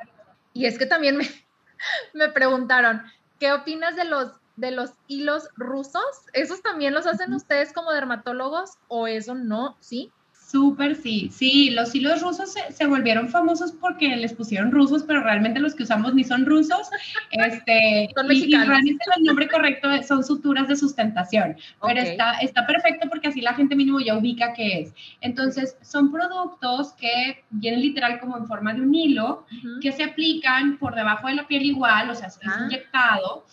Y 0.53 0.65
es 0.65 0.77
que 0.77 0.85
también 0.85 1.17
me, 1.17 1.27
me 2.13 2.29
preguntaron, 2.29 3.03
¿qué 3.39 3.51
opinas 3.51 3.95
de 3.95 4.05
los 4.05 4.31
de 4.59 4.71
los 4.71 4.91
hilos 5.07 5.47
rusos, 5.55 6.03
¿esos 6.33 6.61
también 6.61 6.93
los 6.93 7.07
hacen 7.07 7.33
ustedes 7.33 7.71
como 7.71 7.93
dermatólogos 7.93 8.71
o 8.89 9.07
eso 9.07 9.33
no? 9.33 9.77
¿Sí? 9.79 10.11
Súper, 10.49 10.95
sí. 10.95 11.29
Sí, 11.31 11.69
los 11.69 11.93
hilos 11.93 12.23
rusos 12.23 12.55
se, 12.69 12.87
volvieron 12.87 13.29
famosos 13.29 13.71
porque 13.71 14.15
les 14.15 14.33
pusieron 14.33 14.71
rusos, 14.71 15.03
pero 15.03 15.21
realmente 15.21 15.59
los 15.59 15.75
que 15.75 15.83
usamos 15.83 16.15
ni 16.15 16.23
son 16.23 16.45
rusos. 16.45 16.89
Este, 17.31 18.09
son 18.15 18.27
mexicanos. 18.27 18.65
Y, 18.65 18.69
realmente 18.69 19.05
el 19.15 19.23
nombre 19.23 19.47
correcto 19.47 19.87
son 20.03 20.23
suturas 20.23 20.67
de 20.67 20.75
sustentación. 20.75 21.55
Pero 21.85 22.01
está, 22.01 22.33
está 22.39 22.65
perfecto 22.65 23.07
porque 23.07 23.27
así 23.27 23.41
la 23.41 23.53
gente 23.53 23.75
mínimo 23.75 23.99
ya 23.99 24.17
ubica 24.17 24.53
qué 24.53 24.79
es. 24.79 24.93
Entonces, 25.21 25.77
son 25.81 26.11
productos 26.11 26.93
que 26.93 27.43
vienen 27.51 27.81
literal 27.81 28.19
como 28.19 28.37
en 28.37 28.47
forma 28.47 28.73
de 28.73 28.81
un 28.81 28.93
hilo, 28.93 29.45
que 29.81 29.91
se 29.91 30.03
aplican 30.03 30.77
por 30.77 30.95
debajo 30.95 31.27
de 31.27 31.35
la 31.35 31.47
piel 31.47 31.63
igual, 31.63 32.09
o 32.09 32.15
sea, 32.15 32.27
es 32.27 32.39
ah. 32.45 32.63
inyectado. 32.65 33.45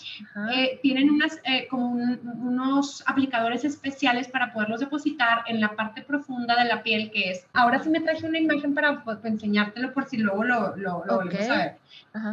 Eh, 0.55 0.81
tienen 0.83 1.11
unas, 1.11 1.39
eh, 1.45 1.67
como 1.69 1.91
unos 1.91 3.05
aplicadores 3.07 3.65
especiales 3.65 4.29
para 4.29 4.53
poderlos 4.53 4.81
depositar 4.81 5.45
en 5.47 5.61
la 5.61 5.77
parte 5.77 6.03
profunda 6.03 6.57
de 6.57 6.65
la 6.65 6.83
piel 6.87 7.11
que 7.11 7.31
es. 7.33 7.45
Ahora 7.53 7.83
sí 7.83 7.91
me 7.91 8.01
traje 8.01 8.25
una 8.27 8.39
imagen 8.39 8.73
para, 8.73 9.03
pues, 9.03 9.19
enseñártelo 9.25 9.93
por 9.93 10.09
si 10.09 10.19
luego 10.19 10.45
lo, 10.45 10.77
lo, 10.77 11.05
lo 11.05 11.21
a 11.21 11.25
ver. 11.25 11.77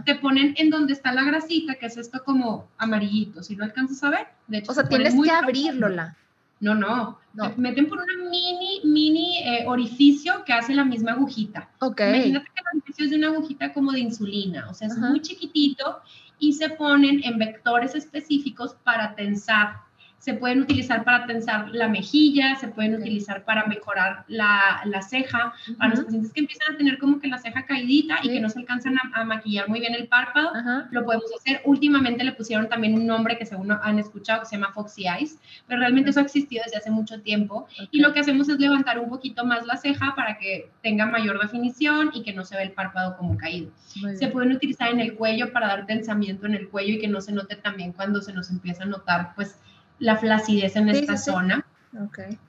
Te 0.06 0.16
ponen 0.16 0.54
en 0.58 0.70
donde 0.70 0.94
está 0.94 1.12
la 1.12 1.24
grasita, 1.24 1.76
que 1.76 1.88
es 1.88 1.98
esto 1.98 2.24
como 2.24 2.70
amarillito, 2.78 3.42
si 3.42 3.56
lo 3.56 3.66
alcanzas 3.66 4.04
a 4.04 4.12
ver. 4.12 4.28
De 4.48 4.60
hecho, 4.60 4.72
o 4.72 4.76
sea, 4.76 4.88
tienes 4.88 5.16
que 5.20 5.32
abrirlo, 5.32 5.90
la. 5.90 6.16
No, 6.60 6.76
no, 6.76 7.20
no. 7.34 7.52
Te 7.52 7.60
meten 7.60 7.90
por 7.90 7.98
una 7.98 8.30
mini, 8.30 8.82
mini 8.86 9.40
eh, 9.40 9.64
orificio 9.66 10.46
que 10.46 10.54
hace 10.54 10.74
la 10.74 10.86
misma 10.86 11.12
agujita. 11.14 11.68
Ok. 11.80 12.00
Imagínate 12.00 12.46
que 12.46 12.62
el 12.62 12.78
orificio 12.78 13.06
es 13.06 13.12
de 13.12 13.18
una 13.18 13.28
agujita 13.30 13.74
como 13.74 13.92
de 13.92 14.00
insulina, 14.00 14.70
o 14.70 14.74
sea, 14.74 14.88
es 14.88 14.98
muy 14.98 15.20
chiquitito 15.20 16.00
y 16.40 16.54
se 16.54 16.70
ponen 16.70 17.22
en 17.24 17.38
vectores 17.38 17.96
específicos 17.96 18.76
para 18.84 19.16
tensar 19.16 19.78
se 20.24 20.36
pueden 20.36 20.62
utilizar 20.62 21.04
para 21.04 21.26
tensar 21.26 21.68
la 21.72 21.90
mejilla, 21.90 22.56
se 22.56 22.70
pueden 22.70 22.96
utilizar 22.96 23.44
para 23.44 23.66
mejorar 23.66 24.24
la, 24.30 24.80
la 24.86 25.02
ceja, 25.02 25.54
para 25.78 25.90
los 25.90 26.06
pacientes 26.06 26.32
que 26.32 26.40
empiezan 26.40 26.74
a 26.74 26.78
tener 26.78 26.98
como 26.98 27.20
que 27.20 27.28
la 27.28 27.38
ceja 27.40 27.66
caidita 27.66 28.20
y 28.24 28.30
que 28.30 28.40
no 28.40 28.48
se 28.48 28.60
alcanzan 28.60 28.96
a, 29.14 29.26
maquillar 29.26 29.68
muy 29.68 29.82
bien 29.82 29.94
el 29.94 30.08
párpado, 30.08 30.54
lo 30.92 31.04
podemos 31.04 31.30
hacer. 31.38 31.60
Últimamente 31.66 32.24
le 32.24 32.32
pusieron 32.32 32.70
también 32.70 32.94
un 32.94 33.06
nombre 33.06 33.38
que 33.38 33.46
según 33.46 33.70
han 33.74 34.00
escuchado 34.00 34.40
que 34.40 34.46
se 34.46 34.56
llama 34.56 34.72
Foxy 34.72 35.08
Eyes, 35.08 35.40
pero 35.68 35.82
realmente 35.82 36.12
eso 36.12 36.22
ha 36.22 36.24
existido 36.24 36.64
desde 36.64 36.78
hace 36.78 36.90
mucho 36.90 37.20
tiempo. 37.22 37.68
Y 37.92 38.00
lo 38.00 38.14
que 38.14 38.22
hacemos 38.22 38.48
es 38.48 38.58
levantar 38.60 39.00
un 39.00 39.10
poquito 39.10 39.44
más 39.44 39.66
la 39.66 39.76
ceja 39.76 40.16
para 40.16 40.38
que 40.38 40.72
tenga 40.82 41.06
mayor 41.06 41.42
definición 41.42 42.12
y 42.14 42.24
que 42.24 42.32
no 42.32 42.46
se 42.46 42.56
vea 42.56 42.64
el 42.64 42.72
párpado 42.72 43.18
como 43.18 43.36
caído. 43.36 43.72
Se 44.18 44.30
pueden 44.30 44.54
utilizar 44.54 44.90
en 44.90 45.02
el 45.02 45.16
cuello 45.16 45.52
para 45.52 45.68
dar 45.68 45.86
tensamiento 45.86 46.46
en 46.46 46.54
el 46.54 46.70
cuello 46.70 46.94
y 46.94 47.00
que 47.00 47.10
no 47.10 47.20
se 47.20 47.34
note 47.34 47.58
también 47.58 47.92
cuando 47.92 48.22
se 48.22 48.32
nos 48.32 48.50
empieza 48.50 48.84
a 48.84 48.86
notar 48.86 49.34
pues 49.36 49.60
la 50.00 50.18
flacidez 50.18 50.76
en 50.76 50.90
esta 50.90 51.18
zona. 51.18 51.66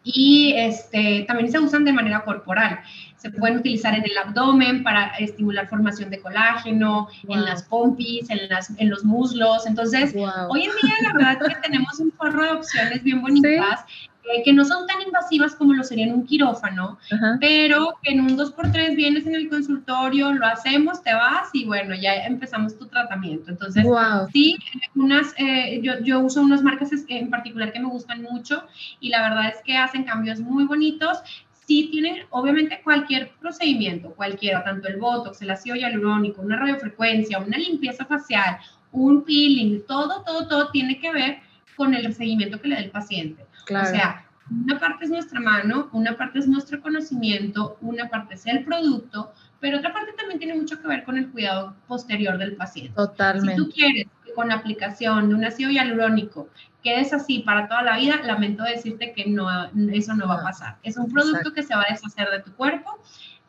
Y 0.03 0.55
este, 0.57 1.25
también 1.29 1.51
se 1.53 1.59
usan 1.59 1.85
de 1.85 1.93
manera 1.93 2.25
corporal. 2.25 2.81
Se 3.17 3.31
pueden 3.31 3.59
utilizar 3.59 3.95
en 3.95 4.05
el 4.05 4.17
abdomen 4.17 4.83
para 4.83 5.09
estimular 5.19 5.69
formación 5.69 6.11
de 6.11 6.21
colágeno, 6.21 7.09
en 7.29 7.45
las 7.45 7.63
pompis, 7.65 8.31
en, 8.31 8.49
las, 8.49 8.71
en 8.79 8.89
los 8.89 9.05
muslos. 9.05 9.67
Entonces, 9.67 10.15
hoy 10.49 10.63
en 10.63 10.71
día 10.83 10.95
la 11.03 11.13
verdad 11.13 11.39
es 11.47 11.55
que 11.55 11.61
tenemos 11.61 11.99
un 12.01 12.11
forro 12.13 12.43
de 12.43 12.51
opciones 12.53 13.03
bien 13.03 13.21
bonitas 13.23 13.85
eh, 14.33 14.43
que 14.43 14.55
no 14.55 14.65
son 14.65 14.87
tan 14.87 15.03
invasivas 15.03 15.55
como 15.55 15.75
lo 15.75 15.85
sería 15.85 16.07
en 16.07 16.15
un 16.15 16.25
quirófano, 16.25 16.99
pero 17.41 17.95
que 18.03 18.13
en 18.13 18.23
un 18.23 18.39
2x3 18.39 18.97
vienes 18.97 19.27
en 19.27 19.35
el 19.35 19.51
consultorio, 19.51 20.33
lo 20.33 20.47
hacemos, 20.47 21.03
te 21.03 21.13
vas 21.13 21.51
y 21.53 21.67
bueno, 21.67 21.95
ya 21.95 22.25
empezamos 22.25 22.79
tu 22.79 22.87
tratamiento. 22.87 23.51
Entonces, 23.51 23.87
sí, 24.33 24.57
unas, 24.95 25.35
eh, 25.37 25.79
yo, 25.83 26.01
yo, 26.03 26.21
uso 26.21 26.41
unas 26.41 26.63
marcas 26.63 26.91
en 27.09 27.29
particular 27.29 27.73
que 27.73 27.81
me 27.81 27.89
gustan 27.89 28.23
mucho 28.23 28.65
y 28.99 29.11
la 29.11 29.29
verdad 29.29 29.49
es 29.49 29.63
que 29.63 29.77
hacen 29.77 30.05
cambios 30.05 30.41
muy 30.41 30.65
bonitos. 30.65 31.19
Sí 31.67 31.89
tienen, 31.91 32.25
obviamente, 32.31 32.81
cualquier 32.83 33.31
procedimiento, 33.41 34.11
cualquiera, 34.15 34.65
tanto 34.65 34.89
el 34.89 34.97
botox, 34.97 35.43
el 35.43 35.51
ácido 35.51 35.77
hialurónico, 35.77 36.41
una 36.41 36.57
radiofrecuencia, 36.57 37.39
una 37.39 37.59
limpieza 37.59 38.07
facial, 38.07 38.59
un 38.91 39.23
peeling, 39.23 39.83
todo, 39.87 40.23
todo, 40.23 40.49
todo 40.49 40.71
tiene 40.71 40.99
que 40.99 41.13
ver 41.13 41.39
con 41.77 41.95
el 41.95 42.13
seguimiento 42.15 42.61
que 42.61 42.69
le 42.69 42.75
da 42.77 42.81
el 42.83 42.91
paciente. 42.91 43.45
O 43.65 43.85
sea, 43.85 44.25
una 44.51 44.79
parte 44.79 45.05
es 45.07 45.11
nuestra 45.11 45.41
mano, 45.41 45.89
una 45.93 46.17
parte 46.17 46.39
es 46.39 46.47
nuestro 46.47 46.81
conocimiento, 46.83 47.79
una 47.81 48.09
parte 48.09 48.35
es 48.35 48.47
el 48.47 48.65
producto, 48.65 49.33
pero 49.61 49.79
otra 49.79 49.93
parte 49.93 50.13
también 50.13 50.39
tiene 50.39 50.55
mucho 50.55 50.81
que 50.81 50.89
ver 50.89 51.05
con 51.05 51.17
el 51.17 51.31
cuidado 51.31 51.75
posterior 51.87 52.37
del 52.37 52.55
paciente. 52.57 52.93
Totalmente. 52.95 53.57
Si 53.57 53.57
tú 53.57 53.71
quieres 53.71 54.07
que 54.25 54.35
con 54.35 54.49
la 54.49 54.57
aplicación 54.57 55.29
de 55.29 55.35
un 55.35 55.45
ácido 55.45 55.71
hialurónico 55.71 56.49
quedes 56.83 57.15
así 57.15 57.39
para 57.39 57.67
toda 57.67 57.83
la 57.83 57.97
vida, 57.97 58.21
lamento 58.23 58.63
decirte 58.63 59.13
que 59.13 59.27
no, 59.27 59.49
eso 59.91 60.15
no, 60.15 60.29
va 60.29 60.35
a 60.35 60.43
pasar. 60.43 60.77
Es 60.83 60.99
un 60.99 61.11
producto 61.11 61.55
que 61.55 61.63
se 61.63 61.75
va 61.75 61.85
a 61.89 61.93
deshacer 61.93 62.29
de 62.31 62.41
tu 62.41 62.53
cuerpo 62.53 63.01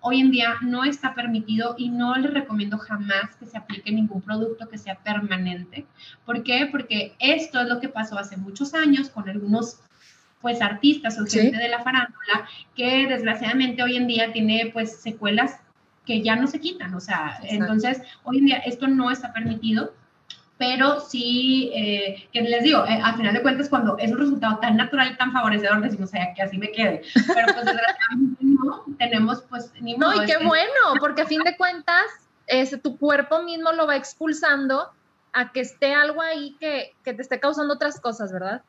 hoy 0.05 0.19
en 0.21 0.29
día 0.29 0.57
no 0.61 0.83
está 0.83 1.15
permitido 1.15 1.73
y 1.79 1.89
no 1.89 2.15
les 2.15 2.31
recomiendo 2.31 2.77
jamás 2.77 3.35
que 3.39 3.47
se 3.47 3.57
aplique 3.57 3.91
ningún 3.91 4.21
producto 4.21 4.69
que 4.69 4.77
sea 4.77 4.99
permanente. 4.99 5.87
¿Por 6.25 6.43
qué? 6.43 6.69
Porque 6.71 7.15
esto 7.17 7.59
es 7.59 7.67
lo 7.67 7.79
que 7.79 7.89
pasó 7.89 8.19
hace 8.19 8.37
muchos 8.37 8.75
años 8.75 9.09
con 9.09 9.27
algunos 9.27 9.79
pues 10.41 10.61
artistas 10.61 11.19
o 11.19 11.25
gente 11.25 11.57
de 11.57 11.69
la 11.69 11.81
farándula 11.81 12.47
que 12.75 13.07
desgraciadamente 13.07 13.81
hoy 13.81 13.97
en 13.97 14.05
día 14.05 14.31
tiene 14.31 14.69
pues 14.71 15.01
secuelas 15.01 15.59
que 16.05 16.21
ya 16.21 16.35
no 16.35 16.45
se 16.45 16.59
quitan, 16.59 16.93
o 16.93 16.99
sea, 16.99 17.39
entonces 17.41 17.99
hoy 18.23 18.37
en 18.37 18.45
día 18.45 18.57
esto 18.57 18.87
no 18.87 19.09
está 19.09 19.33
permitido 19.33 19.95
pero 20.57 21.01
sí, 21.01 21.71
eh, 21.73 22.27
que 22.31 22.41
les 22.41 22.63
digo, 22.63 22.85
eh, 22.85 22.99
al 23.03 23.15
final 23.15 23.33
de 23.33 23.41
cuentas, 23.41 23.67
cuando 23.67 23.97
es 23.97 24.11
un 24.11 24.19
resultado 24.19 24.57
tan 24.59 24.77
natural 24.77 25.11
y 25.11 25.17
tan 25.17 25.33
favorecedor, 25.33 25.81
decimos, 25.81 26.09
o 26.09 26.35
que 26.35 26.41
así 26.41 26.57
me 26.57 26.71
quede. 26.71 27.01
Pero 27.13 27.47
pues 27.53 27.65
desgraciadamente 27.65 28.37
no, 28.41 28.85
tenemos 28.97 29.41
pues 29.49 29.71
ni 29.81 29.97
No, 29.97 30.13
y 30.13 30.25
qué 30.25 30.37
bueno, 30.37 30.71
porque 30.99 31.23
a 31.23 31.25
fin 31.25 31.41
de 31.43 31.57
cuentas, 31.57 32.05
es, 32.47 32.79
tu 32.81 32.97
cuerpo 32.97 33.41
mismo 33.41 33.73
lo 33.73 33.87
va 33.87 33.95
expulsando 33.97 34.91
a 35.33 35.51
que 35.51 35.59
esté 35.59 35.93
algo 35.93 36.21
ahí 36.21 36.55
que, 36.59 36.95
que 37.03 37.13
te 37.13 37.21
esté 37.21 37.39
causando 37.39 37.73
otras 37.73 37.99
cosas, 37.99 38.31
¿verdad? 38.31 38.61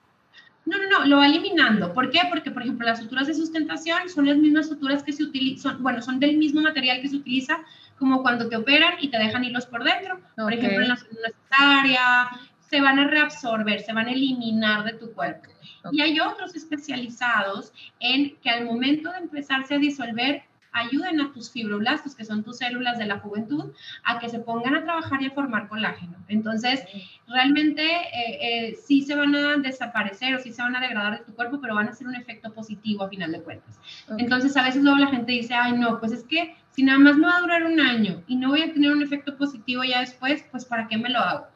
No, 0.67 0.79
no, 0.79 0.89
no, 0.91 1.07
lo 1.07 1.19
va 1.19 1.27
eliminando. 1.27 1.93
¿Por 1.95 2.11
qué? 2.11 2.21
Porque, 2.29 2.51
por 2.51 2.63
ejemplo, 2.63 2.87
las 2.87 2.99
suturas 2.99 3.29
de 3.29 3.35
sustentación 3.35 4.09
son 4.09 4.27
las 4.27 4.37
mismas 4.37 4.69
suturas 4.69 5.03
que 5.03 5.13
se 5.13 5.23
utilizan, 5.23 5.83
bueno, 5.83 6.03
son 6.03 6.19
del 6.19 6.37
mismo 6.37 6.61
material 6.61 7.01
que 7.01 7.09
se 7.09 7.17
utiliza 7.17 7.61
como 7.99 8.23
cuando 8.23 8.49
te 8.49 8.57
operan 8.57 8.95
y 9.01 9.09
te 9.09 9.19
dejan 9.19 9.45
hilos 9.45 9.65
por 9.67 9.85
dentro. 9.85 10.21
Por 10.37 10.53
ejemplo, 10.53 10.83
en 10.83 10.89
la 10.89 10.97
cesárea, 10.97 12.29
se 12.69 12.81
van 12.81 12.99
a 12.99 13.07
reabsorber, 13.07 13.81
se 13.81 13.93
van 13.93 14.09
a 14.09 14.13
eliminar 14.13 14.85
de 14.85 14.95
tu 14.95 15.13
cuerpo. 15.13 15.49
Y 15.93 16.01
hay 16.01 16.19
otros 16.19 16.57
especializados 16.57 17.73
en 18.01 18.37
que 18.39 18.51
al 18.51 18.65
momento 18.65 19.13
de 19.13 19.19
empezarse 19.19 19.77
a 19.77 19.79
disolver, 19.79 20.43
ayuden 20.77 21.21
a 21.21 21.33
tus 21.33 21.51
fibroblastos, 21.51 22.15
que 22.15 22.25
son 22.25 22.45
tus 22.45 22.59
células 22.59 22.99
de 22.99 23.07
la 23.07 23.19
juventud, 23.19 23.73
a 24.05 24.19
que 24.19 24.29
se 24.29 24.39
pongan 24.39 24.75
a 24.75 24.85
trabajar 24.85 25.23
y 25.23 25.27
a 25.27 25.31
formar 25.31 25.69
colágeno. 25.69 26.17
Entonces, 26.29 26.85
realmente 27.27 27.83
eh, 27.83 28.39
eh, 28.41 28.77
sí 28.87 29.03
se 29.03 29.15
van 29.15 29.35
a 29.35 29.57
desaparecer 29.57 30.35
o 30.35 30.39
sí 30.39 30.53
se 30.53 30.63
van 30.63 30.77
a 30.77 30.81
degradar 30.81 31.19
de 31.19 31.25
tu 31.25 31.35
cuerpo, 31.35 31.61
pero 31.61 31.75
van 31.75 31.89
a 31.89 31.93
ser 31.93 32.07
un 32.07 32.15
efecto 32.15 32.53
positivo 32.53 33.05
a 33.05 33.09
final 33.09 33.33
de 33.33 33.43
cuentas. 33.43 33.81
Entonces, 34.19 34.57
a 34.57 34.63
veces 34.63 34.83
luego 34.83 34.99
la 34.99 35.09
gente 35.09 35.33
dice, 35.33 35.55
ay, 35.55 35.73
no, 35.73 35.99
pues 35.99 36.13
es 36.13 36.25
que 36.25 36.55
si 36.71 36.83
nada 36.83 36.99
más 36.99 37.17
me 37.17 37.27
va 37.27 37.39
a 37.39 37.41
durar 37.41 37.65
un 37.65 37.81
año 37.81 38.23
y 38.27 38.37
no 38.37 38.51
voy 38.51 38.63
a 38.63 38.73
tener 38.73 38.93
un 38.93 39.03
efecto 39.03 39.37
positivo 39.37 39.83
ya 39.83 40.01
después, 40.01 40.45
pues 40.51 40.67
¿para 40.67 40.89
qué 40.89 40.99
me 40.99 41.09
lo 41.09 41.21
hago? 41.21 41.47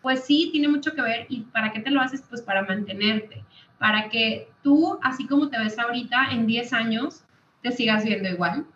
Pues 0.00 0.24
sí, 0.24 0.48
tiene 0.52 0.68
mucho 0.68 0.94
que 0.94 1.02
ver. 1.02 1.26
¿Y 1.28 1.40
para 1.40 1.72
qué 1.72 1.80
te 1.80 1.90
lo 1.90 2.00
haces? 2.00 2.22
Pues 2.28 2.40
para 2.40 2.62
mantenerte, 2.62 3.44
para 3.78 4.08
que 4.08 4.48
tú, 4.62 4.98
así 5.02 5.26
como 5.26 5.48
te 5.48 5.58
ves 5.58 5.78
ahorita, 5.78 6.28
en 6.30 6.46
10 6.46 6.72
años, 6.72 7.24
te 7.62 7.72
sigas 7.72 8.04
viendo 8.04 8.28
igual. 8.28 8.66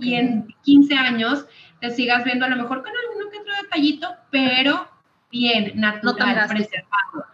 Y 0.00 0.14
en 0.14 0.54
15 0.62 0.94
años 0.94 1.46
te 1.80 1.90
sigas 1.90 2.24
viendo 2.24 2.44
a 2.44 2.48
lo 2.48 2.56
mejor 2.56 2.82
con 2.82 2.92
alguno 2.92 3.30
que 3.30 3.38
otro 3.38 3.52
detallito, 3.62 4.08
pero 4.30 4.88
bien, 5.30 5.72
natural, 5.80 6.48
preservado. 6.48 7.26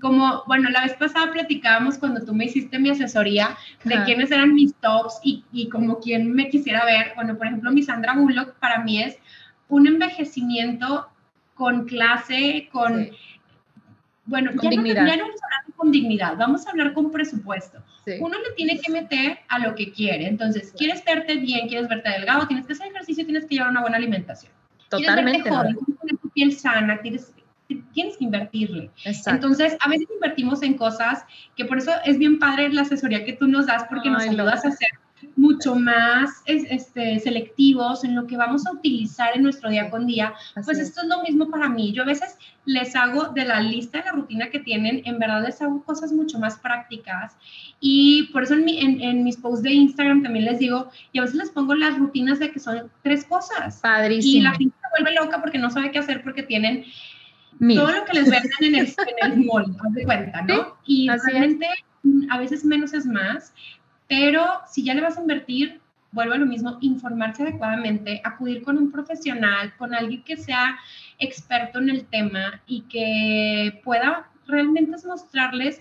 Como, 0.00 0.44
bueno, 0.46 0.68
la 0.70 0.82
vez 0.82 0.94
pasada 0.94 1.32
platicábamos 1.32 1.98
cuando 1.98 2.24
tú 2.24 2.34
me 2.34 2.44
hiciste 2.44 2.78
mi 2.78 2.90
asesoría 2.90 3.56
de 3.84 4.02
quiénes 4.04 4.30
eran 4.30 4.54
mis 4.54 4.74
tops 4.76 5.18
y, 5.24 5.44
y 5.52 5.68
como 5.68 5.98
quién 5.98 6.32
me 6.32 6.48
quisiera 6.48 6.84
ver. 6.84 7.12
Bueno, 7.16 7.36
por 7.36 7.46
ejemplo, 7.46 7.72
mi 7.72 7.82
Sandra 7.82 8.14
Bullock 8.14 8.54
para 8.58 8.84
mí 8.84 9.02
es 9.02 9.18
un 9.68 9.86
envejecimiento 9.86 11.08
con 11.54 11.86
clase, 11.86 12.68
con... 12.70 13.08
Bueno, 14.26 14.52
con 14.56 14.70
dignidad. 14.70 15.02
No, 15.02 15.08
ya 15.08 15.16
no 15.16 15.22
vamos 15.24 15.40
a 15.42 15.46
hablar 15.46 15.76
con 15.76 15.90
dignidad, 15.92 16.36
vamos 16.36 16.66
a 16.66 16.70
hablar 16.70 16.92
con 16.92 17.10
presupuesto. 17.10 17.82
Uno 18.20 18.38
le 18.38 18.54
tiene 18.54 18.78
que 18.78 18.92
meter 18.92 19.38
a 19.48 19.58
lo 19.58 19.74
que 19.74 19.92
quiere. 19.92 20.26
Entonces, 20.26 20.72
quieres 20.76 21.04
verte 21.04 21.36
bien, 21.36 21.68
quieres 21.68 21.88
verte 21.88 22.10
delgado, 22.10 22.46
tienes 22.46 22.66
que 22.66 22.74
hacer 22.74 22.88
ejercicio, 22.88 23.24
tienes 23.24 23.46
que 23.46 23.56
llevar 23.56 23.70
una 23.70 23.80
buena 23.80 23.96
alimentación. 23.96 24.52
Totalmente. 24.88 25.42
Quieres 25.42 25.62
verte 25.62 25.74
joven, 25.74 25.98
tener 26.00 26.16
tu 26.18 26.30
piel 26.30 26.56
sana, 26.56 27.00
tienes, 27.02 27.34
tienes 27.92 28.16
que 28.16 28.24
invertirle. 28.24 28.90
Entonces, 29.04 29.76
a 29.80 29.88
veces 29.88 30.06
invertimos 30.14 30.62
en 30.62 30.74
cosas 30.74 31.24
que 31.56 31.64
por 31.64 31.78
eso 31.78 31.92
es 32.04 32.18
bien 32.18 32.38
padre 32.38 32.72
la 32.72 32.82
asesoría 32.82 33.24
que 33.24 33.32
tú 33.32 33.48
nos 33.48 33.66
das 33.66 33.84
porque 33.88 34.08
nos 34.08 34.22
ayudas 34.22 34.64
a 34.64 34.68
hacer 34.68 34.88
mucho 35.36 35.74
más 35.74 36.42
este, 36.46 37.18
selectivos 37.20 38.04
en 38.04 38.14
lo 38.14 38.26
que 38.26 38.36
vamos 38.36 38.66
a 38.66 38.72
utilizar 38.72 39.30
en 39.34 39.42
nuestro 39.42 39.70
día 39.70 39.90
con 39.90 40.06
día, 40.06 40.34
pues 40.64 40.78
esto 40.78 41.02
es 41.02 41.08
lo 41.08 41.22
mismo 41.22 41.50
para 41.50 41.68
mí. 41.68 41.92
Yo 41.92 42.02
a 42.02 42.06
veces 42.06 42.36
les 42.64 42.94
hago 42.96 43.28
de 43.28 43.44
la 43.44 43.60
lista 43.60 43.98
de 43.98 44.04
la 44.04 44.12
rutina 44.12 44.50
que 44.50 44.58
tienen, 44.58 45.02
en 45.04 45.18
verdad 45.18 45.44
les 45.44 45.60
hago 45.62 45.82
cosas 45.84 46.12
mucho 46.12 46.38
más 46.38 46.58
prácticas 46.58 47.36
y 47.80 48.24
por 48.32 48.42
eso 48.42 48.54
en, 48.54 48.68
en, 48.68 49.24
mis 49.24 49.36
posts 49.36 49.62
de 49.62 49.72
Instagram 49.72 50.22
también 50.22 50.44
les 50.44 50.58
digo, 50.58 50.90
y 51.12 51.18
a 51.18 51.22
veces 51.22 51.36
les 51.36 51.50
pongo 51.50 51.74
las 51.74 51.98
rutinas 51.98 52.38
de 52.38 52.50
que 52.50 52.58
son 52.58 52.90
tres 53.02 53.24
cosas. 53.24 53.80
Padrísimo. 53.80 54.38
Y 54.38 54.40
la 54.42 54.52
gente 54.52 54.76
se 54.80 55.02
vuelve 55.02 55.18
loca 55.18 55.40
porque 55.40 55.58
no 55.58 55.70
sabe 55.70 55.90
qué 55.90 55.98
hacer 55.98 56.22
porque 56.22 56.42
tienen 56.42 56.84
todo 57.58 57.92
lo 57.92 58.04
que 58.04 58.12
les 58.12 58.30
venden 58.30 58.52
en 58.60 58.74
el, 58.74 58.86
en 58.86 59.32
el 59.32 59.44
mall, 59.44 59.76
de 59.90 60.04
cuenta, 60.04 60.42
¿no? 60.42 60.76
y 60.86 61.08
realmente 61.08 61.66
a 62.30 62.38
veces 62.38 62.64
menos 62.64 62.92
es 62.92 63.06
más. 63.06 63.52
Pero 64.08 64.44
si 64.68 64.84
ya 64.84 64.94
le 64.94 65.00
vas 65.00 65.18
a 65.18 65.20
invertir, 65.20 65.80
vuelvo 66.12 66.34
a 66.34 66.38
lo 66.38 66.46
mismo, 66.46 66.78
informarse 66.80 67.42
adecuadamente, 67.42 68.20
acudir 68.24 68.62
con 68.62 68.78
un 68.78 68.90
profesional, 68.90 69.74
con 69.76 69.94
alguien 69.94 70.22
que 70.22 70.36
sea 70.36 70.78
experto 71.18 71.78
en 71.78 71.90
el 71.90 72.06
tema 72.06 72.62
y 72.66 72.82
que 72.82 73.80
pueda 73.84 74.30
realmente 74.46 74.96
mostrarles 75.06 75.80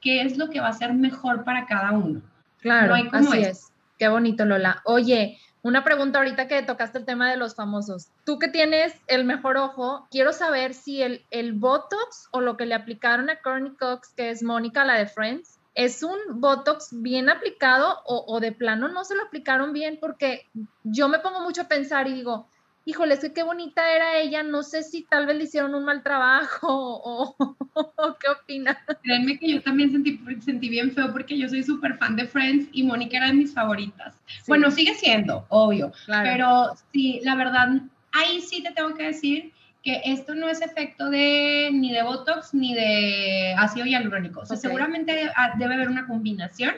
qué 0.00 0.22
es 0.22 0.36
lo 0.38 0.50
que 0.50 0.60
va 0.60 0.68
a 0.68 0.72
ser 0.72 0.92
mejor 0.94 1.44
para 1.44 1.66
cada 1.66 1.92
uno. 1.92 2.22
Claro, 2.60 2.94
así 3.12 3.38
es. 3.38 3.72
Qué 3.98 4.08
bonito, 4.08 4.44
Lola. 4.44 4.82
Oye, 4.84 5.38
una 5.62 5.84
pregunta 5.84 6.18
ahorita 6.18 6.48
que 6.48 6.62
tocaste 6.62 6.98
el 6.98 7.04
tema 7.04 7.30
de 7.30 7.36
los 7.36 7.54
famosos. 7.54 8.08
Tú 8.24 8.38
que 8.38 8.48
tienes 8.48 8.94
el 9.06 9.24
mejor 9.24 9.56
ojo, 9.56 10.06
quiero 10.10 10.32
saber 10.32 10.74
si 10.74 11.02
el, 11.02 11.24
el 11.30 11.54
Botox 11.54 12.28
o 12.30 12.40
lo 12.40 12.56
que 12.56 12.66
le 12.66 12.74
aplicaron 12.74 13.30
a 13.30 13.40
Courtney 13.40 13.72
Cox, 13.72 14.10
que 14.16 14.30
es 14.30 14.42
Mónica, 14.42 14.84
la 14.84 14.94
de 14.94 15.06
Friends, 15.06 15.55
¿es 15.76 16.02
un 16.02 16.40
Botox 16.40 16.88
bien 16.90 17.28
aplicado 17.28 18.00
o, 18.06 18.40
de 18.40 18.50
plano 18.50 18.88
no 18.88 19.04
se 19.04 19.14
lo 19.14 19.22
aplicaron 19.22 19.72
bien? 19.72 19.98
Porque 20.00 20.48
yo 20.82 21.08
me 21.08 21.18
pongo 21.18 21.42
mucho 21.42 21.62
a 21.62 21.68
pensar 21.68 22.08
y 22.08 22.14
digo, 22.14 22.48
híjole, 22.86 23.14
es 23.14 23.20
que 23.20 23.34
qué 23.34 23.42
bonita 23.42 23.94
era 23.94 24.18
ella, 24.18 24.42
no 24.42 24.62
sé 24.62 24.82
si 24.82 25.02
tal 25.02 25.26
vez 25.26 25.36
le 25.36 25.44
hicieron 25.44 25.74
un 25.74 25.84
mal 25.84 26.02
trabajo 26.02 26.66
o, 26.70 27.36
qué 28.20 28.30
opina. 28.30 28.82
Créanme 29.02 29.38
que 29.38 29.52
yo 29.52 29.62
también 29.62 29.92
sentí, 29.92 30.18
sentí 30.40 30.70
bien 30.70 30.92
feo 30.92 31.12
porque 31.12 31.36
yo 31.36 31.46
soy 31.46 31.62
súper 31.62 31.98
fan 31.98 32.16
de 32.16 32.26
Friends 32.26 32.68
y 32.72 32.82
Mónica 32.82 33.18
era 33.18 33.26
de 33.26 33.34
mis 33.34 33.52
favoritas. 33.52 34.16
Bueno, 34.48 34.70
sigue 34.70 34.94
siendo, 34.94 35.44
obvio, 35.50 35.92
pero 36.06 36.70
sí, 36.90 37.20
la 37.22 37.34
verdad, 37.34 37.68
ahí 38.12 38.40
sí 38.40 38.62
te 38.62 38.72
tengo 38.72 38.94
que 38.94 39.04
decir 39.04 39.52
que 39.86 40.02
esto 40.04 40.34
no 40.34 40.48
es 40.48 40.62
efecto 40.62 41.10
de 41.10 41.70
ni 41.72 41.92
de 41.92 42.02
Botox 42.02 42.52
ni 42.54 42.74
de 42.74 43.54
ácido 43.56 43.86
hialurónico. 43.86 44.40
O 44.40 44.44
sea, 44.44 44.56
seguramente 44.56 45.30
debe 45.58 45.74
haber 45.74 45.88
una 45.88 46.08
combinación, 46.08 46.72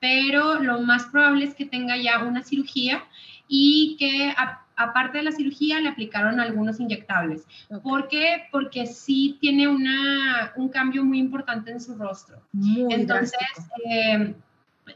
pero 0.00 0.58
lo 0.58 0.80
más 0.80 1.04
probable 1.12 1.44
es 1.44 1.54
que 1.54 1.66
tenga 1.66 1.98
ya 1.98 2.24
una 2.24 2.42
cirugía 2.42 3.04
y 3.48 3.96
que 3.98 4.32
aparte 4.76 5.18
de 5.18 5.24
la 5.24 5.32
cirugía 5.32 5.78
le 5.80 5.90
aplicaron 5.90 6.40
algunos 6.40 6.80
inyectables. 6.80 7.46
¿Por 7.82 8.08
qué? 8.08 8.44
Porque 8.50 8.86
sí 8.86 9.36
tiene 9.42 9.68
una, 9.68 10.54
un 10.56 10.70
cambio 10.70 11.04
muy 11.04 11.18
importante 11.18 11.70
en 11.70 11.82
su 11.82 11.96
rostro. 11.96 12.40
Entonces, 12.88 13.38
eh, 13.90 14.34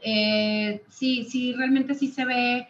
eh, 0.01 0.83
sí, 0.89 1.23
sí, 1.29 1.53
realmente 1.53 1.93
sí 1.93 2.07
se 2.07 2.25
ve 2.25 2.67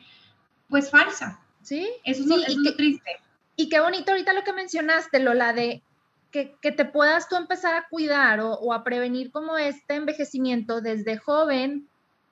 pues 0.68 0.90
falsa. 0.90 1.40
Sí. 1.62 1.88
Eso 2.04 2.24
es, 2.24 2.28
lo, 2.58 2.76
triste. 2.76 3.23
Y 3.56 3.70
qué 3.70 3.80
bonito 3.80 4.12
ahorita 4.12 4.34
lo 4.34 4.44
que 4.44 4.54
mencionaste, 4.54 5.20
Lola, 5.20 5.54
de 5.54 5.84
que, 6.32 6.56
que 6.62 6.72
te 6.72 6.86
puedas 6.86 7.30
tú 7.30 7.36
empezar 7.36 7.76
a 7.76 7.88
cuidar 7.90 8.40
o, 8.40 8.54
o, 8.54 8.74
a 8.74 8.84
prevenir 8.84 9.32
como 9.32 9.58
este 9.58 9.96
envejecimiento 9.96 10.82
desde 10.82 11.18
joven 11.18 11.88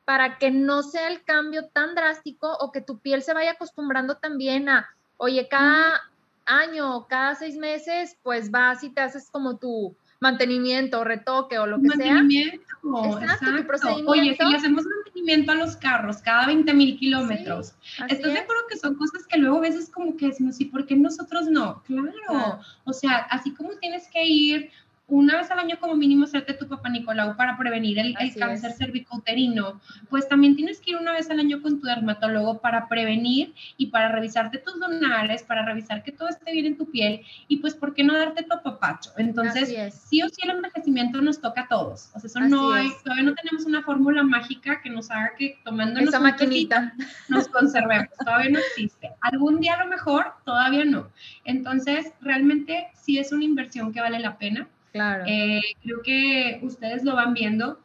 para 0.06 0.40
que 0.40 0.50
no 0.50 0.82
sea 0.82 1.08
el 1.08 1.24
cambio 1.24 1.68
tan 1.68 1.94
drástico 1.94 2.52
o 2.60 2.72
que 2.72 2.82
tu 2.82 3.00
piel 3.00 3.22
se 3.22 3.34
vaya 3.34 3.52
acostumbrando 3.52 4.18
también 4.18 4.68
a, 4.70 4.90
oye, 5.18 5.48
cada 5.48 6.02
año 6.46 6.98
o 6.98 7.08
cada 7.08 7.36
seis 7.36 7.56
meses, 7.58 8.18
pues 8.24 8.52
vas 8.52 8.84
y 8.84 8.90
te 8.90 9.02
haces 9.02 9.30
como 9.30 9.58
tu 9.58 9.96
mantenimiento, 10.20 11.04
retoque 11.04 11.60
o 11.60 11.68
lo 11.68 11.78
que 11.82 11.88
mantenimiento, 11.88 12.66
sea. 12.82 13.22
Exacto, 13.22 13.68
procedimiento. 13.68 14.12
Oye, 14.12 14.36
si 14.36 14.46
le 14.46 14.58
hacemos 14.58 14.84
mantenimiento 15.22 15.52
a 15.52 15.56
los 15.56 15.76
carros 15.78 16.18
cada 16.18 16.48
20 16.48 16.74
mil 16.74 16.98
kilómetros, 16.98 17.74
¿estás 18.10 18.34
de 18.34 18.40
acuerdo 18.40 18.64
que 18.70 18.78
son 18.78 18.96
cosas 18.96 19.26
que 19.28 19.38
luego 19.38 19.58
a 19.58 19.62
veces 19.62 19.90
como 19.90 20.18
que 20.18 20.28
decimos, 20.28 20.60
¿y 20.60 20.66
por 20.66 20.86
qué 20.86 20.96
nosotros 20.96 21.48
no? 21.48 21.82
Claro, 21.84 22.60
o 22.84 22.94
sea, 22.94 23.18
así 23.30 23.54
como 23.54 23.72
tienes 23.80 24.08
que 24.08 24.26
ir 24.26 24.72
una 25.12 25.36
vez 25.36 25.52
al 25.52 25.60
año 25.60 25.78
como 25.80 25.96
mínimo 25.96 26.24
hacerte 26.24 26.54
tu 26.54 26.70
papá 26.70 26.88
Nicolau 26.88 27.36
para 27.36 27.58
prevenir 27.58 28.00
el, 28.00 28.16
cáncer 28.40 28.72
cervicouterino, 28.72 29.82
pues 30.10 30.28
también 30.30 30.56
tienes 30.56 30.80
que 30.80 30.92
ir 30.92 30.98
una 30.98 31.12
vez 31.12 31.30
al 31.30 31.40
año 31.40 31.62
con 31.62 31.82
tu 31.82 31.86
dermatólogo 31.86 32.62
para 32.62 32.88
prevenir 32.88 33.54
y 33.76 33.88
para 33.88 34.08
revisarte 34.08 34.58
tus 34.58 34.80
donares, 34.80 35.44
para 35.44 35.66
revisar 35.66 36.02
que 36.04 36.14
todo 36.14 36.30
esté 36.30 36.54
bien 36.54 36.66
en 36.66 36.78
tu 36.78 36.90
piel 36.90 37.22
y 37.50 37.58
pues 37.58 37.76
por 37.76 37.94
qué 37.94 38.06
no 38.06 38.18
darte 38.18 38.44
tu 38.44 38.56
papacho. 38.64 39.12
Entonces, 39.18 39.94
sí 39.94 40.24
o 40.24 40.30
sí 40.30 40.42
el 40.44 40.52
envejecimiento 40.52 41.22
nos 41.22 41.42
toca 41.42 41.64
a 41.64 41.68
todos. 41.68 42.10
O 42.16 42.20
sea, 42.20 42.28
eso 42.30 42.40
no 42.40 42.72
hay, 42.72 42.90
todavía 43.04 43.26
no 43.26 43.36
tenemos 43.36 43.66
una 43.66 43.84
fórmula 43.84 44.24
mágica 44.24 44.82
que 44.82 44.90
nos 44.90 45.12
haga 45.12 45.34
que 45.38 45.60
tomándonos 45.66 46.08
esa 46.08 46.22
maquinita 46.22 46.94
nos 47.28 47.50
conservemos. 47.50 48.08
todavía 48.24 48.52
no 48.52 48.60
existe. 48.60 49.12
Algún 49.20 49.60
día 49.60 49.74
a 49.74 49.84
lo 49.84 49.90
mejor, 49.90 50.34
todavía 50.46 50.86
no. 50.86 51.10
Entonces, 51.44 52.14
realmente 52.22 52.88
sí 52.94 53.20
es 53.20 53.34
una 53.34 53.44
inversión 53.44 53.92
que 53.92 54.00
vale 54.00 54.18
la 54.20 54.38
pena 54.38 54.70
Claro. 54.92 55.24
Eh, 55.28 55.62
creo 55.84 56.02
que 56.04 56.60
ustedes 56.64 57.04
lo 57.04 57.16
van 57.16 57.34
viendo. 57.34 57.80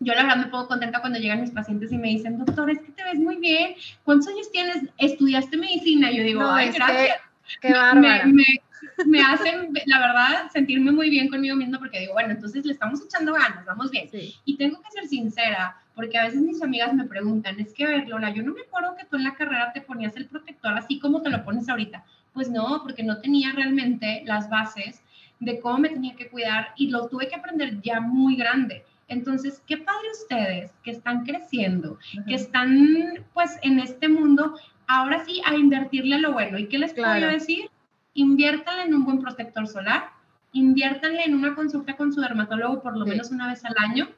Yo 0.00 0.14
la 0.14 0.22
verdad 0.22 0.36
me 0.36 0.46
pongo 0.46 0.68
contenta 0.68 1.00
cuando 1.00 1.18
llegan 1.18 1.40
mis 1.40 1.50
pacientes 1.50 1.90
y 1.92 1.98
me 1.98 2.08
dicen, 2.08 2.38
doctor, 2.38 2.70
es 2.70 2.78
que 2.80 2.92
te 2.92 3.02
ves 3.02 3.16
muy 3.16 3.36
bien. 3.36 3.74
¿Cuántos 4.04 4.28
años 4.28 4.50
tienes? 4.52 4.84
¿Estudiaste 4.96 5.56
medicina? 5.56 6.10
Yo 6.10 6.22
digo, 6.22 6.42
ay, 6.44 6.70
gracias. 6.70 7.18
Qué, 7.60 7.72
bárbara. 7.72 8.26
Me, 8.26 8.44
me, 9.06 9.20
hacen, 9.22 9.72
la 9.86 9.98
verdad, 9.98 10.50
sentirme 10.52 10.92
muy 10.92 11.10
bien 11.10 11.28
conmigo 11.28 11.56
misma 11.56 11.78
porque 11.78 12.00
digo, 12.00 12.12
bueno, 12.12 12.30
entonces 12.30 12.64
le 12.64 12.72
estamos 12.72 13.00
echando 13.02 13.32
ganas, 13.32 13.64
vamos 13.66 13.90
bien. 13.90 14.08
Y 14.44 14.56
tengo 14.56 14.80
que 14.80 14.90
ser 14.90 15.08
sincera, 15.08 15.76
porque 15.94 16.16
a 16.16 16.24
veces 16.24 16.42
mis 16.42 16.62
amigas 16.62 16.94
me 16.94 17.04
preguntan, 17.04 17.58
es 17.58 17.72
que, 17.72 17.84
a 17.84 17.88
ver, 17.88 18.08
Lola, 18.08 18.30
yo 18.30 18.42
no 18.42 18.54
me 18.54 18.62
acuerdo 18.62 18.94
que 18.96 19.06
tú 19.06 19.16
en 19.16 19.24
la 19.24 19.34
carrera 19.34 19.72
te 19.72 19.80
ponías 19.80 20.14
el 20.16 20.26
protector 20.26 20.74
así 20.74 21.00
como 21.00 21.22
te 21.22 21.30
lo 21.30 21.44
pones 21.44 21.68
ahorita. 21.68 22.04
Pues 22.32 22.50
no, 22.50 22.82
porque 22.84 23.02
no 23.02 23.18
tenía 23.18 23.52
realmente 23.52 24.22
las 24.24 24.48
bases 24.48 25.02
de 25.40 25.60
cómo 25.60 25.78
me 25.78 25.88
tenía 25.90 26.16
que 26.16 26.28
cuidar 26.28 26.68
y 26.76 26.90
lo 26.90 27.08
tuve 27.08 27.28
que 27.28 27.36
aprender 27.36 27.80
ya 27.82 28.00
muy 28.00 28.36
grande. 28.36 28.84
Entonces, 29.08 29.62
qué 29.66 29.78
padre 29.78 30.10
ustedes 30.12 30.72
que 30.82 30.90
están 30.90 31.24
creciendo, 31.24 31.98
que 32.26 32.34
están 32.34 33.24
pues 33.32 33.58
en 33.62 33.78
este 33.78 34.08
mundo, 34.08 34.54
ahora 34.86 35.24
sí 35.24 35.40
a 35.46 35.54
invertirle 35.54 36.18
lo 36.18 36.32
bueno. 36.32 36.58
¿Y 36.58 36.68
qué 36.68 36.78
les 36.78 36.92
puedo 36.92 37.14
decir? 37.14 37.70
Inviértanle 38.14 38.82
en 38.82 38.94
un 38.94 39.04
buen 39.04 39.20
protector 39.20 39.66
solar, 39.66 40.10
inviértanle 40.52 41.24
en 41.24 41.34
una 41.34 41.54
consulta 41.54 41.96
con 41.96 42.12
su 42.12 42.20
dermatólogo 42.20 42.82
por 42.82 42.96
lo 42.96 43.06
menos 43.06 43.30
una 43.30 43.48
vez 43.48 43.64
al 43.64 43.74
año 43.78 44.08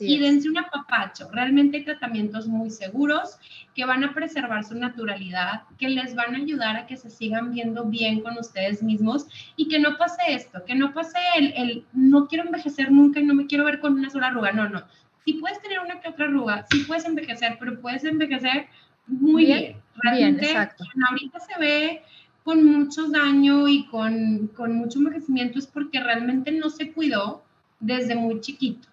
y 0.00 0.18
dense 0.18 0.48
un 0.48 0.58
apapacho. 0.58 1.28
Realmente 1.32 1.78
hay 1.78 1.84
tratamientos 1.84 2.46
muy 2.46 2.70
seguros 2.70 3.38
que 3.74 3.84
van 3.84 4.04
a 4.04 4.14
preservar 4.14 4.64
su 4.64 4.74
naturalidad, 4.74 5.62
que 5.78 5.88
les 5.88 6.14
van 6.14 6.34
a 6.34 6.38
ayudar 6.38 6.76
a 6.76 6.86
que 6.86 6.96
se 6.96 7.10
sigan 7.10 7.52
viendo 7.52 7.84
bien 7.84 8.20
con 8.20 8.36
ustedes 8.38 8.82
mismos 8.82 9.26
y 9.56 9.68
que 9.68 9.78
no 9.78 9.96
pase 9.96 10.22
esto, 10.28 10.64
que 10.64 10.74
no 10.74 10.92
pase 10.92 11.18
el, 11.36 11.52
el 11.56 11.84
no 11.92 12.26
quiero 12.26 12.44
envejecer 12.44 12.90
nunca 12.90 13.20
y 13.20 13.24
no 13.24 13.34
me 13.34 13.46
quiero 13.46 13.64
ver 13.64 13.80
con 13.80 13.94
una 13.94 14.10
sola 14.10 14.28
arruga. 14.28 14.52
No, 14.52 14.68
no. 14.68 14.82
Si 15.24 15.34
puedes 15.34 15.60
tener 15.60 15.80
una 15.80 16.00
que 16.00 16.08
otra 16.08 16.26
arruga, 16.26 16.66
sí 16.70 16.84
puedes 16.86 17.04
envejecer, 17.04 17.56
pero 17.58 17.80
puedes 17.80 18.04
envejecer 18.04 18.66
muy 19.06 19.46
bien. 19.46 19.76
Realmente, 20.02 20.40
bien, 20.40 20.56
exacto. 20.56 20.84
ahorita 21.08 21.40
se 21.40 21.58
ve 21.60 22.02
con 22.42 22.64
mucho 22.64 23.08
daño 23.08 23.68
y 23.68 23.86
con, 23.86 24.48
con 24.48 24.74
mucho 24.74 24.98
envejecimiento 24.98 25.58
es 25.58 25.66
porque 25.66 26.00
realmente 26.00 26.52
no 26.52 26.70
se 26.70 26.92
cuidó 26.92 27.44
desde 27.80 28.14
muy 28.14 28.40
chiquito. 28.40 28.88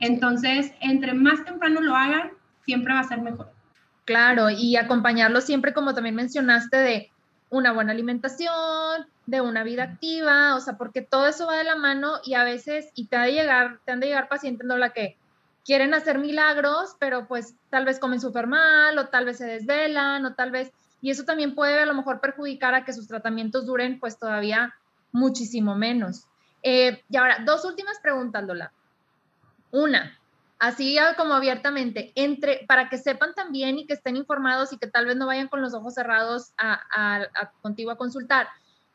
Entonces, 0.00 0.72
entre 0.80 1.14
más 1.14 1.44
temprano 1.44 1.80
lo 1.80 1.94
hagan, 1.94 2.30
siempre 2.64 2.94
va 2.94 3.00
a 3.00 3.08
ser 3.08 3.20
mejor. 3.20 3.50
Claro, 4.04 4.50
y 4.50 4.76
acompañarlo 4.76 5.40
siempre, 5.40 5.74
como 5.74 5.94
también 5.94 6.14
mencionaste, 6.14 6.76
de 6.78 7.10
una 7.50 7.72
buena 7.72 7.92
alimentación, 7.92 9.06
de 9.26 9.40
una 9.40 9.64
vida 9.64 9.84
activa, 9.84 10.54
o 10.54 10.60
sea, 10.60 10.76
porque 10.76 11.02
todo 11.02 11.26
eso 11.26 11.46
va 11.46 11.58
de 11.58 11.64
la 11.64 11.76
mano 11.76 12.14
y 12.24 12.34
a 12.34 12.44
veces, 12.44 12.90
y 12.94 13.06
te, 13.06 13.16
ha 13.16 13.22
de 13.22 13.32
llegar, 13.32 13.80
te 13.84 13.92
han 13.92 14.00
de 14.00 14.06
llegar 14.06 14.28
pacientes 14.28 14.66
no 14.66 14.76
la 14.76 14.90
que 14.90 15.16
quieren 15.64 15.92
hacer 15.92 16.18
milagros, 16.18 16.96
pero 16.98 17.26
pues 17.26 17.54
tal 17.68 17.84
vez 17.84 17.98
comen 17.98 18.20
súper 18.20 18.46
mal 18.46 18.96
o 18.98 19.08
tal 19.08 19.26
vez 19.26 19.36
se 19.36 19.46
desvelan 19.46 20.24
o 20.24 20.34
tal 20.34 20.50
vez, 20.50 20.72
y 21.02 21.10
eso 21.10 21.24
también 21.24 21.54
puede 21.54 21.80
a 21.80 21.86
lo 21.86 21.94
mejor 21.94 22.20
perjudicar 22.20 22.74
a 22.74 22.84
que 22.84 22.94
sus 22.94 23.06
tratamientos 23.06 23.66
duren 23.66 24.00
pues 24.00 24.18
todavía 24.18 24.74
muchísimo 25.12 25.74
menos. 25.74 26.24
Eh, 26.62 27.02
y 27.08 27.16
ahora, 27.16 27.38
dos 27.44 27.64
últimas 27.64 27.98
preguntas, 28.00 28.44
Lola. 28.44 28.72
Una, 29.70 30.18
así 30.58 30.96
como 31.16 31.34
abiertamente, 31.34 32.12
entre, 32.14 32.64
para 32.66 32.88
que 32.88 32.98
sepan 32.98 33.34
también 33.34 33.78
y 33.78 33.86
que 33.86 33.94
estén 33.94 34.16
informados 34.16 34.72
y 34.72 34.78
que 34.78 34.86
tal 34.86 35.06
vez 35.06 35.16
no 35.16 35.26
vayan 35.26 35.48
con 35.48 35.62
los 35.62 35.74
ojos 35.74 35.94
cerrados 35.94 36.52
a, 36.58 37.28
contigo 37.62 37.90
a 37.90 37.98
consultar, 37.98 38.48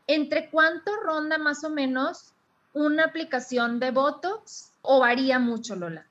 ¿entre 0.07 0.49
cuánto 0.49 0.91
ronda 1.03 1.37
más 1.37 1.63
o 1.63 1.69
menos 1.69 2.33
una 2.73 3.05
aplicación 3.05 3.79
de 3.79 3.91
Botox 3.91 4.71
o 4.81 4.99
varía 4.99 5.39
mucho, 5.39 5.75
Lola? 5.75 6.05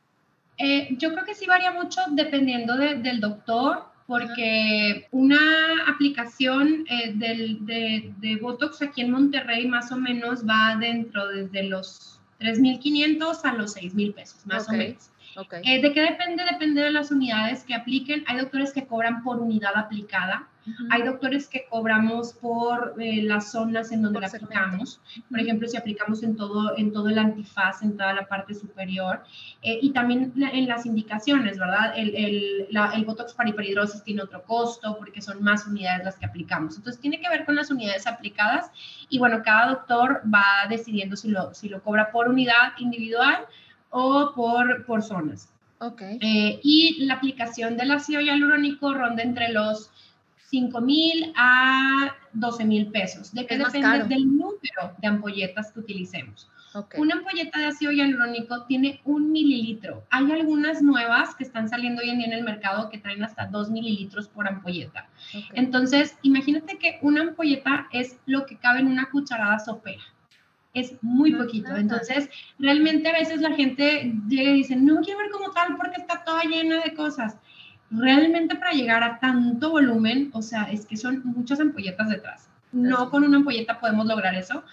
Eh, 0.59 0.89
yo 0.99 1.13
creo 1.13 1.25
que 1.25 1.35
sí 1.35 1.47
varía 1.47 1.73
mucho 1.73 2.01
dependiendo 2.11 2.77
del 2.77 3.21
doctor, 3.21 3.93
porque 4.07 5.09
una 5.11 5.39
aplicación 5.89 6.85
eh, 6.89 7.13
de, 7.15 8.13
de, 8.19 8.37
Botox 8.37 8.83
aquí 8.83 9.01
en 9.01 9.11
Monterrey 9.11 9.67
más 9.67 9.91
o 9.93 9.97
menos 9.97 10.47
va 10.47 10.77
dentro 10.79 11.29
desde 11.29 11.63
los 11.65 12.12
3.500 12.43 13.41
a 13.45 13.55
los 13.55 13.77
6.000 13.77 14.15
pesos, 14.15 14.47
más 14.47 14.69
o 14.69 14.73
menos. 14.73 15.12
Eh, 15.65 15.81
¿De 15.81 15.93
qué 15.93 16.03
depende? 16.03 16.45
Depende 16.45 16.83
de 16.83 16.91
las 16.91 17.11
unidades 17.11 17.65
que 17.65 17.75
apliquen. 17.75 18.25
Hay 18.27 18.39
doctores 18.39 18.73
que 18.73 18.87
cobran 18.87 19.23
por 19.23 19.41
unidad 19.41 19.77
aplicada. 19.77 20.49
Hay 20.91 21.03
doctores 21.03 21.49
que 21.49 21.67
cobramos 21.69 22.35
por 22.35 22.95
eh, 23.01 23.23
las 23.23 23.51
zonas 23.51 23.91
en 23.91 24.03
donde 24.03 24.21
la 24.21 24.29
aplicamos. 24.29 25.01
Por 25.29 25.41
ejemplo, 25.41 25.67
si 25.67 25.77
aplicamos 25.77 26.23
en 26.23 26.37
todo, 26.37 26.77
en 26.77 26.93
todo 26.93 27.09
el 27.09 27.19
antifaz, 27.19 27.83
en 27.83 27.97
toda 27.97 28.13
la 28.13 28.29
parte 28.29 28.55
superior. 28.55 29.25
Eh, 29.63 29.81
y 29.83 29.91
también 29.91 30.33
en 30.37 30.69
las 30.69 30.87
indicaciones, 30.87 31.59
¿verdad? 31.59 31.95
El, 31.97 32.15
el, 32.15 32.69
el 32.95 33.05
Botox 33.05 33.35
para 33.35 33.49
hiperhidrosis 33.49 34.05
tiene 34.05 34.23
otro 34.23 34.45
costo 34.45 34.97
porque 34.99 35.21
son 35.21 35.43
más 35.43 35.67
unidades 35.67 36.05
las 36.05 36.17
que 36.17 36.27
aplicamos. 36.27 36.77
Entonces, 36.77 37.01
tiene 37.01 37.21
que 37.21 37.29
ver 37.29 37.45
con 37.45 37.57
las 37.57 37.71
unidades 37.71 38.07
aplicadas. 38.07 38.71
Y 39.09 39.19
bueno, 39.19 39.43
cada 39.45 39.67
doctor 39.67 40.23
va 40.33 40.69
decidiendo 40.69 41.17
si 41.17 41.29
lo, 41.29 41.53
si 41.55 41.69
lo 41.71 41.83
cobra 41.83 42.13
por 42.13 42.29
unidad 42.29 42.75
individual 42.79 43.47
o 43.93 44.33
por, 44.35 44.85
por 44.85 45.03
zonas. 45.03 45.49
Okay. 45.79 46.19
Eh, 46.21 46.61
y 46.63 47.05
la 47.05 47.15
aplicación 47.15 47.77
del 47.77 47.91
ácido 47.91 48.21
hialurónico 48.21 48.95
ronda 48.95 49.23
entre 49.23 49.53
los 49.53 49.91
5.000 50.53 51.33
a 51.37 52.15
12 52.33 52.65
mil 52.65 52.87
pesos. 52.89 53.33
¿De 53.33 53.47
qué 53.47 53.57
depende? 53.57 54.05
Del 54.05 54.27
número 54.27 54.95
de 54.99 55.09
ampolletas 55.09 55.73
que 55.73 55.81
utilicemos. 55.81 56.49
Una 56.97 57.17
ampolleta 57.17 57.59
de 57.59 57.67
ácido 57.67 57.93
hialurónico 57.93 58.65
tiene 58.65 59.01
un 59.05 59.31
mililitro. 59.31 60.05
Hay 60.11 60.31
algunas 60.33 60.81
nuevas 60.81 61.35
que 61.35 61.45
están 61.45 61.69
saliendo 61.69 62.01
hoy 62.01 62.11
en 62.11 62.19
día 62.19 62.27
en 62.29 62.33
el 62.33 62.45
mercado 62.45 62.89
que 62.89 62.99
traen 62.99 63.23
hasta 63.23 63.47
dos 63.47 63.71
mililitros 63.71 64.29
por 64.29 64.49
ampolleta. 64.49 65.09
Entonces, 65.53 66.17
imagínate 66.23 66.79
que 66.79 66.99
una 67.03 67.23
ampolleta 67.23 67.89
es 67.93 68.19
lo 68.25 68.47
que 68.47 68.57
cabe 68.57 68.81
en 68.81 68.87
una 68.87 69.11
cucharada 69.11 69.59
sopera. 69.59 70.03
Es 70.75 70.95
muy 71.03 71.35
poquito. 71.35 71.75
Entonces, 71.77 72.31
realmente 72.59 73.09
a 73.09 73.13
veces 73.13 73.41
la 73.41 73.53
gente 73.55 74.15
llega 74.29 74.51
y 74.51 74.55
dice, 74.55 74.77
no 74.77 75.01
quiero 75.01 75.19
ver 75.19 75.31
como 75.31 75.51
tal 75.53 75.77
porque 75.77 76.01
está 76.01 76.25
toda 76.25 76.43
llena 76.45 76.83
de 76.83 76.95
cosas. 76.95 77.37
Realmente 77.91 78.57
para 78.57 78.73
llegar 78.73 79.03
a 79.03 79.19
tanto 79.19 79.71
volumen, 79.71 80.31
o 80.33 80.41
sea, 80.41 80.63
es 80.65 80.87
que 80.87 80.97
son 80.97 81.23
muchas 81.25 81.61
ampolletas 81.61 82.09
detrás. 82.09 82.49
No 82.73 83.11
con 83.11 83.23
una 83.25 83.37
ampolleta 83.37 83.81
podemos 83.81 84.07
lograr 84.07 84.35
eso, 84.35 84.65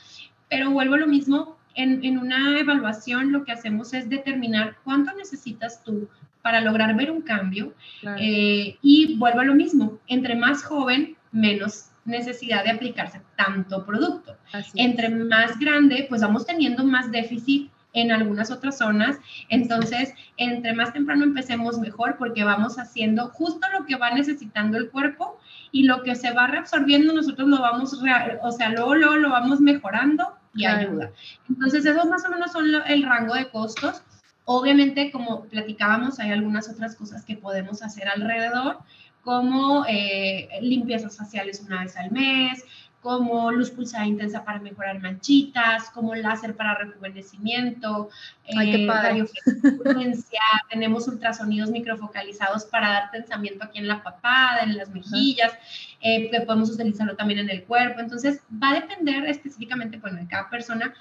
pero 0.49 0.71
vuelvo 0.71 0.95
a 0.95 0.99
lo 0.99 1.07
mismo, 1.07 1.57
en, 1.75 2.17
una 2.17 2.59
evaluación 2.59 3.31
lo 3.31 3.43
que 3.45 3.51
hacemos 3.51 3.93
es 3.93 4.09
determinar 4.09 4.77
cuánto 4.83 5.13
necesitas 5.15 5.83
tú 5.83 6.09
para 6.41 6.61
lograr 6.61 6.95
ver 6.95 7.11
un 7.11 7.21
cambio 7.21 7.73
eh, 8.17 8.77
y 8.81 9.17
vuelvo 9.17 9.41
a 9.41 9.45
lo 9.45 9.55
mismo, 9.55 9.99
entre 10.07 10.35
más 10.35 10.63
joven, 10.63 11.15
menos 11.31 11.91
necesidad 12.09 12.63
de 12.63 12.71
aplicarse 12.71 13.21
tanto 13.37 13.85
producto. 13.85 14.35
entre 14.75 15.09
más 15.09 15.57
grande, 15.59 16.05
pues 16.09 16.21
vamos 16.21 16.45
teniendo 16.45 16.83
más 16.83 17.11
déficit 17.11 17.71
en 17.93 18.11
algunas 18.11 18.51
otras 18.51 18.77
zonas. 18.77 19.17
Entonces, 19.49 20.13
entre 20.37 20.73
más 20.73 20.93
temprano 20.93 21.23
empecemos 21.23 21.79
mejor 21.79 22.17
porque 22.17 22.43
vamos 22.43 22.77
haciendo 22.77 23.29
justo 23.29 23.67
lo 23.77 23.85
que 23.85 23.95
va 23.95 24.11
necesitando 24.11 24.77
el 24.77 24.89
cuerpo 24.89 25.39
y 25.71 25.83
lo 25.83 26.03
que 26.03 26.15
se 26.15 26.31
va 26.31 26.47
reabsorbiendo 26.47 27.13
nosotros 27.13 27.47
lo 27.47 27.61
vamos, 27.61 27.93
o 27.93 28.51
sea, 28.51 28.69
luego, 28.69 28.95
luego 28.95 29.15
lo 29.15 29.29
vamos 29.29 29.59
mejorando 29.59 30.35
y 30.53 30.65
ayuda. 30.65 31.11
Entonces, 31.47 31.85
esos 31.85 32.05
más 32.05 32.25
o 32.25 32.29
menos 32.29 32.51
son 32.51 32.65
el 32.87 33.03
rango 33.03 33.35
de 33.35 33.49
costos. 33.49 34.01
Obviamente, 34.45 35.11
como 35.11 35.43
platicábamos, 35.45 36.19
hay 36.19 36.31
algunas 36.31 36.67
otras 36.69 36.95
cosas 36.95 37.23
que 37.23 37.35
podemos 37.37 37.83
hacer 37.83 38.07
alrededor, 38.07 38.79
como 39.23 39.85
eh, 39.87 40.49
limpiezas 40.61 41.17
faciales 41.17 41.61
una 41.61 41.83
vez 41.83 41.95
al 41.97 42.11
mes, 42.11 42.63
como 43.01 43.51
luz 43.51 43.71
pulsada 43.71 44.05
intensa 44.05 44.43
para 44.43 44.59
mejorar 44.59 44.99
manchitas, 44.99 45.89
como 45.91 46.15
láser 46.15 46.55
para 46.55 46.75
rejuvenecimiento, 46.75 48.09
Ay, 48.57 48.85
eh, 48.85 49.25
tenemos 50.69 51.07
ultrasonidos 51.07 51.69
microfocalizados 51.69 52.65
para 52.65 52.89
dar 52.89 53.11
tensamiento 53.11 53.63
aquí 53.63 53.79
en 53.79 53.87
la 53.87 54.03
papada, 54.03 54.63
en 54.63 54.75
las 54.75 54.89
mejillas, 54.89 55.53
eh, 56.01 56.29
que 56.29 56.41
podemos 56.41 56.71
utilizarlo 56.71 57.15
también 57.15 57.39
en 57.39 57.49
el 57.49 57.63
cuerpo. 57.63 58.01
Entonces, 58.01 58.41
va 58.61 58.71
a 58.71 58.81
depender 58.81 59.25
específicamente, 59.25 59.97
bueno, 59.97 60.19
de 60.19 60.27
cada 60.27 60.49
persona, 60.49 60.93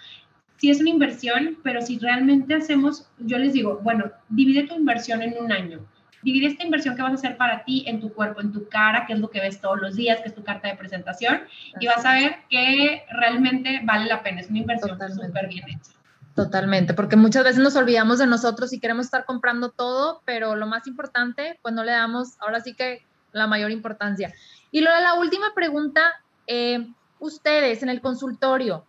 si 0.56 0.70
es 0.70 0.80
una 0.80 0.90
inversión, 0.90 1.58
pero 1.64 1.82
si 1.82 1.98
realmente 1.98 2.54
hacemos, 2.54 3.08
yo 3.18 3.38
les 3.38 3.52
digo, 3.52 3.80
bueno, 3.82 4.10
divide 4.28 4.66
tu 4.66 4.74
inversión 4.76 5.22
en 5.22 5.36
un 5.40 5.50
año 5.50 5.80
divide 6.22 6.46
esta 6.46 6.64
inversión 6.64 6.96
que 6.96 7.02
vas 7.02 7.12
a 7.12 7.14
hacer 7.14 7.36
para 7.36 7.64
ti 7.64 7.84
en 7.86 8.00
tu 8.00 8.12
cuerpo, 8.12 8.40
en 8.40 8.52
tu 8.52 8.68
cara, 8.68 9.06
que 9.06 9.12
es 9.12 9.18
lo 9.20 9.30
que 9.30 9.40
ves 9.40 9.60
todos 9.60 9.80
los 9.80 9.96
días, 9.96 10.20
que 10.20 10.28
es 10.28 10.34
tu 10.34 10.42
carta 10.42 10.68
de 10.68 10.76
presentación, 10.76 11.42
y 11.80 11.86
vas 11.86 12.04
a 12.04 12.14
ver 12.14 12.36
que 12.50 13.04
realmente 13.10 13.80
vale 13.84 14.06
la 14.06 14.22
pena. 14.22 14.40
Es 14.40 14.50
una 14.50 14.58
inversión 14.58 14.98
súper 14.98 15.48
bien 15.48 15.68
hecha. 15.68 15.92
Totalmente, 16.34 16.94
porque 16.94 17.16
muchas 17.16 17.42
veces 17.42 17.60
nos 17.60 17.74
olvidamos 17.74 18.18
de 18.18 18.26
nosotros 18.26 18.72
y 18.72 18.78
queremos 18.78 19.06
estar 19.06 19.24
comprando 19.24 19.70
todo, 19.70 20.22
pero 20.24 20.54
lo 20.54 20.68
más 20.68 20.86
importante, 20.86 21.58
pues 21.62 21.74
no 21.74 21.82
le 21.82 21.90
damos 21.90 22.36
ahora 22.40 22.60
sí 22.60 22.74
que 22.74 23.04
la 23.32 23.48
mayor 23.48 23.72
importancia. 23.72 24.32
Y 24.70 24.82
luego 24.82 25.00
la 25.00 25.14
última 25.14 25.52
pregunta, 25.54 26.00
eh, 26.46 26.86
ustedes 27.18 27.82
en 27.82 27.88
el 27.88 28.00
consultorio, 28.00 28.86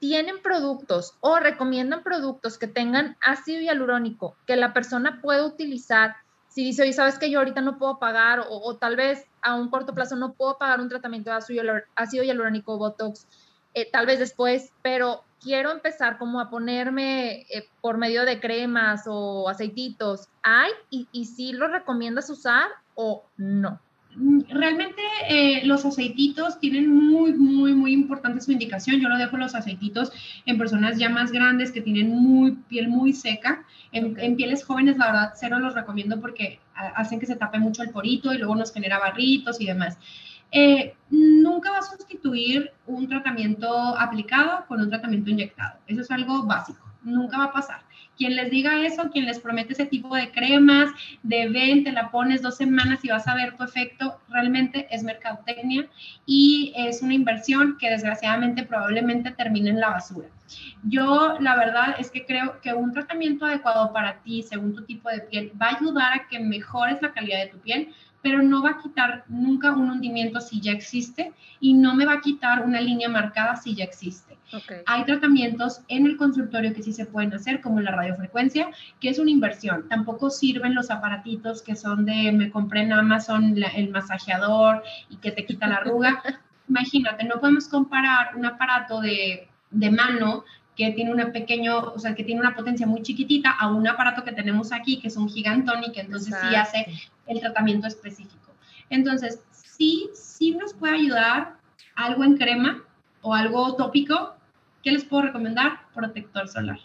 ¿tienen 0.00 0.42
productos 0.42 1.14
o 1.20 1.38
recomiendan 1.38 2.02
productos 2.02 2.58
que 2.58 2.66
tengan 2.66 3.16
ácido 3.20 3.60
hialurónico 3.60 4.36
que 4.44 4.56
la 4.56 4.72
persona 4.72 5.20
pueda 5.22 5.46
utilizar 5.46 6.16
si 6.54 6.62
dice, 6.62 6.82
oye, 6.82 6.92
sabes 6.92 7.18
que 7.18 7.32
yo 7.32 7.40
ahorita 7.40 7.62
no 7.62 7.78
puedo 7.78 7.98
pagar 7.98 8.44
o, 8.48 8.76
tal 8.76 8.94
vez 8.94 9.26
a 9.42 9.56
un 9.56 9.70
corto 9.70 9.92
plazo 9.92 10.14
no 10.14 10.34
puedo 10.34 10.56
pagar 10.56 10.80
un 10.80 10.88
tratamiento 10.88 11.28
de 11.28 11.36
ácido 11.96 12.22
hialurónico, 12.22 12.78
Botox, 12.78 13.26
eh, 13.74 13.90
tal 13.90 14.06
vez 14.06 14.20
después, 14.20 14.72
pero 14.80 15.24
quiero 15.40 15.72
empezar 15.72 16.16
como 16.16 16.38
a 16.38 16.50
ponerme 16.50 17.40
eh, 17.50 17.68
por 17.80 17.98
medio 17.98 18.24
de 18.24 18.38
cremas 18.38 19.02
o 19.08 19.48
aceititos, 19.48 20.28
¿hay? 20.44 20.70
Y, 20.90 21.08
y 21.10 21.24
si 21.24 21.52
lo 21.52 21.66
recomiendas 21.66 22.30
usar 22.30 22.68
o 22.94 23.24
no? 23.36 23.80
Realmente 24.48 25.02
eh, 25.28 25.62
los 25.64 25.84
aceititos 25.84 26.60
tienen 26.60 26.88
muy, 26.88 27.32
muy, 27.32 27.74
muy 27.74 27.92
importante 27.92 28.40
su 28.40 28.52
indicación. 28.52 29.00
Yo 29.00 29.08
lo 29.08 29.18
dejo 29.18 29.36
los 29.36 29.54
aceititos 29.54 30.12
en 30.46 30.58
personas 30.58 30.98
ya 30.98 31.08
más 31.08 31.32
grandes 31.32 31.72
que 31.72 31.80
tienen 31.80 32.10
muy, 32.10 32.52
piel 32.68 32.88
muy 32.88 33.12
seca. 33.12 33.64
En, 33.92 34.36
pieles 34.36 34.64
jóvenes, 34.64 34.98
la 34.98 35.06
verdad, 35.06 35.32
cero 35.36 35.58
los 35.58 35.74
recomiendo 35.74 36.20
porque 36.20 36.60
hacen 36.74 37.20
que 37.20 37.26
se 37.26 37.36
tape 37.36 37.58
mucho 37.58 37.82
el 37.82 37.90
porito 37.90 38.32
y 38.32 38.38
luego 38.38 38.54
nos 38.56 38.72
genera 38.72 38.98
barritos 38.98 39.60
y 39.60 39.66
demás. 39.66 39.98
Eh, 40.50 40.94
nunca 41.10 41.70
va 41.72 41.78
a 41.78 41.82
sustituir 41.82 42.72
un 42.86 43.08
tratamiento 43.08 43.68
aplicado 43.98 44.64
con 44.66 44.80
un 44.80 44.90
tratamiento 44.90 45.30
inyectado. 45.30 45.78
Eso 45.86 46.00
es 46.00 46.10
algo 46.10 46.44
básico. 46.44 46.84
Nunca 47.02 47.38
va 47.38 47.44
a 47.44 47.52
pasar. 47.52 47.83
Quien 48.16 48.36
les 48.36 48.50
diga 48.50 48.84
eso, 48.86 49.10
quien 49.10 49.26
les 49.26 49.40
promete 49.40 49.72
ese 49.72 49.86
tipo 49.86 50.14
de 50.14 50.30
cremas, 50.30 50.90
de 51.22 51.48
ven, 51.48 51.84
te 51.84 51.92
la 51.92 52.10
pones 52.10 52.42
dos 52.42 52.56
semanas 52.56 53.04
y 53.04 53.08
vas 53.08 53.26
a 53.26 53.34
ver 53.34 53.56
tu 53.56 53.64
efecto, 53.64 54.20
realmente 54.28 54.86
es 54.90 55.02
mercadotecnia 55.02 55.86
y 56.26 56.72
es 56.76 57.02
una 57.02 57.14
inversión 57.14 57.76
que 57.78 57.90
desgraciadamente 57.90 58.62
probablemente 58.62 59.30
termine 59.32 59.70
en 59.70 59.80
la 59.80 59.90
basura. 59.90 60.28
Yo 60.82 61.38
la 61.40 61.56
verdad 61.56 61.96
es 61.98 62.10
que 62.10 62.26
creo 62.26 62.60
que 62.60 62.74
un 62.74 62.92
tratamiento 62.92 63.46
adecuado 63.46 63.92
para 63.92 64.22
ti, 64.22 64.42
según 64.42 64.74
tu 64.74 64.84
tipo 64.84 65.08
de 65.08 65.20
piel, 65.20 65.52
va 65.60 65.68
a 65.68 65.76
ayudar 65.76 66.12
a 66.12 66.28
que 66.28 66.38
mejores 66.38 67.00
la 67.02 67.12
calidad 67.12 67.40
de 67.40 67.50
tu 67.50 67.58
piel, 67.58 67.88
pero 68.22 68.42
no 68.42 68.62
va 68.62 68.70
a 68.70 68.78
quitar 68.78 69.24
nunca 69.28 69.72
un 69.72 69.90
hundimiento 69.90 70.40
si 70.40 70.60
ya 70.60 70.72
existe 70.72 71.32
y 71.60 71.74
no 71.74 71.94
me 71.94 72.06
va 72.06 72.14
a 72.14 72.20
quitar 72.20 72.64
una 72.64 72.80
línea 72.80 73.08
marcada 73.08 73.56
si 73.56 73.74
ya 73.74 73.84
existe. 73.84 74.33
Hay 74.86 75.04
tratamientos 75.04 75.80
en 75.88 76.06
el 76.06 76.16
consultorio 76.16 76.72
que 76.74 76.82
sí 76.82 76.92
se 76.92 77.06
pueden 77.06 77.32
hacer, 77.32 77.60
como 77.60 77.80
la 77.80 77.90
radiofrecuencia, 77.90 78.68
que 79.00 79.08
es 79.08 79.18
una 79.18 79.30
inversión. 79.30 79.88
Tampoco 79.88 80.30
sirven 80.30 80.74
los 80.74 80.90
aparatitos 80.90 81.62
que 81.62 81.76
son 81.76 82.04
de, 82.04 82.32
me 82.32 82.50
compré 82.50 82.82
en 82.82 82.92
Amazon 82.92 83.56
el 83.74 83.90
masajeador 83.90 84.82
y 85.08 85.16
que 85.16 85.32
te 85.32 85.44
quita 85.44 85.66
la 85.66 85.76
arruga. 85.76 86.22
Imagínate, 86.68 87.24
no 87.24 87.40
podemos 87.40 87.68
comparar 87.68 88.36
un 88.36 88.46
aparato 88.46 89.00
de, 89.00 89.48
de 89.70 89.90
mano 89.90 90.44
que 90.76 90.90
tiene 90.92 91.12
una 91.12 91.30
pequeño, 91.30 91.78
o 91.78 91.98
sea, 91.98 92.14
que 92.14 92.24
tiene 92.24 92.40
una 92.40 92.56
potencia 92.56 92.86
muy 92.86 93.02
chiquitita 93.02 93.50
a 93.50 93.68
un 93.68 93.86
aparato 93.86 94.24
que 94.24 94.32
tenemos 94.32 94.72
aquí, 94.72 95.00
que 95.00 95.08
es 95.08 95.16
un 95.16 95.28
gigantón 95.28 95.84
y 95.84 95.92
que 95.92 96.00
entonces 96.00 96.34
sí 96.40 96.54
hace 96.54 96.86
el 97.26 97.40
tratamiento 97.40 97.86
específico. 97.86 98.52
Entonces, 98.90 99.40
sí, 99.52 100.10
sí 100.14 100.52
nos 100.52 100.74
puede 100.74 100.94
ayudar 100.96 101.56
algo 101.94 102.24
en 102.24 102.36
crema 102.36 102.82
o 103.24 103.34
algo 103.34 103.74
tópico. 103.74 104.36
¿Qué 104.82 104.92
les 104.92 105.04
puedo 105.04 105.24
recomendar? 105.24 105.80
Protector 105.94 106.46
solar. 106.46 106.78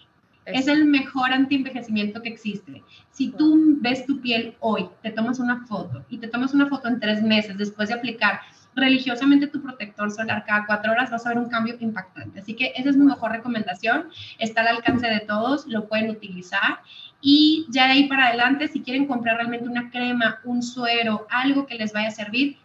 Es 0.46 0.68
el 0.68 0.86
mejor 0.86 1.32
antienvejecimiento 1.32 2.24
que 2.24 2.30
existe. 2.30 2.82
Si 3.12 3.30
tú 3.30 3.78
ves 3.82 4.06
tu 4.08 4.20
piel 4.20 4.56
hoy, 4.62 4.88
te 5.04 5.12
tomas 5.12 5.38
una 5.38 5.68
foto 5.68 6.04
y 6.10 6.18
te 6.18 6.28
tomas 6.28 6.56
una 6.56 6.68
foto 6.68 6.88
en 6.88 7.00
tres 7.00 7.22
meses 7.22 7.58
después 7.58 7.90
de 7.90 7.96
aplicar 7.96 8.40
religiosamente 8.74 9.48
tu 9.48 9.62
protector 9.62 10.10
solar 10.10 10.46
cada 10.46 10.66
cuatro 10.66 10.92
horas, 10.92 11.12
vas 11.12 11.26
a 11.26 11.30
ver 11.30 11.38
un 11.38 11.50
cambio 11.50 11.76
impactante. 11.80 12.40
Así 12.40 12.56
que 12.56 12.72
esa 12.76 12.90
es 12.90 12.98
mi 12.98 13.06
mejor 13.06 13.32
recomendación. 13.32 14.10
Está 14.40 14.62
al 14.62 14.70
alcance 14.70 15.08
de 15.08 15.20
todos, 15.20 15.68
lo 15.68 15.88
pueden 15.88 16.10
utilizar. 16.10 16.80
Y 17.22 17.66
ya 17.70 17.86
de 17.88 17.94
ahí 17.94 18.08
para 18.08 18.28
adelante, 18.28 18.70
si 18.70 18.82
quieren 18.82 19.06
comprar 19.06 19.36
realmente 19.36 19.68
una 19.68 19.92
crema, 19.92 20.40
un 20.46 20.64
suero, 20.64 21.28
algo 21.30 21.66
que 21.66 21.76
les 21.76 21.92
vaya 21.92 22.08
a 22.08 22.12
servir, 22.12 22.58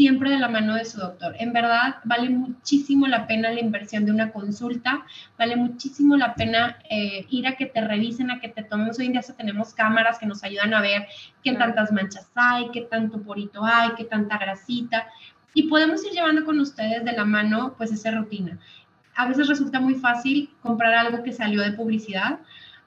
siempre 0.00 0.30
de 0.30 0.38
la 0.38 0.48
mano 0.48 0.76
de 0.76 0.86
su 0.86 0.98
doctor. 0.98 1.36
En 1.38 1.52
verdad, 1.52 1.96
vale 2.04 2.30
muchísimo 2.30 3.06
la 3.06 3.26
pena 3.26 3.50
la 3.50 3.60
inversión 3.60 4.06
de 4.06 4.12
una 4.12 4.32
consulta, 4.32 5.04
vale 5.38 5.56
muchísimo 5.56 6.16
la 6.16 6.34
pena 6.34 6.78
eh, 6.88 7.26
ir 7.28 7.46
a 7.46 7.54
que 7.56 7.66
te 7.66 7.82
revisen, 7.82 8.30
a 8.30 8.40
que 8.40 8.48
te 8.48 8.62
tomen. 8.62 8.92
Hoy 8.98 9.04
en 9.04 9.12
día 9.12 9.20
tenemos 9.36 9.74
cámaras 9.74 10.18
que 10.18 10.24
nos 10.24 10.42
ayudan 10.42 10.72
a 10.72 10.80
ver 10.80 11.06
qué 11.44 11.52
tantas 11.52 11.92
manchas 11.92 12.26
hay, 12.34 12.70
qué 12.70 12.80
tanto 12.80 13.20
porito 13.20 13.62
hay, 13.62 13.90
qué 13.98 14.04
tanta 14.04 14.38
grasita 14.38 15.06
y 15.52 15.64
podemos 15.64 16.02
ir 16.06 16.12
llevando 16.12 16.46
con 16.46 16.58
ustedes 16.60 17.04
de 17.04 17.12
la 17.12 17.26
mano 17.26 17.74
pues 17.76 17.92
esa 17.92 18.10
rutina. 18.10 18.58
A 19.16 19.28
veces 19.28 19.48
resulta 19.48 19.80
muy 19.80 19.96
fácil 19.96 20.48
comprar 20.62 20.94
algo 20.94 21.22
que 21.22 21.32
salió 21.32 21.60
de 21.60 21.72
publicidad, 21.72 22.38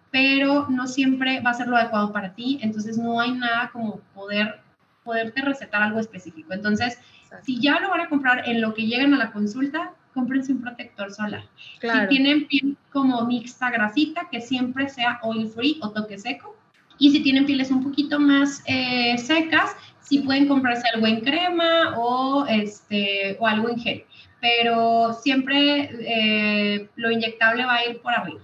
pero 0.09 0.65
no 0.67 0.87
siempre 0.87 1.41
va 1.41 1.51
a 1.51 1.53
ser 1.53 1.67
lo 1.67 1.77
adecuado 1.77 2.11
para 2.11 2.33
ti, 2.33 2.57
entonces 2.63 2.97
no 2.97 3.19
hay 3.19 3.33
nada 3.33 3.69
como 3.71 3.99
poder 4.15 4.62
poderte 5.03 5.41
recetar 5.41 5.81
algo 5.81 5.99
específico. 5.99 6.53
Entonces, 6.53 6.99
si 7.43 7.59
ya 7.59 7.79
lo 7.79 7.89
van 7.89 8.01
a 8.01 8.09
comprar 8.09 8.47
en 8.47 8.61
lo 8.61 8.73
que 8.73 8.85
llegan 8.85 9.13
a 9.13 9.17
la 9.17 9.31
consulta, 9.31 9.91
cómprense 10.13 10.51
un 10.51 10.61
protector 10.61 11.11
solar. 11.11 11.43
Si 11.81 12.07
tienen 12.09 12.47
piel 12.47 12.77
como 12.91 13.25
mixta 13.25 13.71
grasita, 13.71 14.29
que 14.31 14.41
siempre 14.41 14.89
sea 14.89 15.19
oil 15.23 15.47
free 15.49 15.79
o 15.81 15.89
toque 15.89 16.17
seco. 16.17 16.55
Y 16.99 17.11
si 17.11 17.21
tienen 17.21 17.45
pieles 17.45 17.71
un 17.71 17.83
poquito 17.83 18.19
más 18.19 18.63
eh, 18.67 19.17
secas, 19.17 19.75
sí 20.01 20.19
pueden 20.19 20.47
comprarse 20.47 20.87
algo 20.93 21.07
en 21.07 21.21
crema 21.21 21.95
o, 21.97 22.45
este, 22.47 23.35
o 23.39 23.47
algo 23.47 23.69
en 23.69 23.79
gel, 23.79 24.05
pero 24.39 25.13
siempre 25.13 25.89
eh, 26.01 26.89
lo 26.95 27.09
inyectable 27.09 27.65
va 27.65 27.75
a 27.77 27.85
ir 27.85 27.99
por 28.01 28.13
arriba. 28.13 28.41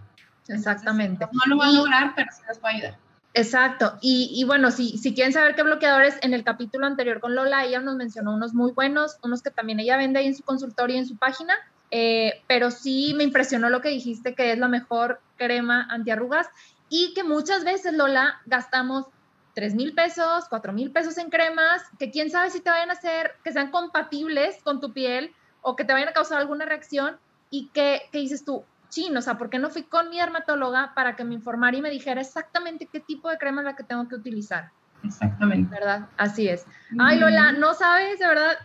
Exactamente. 0.48 1.26
no 1.32 1.42
lo 1.46 1.58
va 1.58 1.68
a 1.68 1.72
lograr, 1.72 2.14
pero 2.16 2.28
sí 2.32 2.42
nos 2.48 2.58
va 2.64 2.70
a 2.70 2.74
ayudar. 2.74 2.98
Exacto. 3.34 3.98
Y, 4.02 4.44
bueno, 4.46 4.72
si, 4.72 4.98
si 4.98 5.14
quieren 5.14 5.34
saber 5.34 5.56
qué 5.56 5.64
bloqueadores, 5.64 6.18
en 6.22 6.34
el 6.34 6.44
capítulo 6.44 6.88
anterior 6.88 7.20
con 7.20 7.36
Lola, 7.36 7.64
ella 7.64 7.80
nos 7.80 7.96
mencionó 7.96 8.34
unos 8.34 8.54
muy 8.54 8.72
buenos, 8.72 9.18
unos 9.24 9.44
que 9.44 9.52
también 9.52 9.80
ella 9.80 9.98
vende 9.98 10.20
ahí 10.20 10.28
en 10.28 10.36
su 10.36 10.44
consultorio 10.44 10.96
y 10.96 11.00
en 11.00 11.08
su 11.08 11.18
página. 11.18 11.54
Eh, 11.92 12.44
pero 12.48 12.70
sí 12.72 13.14
me 13.16 13.24
impresionó 13.24 13.70
lo 13.70 13.82
que 13.82 13.90
dijiste, 13.90 14.36
que 14.36 14.52
es 14.52 14.60
la 14.60 14.68
mejor 14.68 15.22
crema 15.38 15.88
antiarrugas 15.90 16.48
y 16.88 17.14
que 17.14 17.24
muchas 17.24 17.64
veces, 17.64 17.94
Lola, 17.94 18.42
gastamos 18.46 19.06
3 19.54 19.76
mil 19.76 19.94
pesos, 19.94 20.46
4 20.50 20.74
mil 20.74 20.92
pesos 20.92 21.18
en 21.18 21.30
cremas, 21.30 21.84
que 21.98 22.12
quién 22.12 22.30
sabe 22.30 22.50
si 22.50 22.62
te 22.62 22.70
vayan 22.70 22.90
a 22.90 22.94
hacer, 22.94 23.34
que 23.44 23.52
sean 23.52 23.72
compatibles 23.72 24.58
con 24.64 24.80
tu 24.80 24.94
piel 24.94 25.34
o 25.62 25.76
que 25.76 25.84
te 25.84 25.94
vayan 25.94 26.10
a 26.10 26.14
causar 26.14 26.40
alguna 26.40 26.66
reacción 26.66 27.18
y 27.50 27.70
que, 27.70 28.04
que 28.12 28.20
dices 28.20 28.46
tú, 28.46 28.64
chin, 28.90 29.16
o 29.16 29.22
sea, 29.22 29.38
¿por 29.38 29.50
qué 29.50 29.60
no 29.60 29.70
fui 29.70 29.84
con 29.84 30.10
mi 30.10 30.18
dermatóloga 30.18 30.94
para 30.96 31.16
que 31.16 31.24
me 31.24 31.36
informara 31.36 31.78
y 31.78 31.82
me 31.82 31.90
dijera 31.90 32.22
exactamente 32.22 32.88
qué 32.92 33.00
tipo 33.00 33.30
de 33.30 33.38
crema 33.38 33.62
es 33.62 33.66
la 33.66 33.76
que 33.76 33.84
tengo 33.84 34.08
que 34.08 34.16
utilizar? 34.16 34.72
Exactamente. 35.04 35.74
¿Verdad? 35.74 36.08
Así 36.18 36.48
es. 36.48 36.66
Ay, 37.00 37.20
Lola, 37.20 37.54
no 37.54 37.74
sabes, 37.74 38.20
de 38.20 38.28
verdad, 38.28 38.58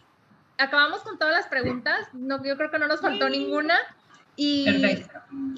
acabamos 0.58 1.02
con 1.02 1.18
todas 1.18 1.34
las 1.34 1.46
preguntas, 1.46 2.08
no, 2.12 2.42
yo 2.44 2.56
creo 2.56 2.70
que 2.70 2.78
no 2.78 2.88
nos 2.88 3.00
faltó 3.00 3.28
ninguna. 3.28 3.76
Y, 4.36 4.66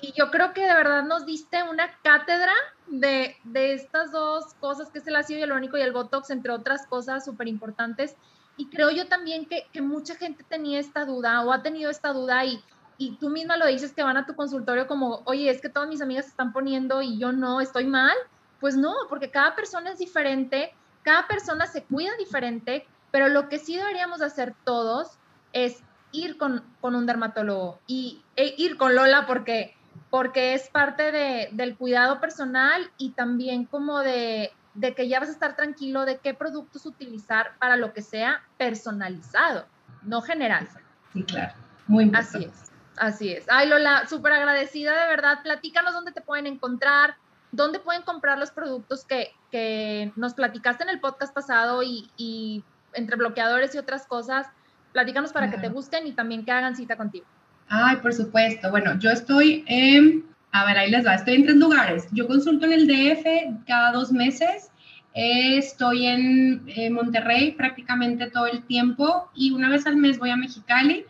y, 0.03 0.13
yo 0.13 0.31
creo 0.31 0.53
que 0.53 0.61
de 0.61 0.75
verdad 0.75 1.03
nos 1.05 1.25
diste 1.25 1.63
una 1.63 1.91
cátedra 2.03 2.53
de, 2.89 3.35
de 3.45 3.73
estas 3.73 4.13
dos 4.13 4.53
cosas, 4.61 4.91
que 4.91 4.99
es 4.99 5.07
el 5.07 5.17
ácido 5.17 5.41
hialurónico 5.41 5.79
y 5.79 5.81
el 5.81 5.93
Botox, 5.93 6.29
entre 6.29 6.53
otras 6.53 6.87
cosas 6.87 7.25
súper 7.25 7.49
importantes. 7.49 8.17
Y 8.59 8.69
creo 8.69 8.91
yo 8.91 9.09
también 9.09 9.47
que, 9.47 9.67
que, 9.73 9.81
mucha 9.81 10.15
gente 10.15 10.45
tenía 10.45 10.79
esta 10.79 11.07
duda 11.07 11.43
o 11.43 11.53
ha 11.53 11.63
tenido 11.63 11.91
esta 11.91 12.13
duda 12.13 12.45
y, 12.45 12.63
y 12.99 13.17
tú 13.17 13.29
misma 13.29 13.57
lo 13.57 13.67
dices 13.67 13.93
que 13.93 14.03
van 14.03 14.17
a 14.17 14.27
tu 14.27 14.35
consultorio 14.35 14.87
como, 14.87 15.23
oye, 15.25 15.51
es 15.51 15.61
que 15.61 15.69
todas 15.69 15.89
mis 15.89 16.01
amigas 16.01 16.25
se 16.25 16.31
están 16.31 16.53
poniendo 16.53 17.03
y 17.03 17.19
yo 17.19 17.33
no, 17.33 17.61
estoy 17.61 17.87
mal. 17.87 18.17
Pues 18.61 18.77
no, 18.77 18.95
porque 19.09 19.31
cada 19.31 19.55
persona 19.55 19.91
es 19.91 19.99
diferente, 19.99 20.73
cada 21.03 21.27
persona 21.29 21.67
se 21.67 21.85
cuida 21.85 22.11
diferente, 22.19 22.87
pero 23.11 23.29
lo 23.29 23.49
que 23.49 23.59
sí 23.59 23.77
deberíamos 23.77 24.23
hacer 24.23 24.55
todos 24.65 25.19
es 25.53 25.83
ir 26.13 26.39
con, 26.39 26.65
un 26.81 27.07
dermatólogo 27.07 27.81
y 27.87 28.23
e 28.37 28.55
ir 28.57 28.79
con 28.79 28.95
Lola 28.95 29.27
porque, 29.27 29.77
porque 30.09 30.55
es 30.55 30.69
parte 30.71 31.13
de, 31.13 31.51
del 31.53 31.77
cuidado 31.77 32.19
personal 32.19 32.91
y 32.97 33.11
también 33.11 33.67
como 33.67 34.01
de, 34.01 34.53
de 34.73 34.95
que 34.95 35.07
ya 35.09 35.21
vas 35.21 35.29
a 35.29 35.33
estar 35.33 35.55
tranquilo 35.55 36.07
de 36.07 36.19
qué 36.19 36.33
productos 36.33 36.87
utilizar 36.87 37.59
para 37.59 37.77
lo 37.77 37.93
que 37.93 38.01
sea 38.01 38.43
personalizado, 38.57 39.67
no 40.03 40.23
general. 40.23 40.67
Sí, 41.13 41.23
claro. 41.25 41.55
Muy 41.87 42.05
importante. 42.05 42.39
Así 42.39 42.45
es, 42.47 42.73
así 42.99 43.33
es. 43.33 43.45
Ay, 43.49 43.69
Lola, 43.69 44.07
súper 44.09 44.33
agradecida 44.33 45.03
de 45.03 45.09
verdad. 45.09 45.43
Platícanos 45.43 45.93
dónde 45.93 46.13
te 46.13 46.21
pueden 46.21 46.47
encontrar, 46.47 47.17
dónde 47.53 47.79
pueden 47.79 48.03
comprar 48.03 48.39
los 48.39 48.51
productos 48.51 49.05
que, 49.05 49.33
que 49.51 50.13
nos 50.17 50.35
platicaste 50.35 50.85
en 50.85 50.91
el 50.91 51.01
podcast 51.01 51.35
pasado 51.35 51.83
y, 51.83 52.11
y 52.17 52.65
entre 52.97 53.17
bloqueadores 53.17 53.75
y 53.75 53.79
otras 53.79 54.07
cosas, 54.07 54.47
platícanos 54.93 55.33
para 55.33 55.51
que 55.51 55.59
te 55.59 55.69
busquen 55.69 56.07
y 56.07 56.13
también 56.13 56.45
que 56.45 56.53
hagan 56.53 56.75
cita 56.75 56.97
contigo. 56.97 57.27
Ay, 57.69 57.97
por 57.97 58.13
supuesto. 58.13 58.71
Bueno, 58.71 58.99
yo 58.99 59.11
estoy 59.11 59.65
en, 59.67 60.25
a 60.53 60.65
ver, 60.65 60.79
ahí 60.79 60.91
les 60.91 61.07
va, 61.07 61.15
estoy 61.15 61.35
en 61.35 61.45
tres 61.45 61.57
lugares. 61.57 62.09
Yo 62.13 62.27
consulto 62.27 62.67
en 62.67 62.73
el 62.73 62.87
DF 62.87 63.65
cada 63.67 63.93
dos 63.93 64.13
meses. 64.13 64.71
estoy 65.15 66.07
en, 66.07 66.93
Monterrey 66.93 67.53
prácticamente 67.53 68.31
todo 68.31 68.47
el 68.47 68.63
tiempo 68.65 69.31
y 69.35 69.51
una 69.53 69.69
vez 69.69 69.87
al 69.87 69.97
mes 69.97 70.19
voy 70.19 70.31
a 70.31 70.37
Mexicali. 70.37 71.05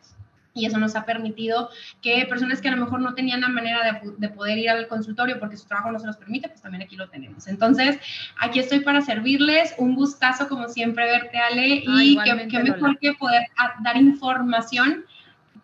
y 0.54 0.66
eso 0.68 0.78
nos 0.78 0.96
ha 0.96 1.06
permitido 1.06 1.70
que 2.02 2.26
personas 2.30 2.62
que 2.62 2.68
a 2.68 2.76
lo 2.76 2.86
mejor 2.86 3.02
no 3.02 3.16
tenían 3.16 3.42
la 3.42 3.50
manera 3.50 4.02
de, 4.18 4.30
poder 4.30 4.60
ir 4.60 4.70
al 4.70 4.88
consultorio 4.88 5.40
porque 5.40 5.58
su 5.58 5.66
trabajo 5.66 5.92
no 5.92 6.00
se 6.00 6.06
los 6.06 6.18
permite, 6.18 6.48
pues 6.48 6.62
también 6.62 6.84
aquí 6.84 6.96
lo 6.96 7.10
tenemos. 7.10 7.48
Entonces, 7.48 7.98
aquí 8.40 8.60
estoy 8.60 8.82
para 8.82 9.02
servirles. 9.02 9.74
Un 9.78 9.96
gustazo, 9.96 10.48
como 10.48 10.70
siempre, 10.70 11.06
verte, 11.06 11.40
Ale, 11.40 11.84
ah, 11.88 12.04
y 12.04 12.18
qué, 12.50 12.60
mejor 12.60 13.00
que 13.00 13.14
poder 13.14 13.48
dar 13.84 13.98
información 13.98 15.06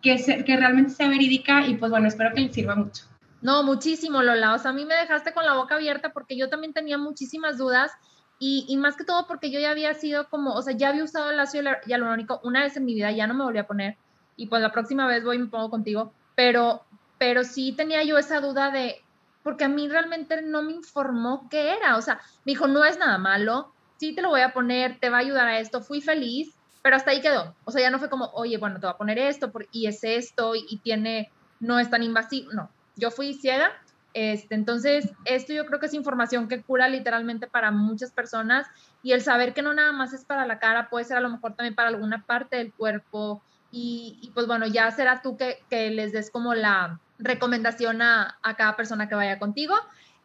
que, 0.02 0.16
que 0.44 0.56
realmente 0.56 0.90
sea 0.90 1.08
verídica 1.08 1.66
y 1.66 1.74
pues 1.74 1.90
bueno, 1.90 2.08
espero 2.08 2.34
que 2.34 2.40
les 2.40 2.52
sirva 2.52 2.74
mucho. 2.74 3.09
No, 3.42 3.62
muchísimo, 3.62 4.22
Lola. 4.22 4.54
O 4.54 4.58
sea, 4.58 4.70
a 4.70 4.74
mí 4.74 4.84
me 4.84 4.94
dejaste 4.94 5.32
con 5.32 5.46
la 5.46 5.54
boca 5.54 5.76
abierta 5.76 6.12
porque 6.12 6.36
yo 6.36 6.48
también 6.48 6.72
tenía 6.72 6.98
muchísimas 6.98 7.58
dudas 7.58 7.92
y, 8.38 8.64
y, 8.68 8.76
más 8.76 8.96
que 8.96 9.04
todo 9.04 9.26
porque 9.26 9.50
yo 9.50 9.60
ya 9.60 9.70
había 9.70 9.92
sido 9.94 10.28
como, 10.28 10.54
o 10.54 10.62
sea, 10.62 10.74
ya 10.74 10.88
había 10.88 11.04
usado 11.04 11.30
el 11.30 11.40
ácido 11.40 11.70
hialurónico 11.86 12.40
una 12.42 12.62
vez 12.62 12.76
en 12.76 12.86
mi 12.86 12.94
vida, 12.94 13.10
ya 13.10 13.26
no 13.26 13.34
me 13.34 13.44
volví 13.44 13.58
a 13.58 13.66
poner 13.66 13.98
y 14.40 14.46
pues 14.46 14.62
la 14.62 14.72
próxima 14.72 15.06
vez 15.06 15.22
voy 15.22 15.36
y 15.36 15.40
me 15.40 15.48
pongo 15.48 15.68
contigo, 15.68 16.14
pero, 16.34 16.82
pero 17.18 17.44
sí 17.44 17.72
tenía 17.72 18.02
yo 18.04 18.16
esa 18.16 18.40
duda 18.40 18.70
de, 18.70 19.04
porque 19.42 19.64
a 19.64 19.68
mí 19.68 19.86
realmente 19.86 20.40
no 20.40 20.62
me 20.62 20.72
informó 20.72 21.46
qué 21.50 21.74
era, 21.74 21.98
o 21.98 22.00
sea, 22.00 22.22
me 22.46 22.52
dijo, 22.52 22.66
no 22.66 22.82
es 22.86 22.98
nada 22.98 23.18
malo, 23.18 23.74
sí 23.98 24.14
te 24.14 24.22
lo 24.22 24.30
voy 24.30 24.40
a 24.40 24.54
poner, 24.54 24.98
te 24.98 25.10
va 25.10 25.18
a 25.18 25.20
ayudar 25.20 25.46
a 25.46 25.58
esto, 25.58 25.82
fui 25.82 26.00
feliz, 26.00 26.54
pero 26.80 26.96
hasta 26.96 27.10
ahí 27.10 27.20
quedó, 27.20 27.54
o 27.66 27.70
sea, 27.70 27.82
ya 27.82 27.90
no 27.90 27.98
fue 27.98 28.08
como, 28.08 28.30
oye, 28.32 28.56
bueno, 28.56 28.80
te 28.80 28.86
voy 28.86 28.94
a 28.94 28.96
poner 28.96 29.18
esto 29.18 29.52
y 29.72 29.86
es 29.86 30.02
esto 30.04 30.54
y, 30.54 30.78
tiene, 30.78 31.30
no 31.58 31.78
es 31.78 31.90
tan 31.90 32.02
invasivo, 32.02 32.50
no, 32.54 32.70
yo 33.00 33.10
fui 33.10 33.34
ciega, 33.34 33.72
este, 34.12 34.54
entonces, 34.54 35.12
esto 35.24 35.52
yo 35.52 35.66
creo 35.66 35.80
que 35.80 35.86
es 35.86 35.94
información 35.94 36.48
que 36.48 36.62
cura 36.62 36.88
literalmente 36.88 37.46
para 37.46 37.70
muchas 37.70 38.10
personas 38.10 38.66
y 39.02 39.12
el 39.12 39.22
saber 39.22 39.54
que 39.54 39.62
no 39.62 39.72
nada 39.72 39.92
más 39.92 40.12
es 40.12 40.24
para 40.24 40.46
la 40.46 40.58
cara, 40.58 40.88
puede 40.90 41.04
ser 41.04 41.16
a 41.16 41.20
lo 41.20 41.30
mejor 41.30 41.54
también 41.54 41.74
para 41.74 41.88
alguna 41.88 42.24
parte 42.26 42.56
del 42.56 42.72
cuerpo, 42.72 43.42
y, 43.72 44.30
pues 44.34 44.46
bueno, 44.46 44.66
ya 44.66 44.90
será 44.90 45.22
tú 45.22 45.36
que, 45.36 45.62
que, 45.70 45.90
les 45.90 46.12
des 46.12 46.30
como 46.30 46.54
la 46.54 46.98
recomendación 47.18 48.02
a, 48.02 48.36
a, 48.42 48.56
cada 48.56 48.76
persona 48.76 49.08
que 49.08 49.14
vaya 49.14 49.38
contigo. 49.38 49.74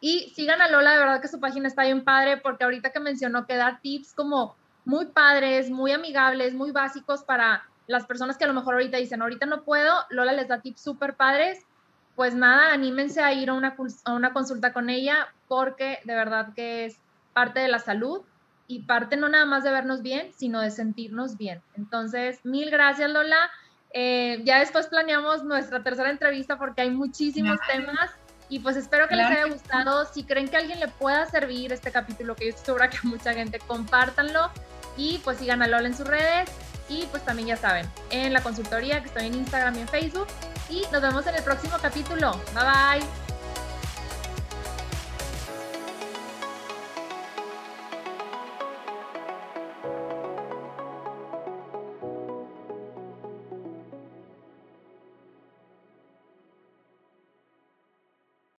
Y 0.00 0.32
sigan 0.34 0.60
a 0.60 0.68
Lola, 0.68 0.92
de 0.92 0.98
verdad 0.98 1.20
que 1.20 1.28
su 1.28 1.40
página 1.40 1.68
está 1.68 1.84
bien 1.84 2.04
padre, 2.04 2.38
porque 2.38 2.64
ahorita 2.64 2.90
que 2.90 3.00
mencionó 3.00 3.46
que 3.46 3.56
da 3.56 3.78
tips 3.80 4.14
como 4.14 4.56
muy 4.84 5.06
padres, 5.06 5.70
muy 5.70 5.92
amigables, 5.92 6.54
muy 6.54 6.72
básicos 6.72 7.22
para 7.22 7.64
las 7.86 8.04
personas 8.04 8.36
que 8.36 8.44
a 8.44 8.48
lo 8.48 8.54
mejor 8.54 8.74
ahorita 8.74 8.98
dicen, 8.98 9.22
ahorita 9.22 9.46
no 9.46 9.62
puedo, 9.62 9.94
Lola 10.10 10.32
les 10.32 10.48
da 10.48 10.60
tips 10.60 10.80
súper 10.80 11.14
padres. 11.14 11.64
Pues 12.16 12.34
nada, 12.34 12.72
anímense 12.72 13.22
a 13.22 13.32
ir 13.32 13.50
a 13.50 13.54
una, 13.54 13.76
a 14.04 14.12
una 14.14 14.32
consulta 14.32 14.72
con 14.72 14.90
ella, 14.90 15.28
porque 15.48 16.00
de 16.04 16.14
verdad 16.14 16.54
que 16.54 16.86
es 16.86 16.98
parte 17.32 17.60
de 17.60 17.68
la 17.68 17.78
salud 17.78 18.22
y 18.66 18.80
parte 18.80 19.16
no 19.16 19.28
nada 19.28 19.44
más 19.44 19.62
de 19.62 19.70
vernos 19.70 20.02
bien, 20.02 20.32
sino 20.34 20.60
de 20.60 20.70
sentirnos 20.70 21.36
bien. 21.36 21.62
Entonces, 21.76 22.40
mil 22.44 22.70
gracias 22.70 23.10
Lola. 23.10 23.50
Eh, 23.92 24.40
ya 24.44 24.58
después 24.58 24.88
planeamos 24.88 25.44
nuestra 25.44 25.82
tercera 25.82 26.10
entrevista 26.10 26.58
porque 26.58 26.82
hay 26.82 26.90
muchísimos 26.90 27.58
temas 27.70 28.10
y 28.48 28.58
pues 28.58 28.76
espero 28.76 29.08
que 29.08 29.16
les 29.16 29.26
haya 29.26 29.46
gustado. 29.46 30.04
Si 30.06 30.24
creen 30.24 30.48
que 30.48 30.56
a 30.56 30.60
alguien 30.60 30.80
le 30.80 30.88
pueda 30.88 31.26
servir 31.26 31.72
este 31.72 31.90
capítulo, 31.90 32.34
que 32.34 32.46
yo 32.46 32.50
estoy 32.50 32.66
segura 32.66 32.90
que 32.90 32.96
a 32.96 33.00
mucha 33.04 33.32
gente, 33.32 33.58
compártanlo 33.66 34.50
y 34.96 35.18
pues 35.18 35.38
sigan 35.38 35.62
a 35.62 35.66
Lola 35.66 35.86
en 35.86 35.94
sus 35.94 36.06
redes 36.06 36.50
y 36.88 37.04
pues 37.06 37.24
también 37.24 37.48
ya 37.48 37.56
saben, 37.56 37.88
en 38.10 38.32
la 38.32 38.42
consultoría 38.42 39.00
que 39.00 39.08
estoy 39.08 39.26
en 39.26 39.34
Instagram 39.34 39.76
y 39.76 39.80
en 39.80 39.88
Facebook 39.88 40.28
y 40.68 40.82
nos 40.92 41.02
vemos 41.02 41.26
en 41.26 41.34
el 41.34 41.42
próximo 41.42 41.76
capítulo. 41.80 42.32
Bye 42.54 43.00
bye. 43.00 43.25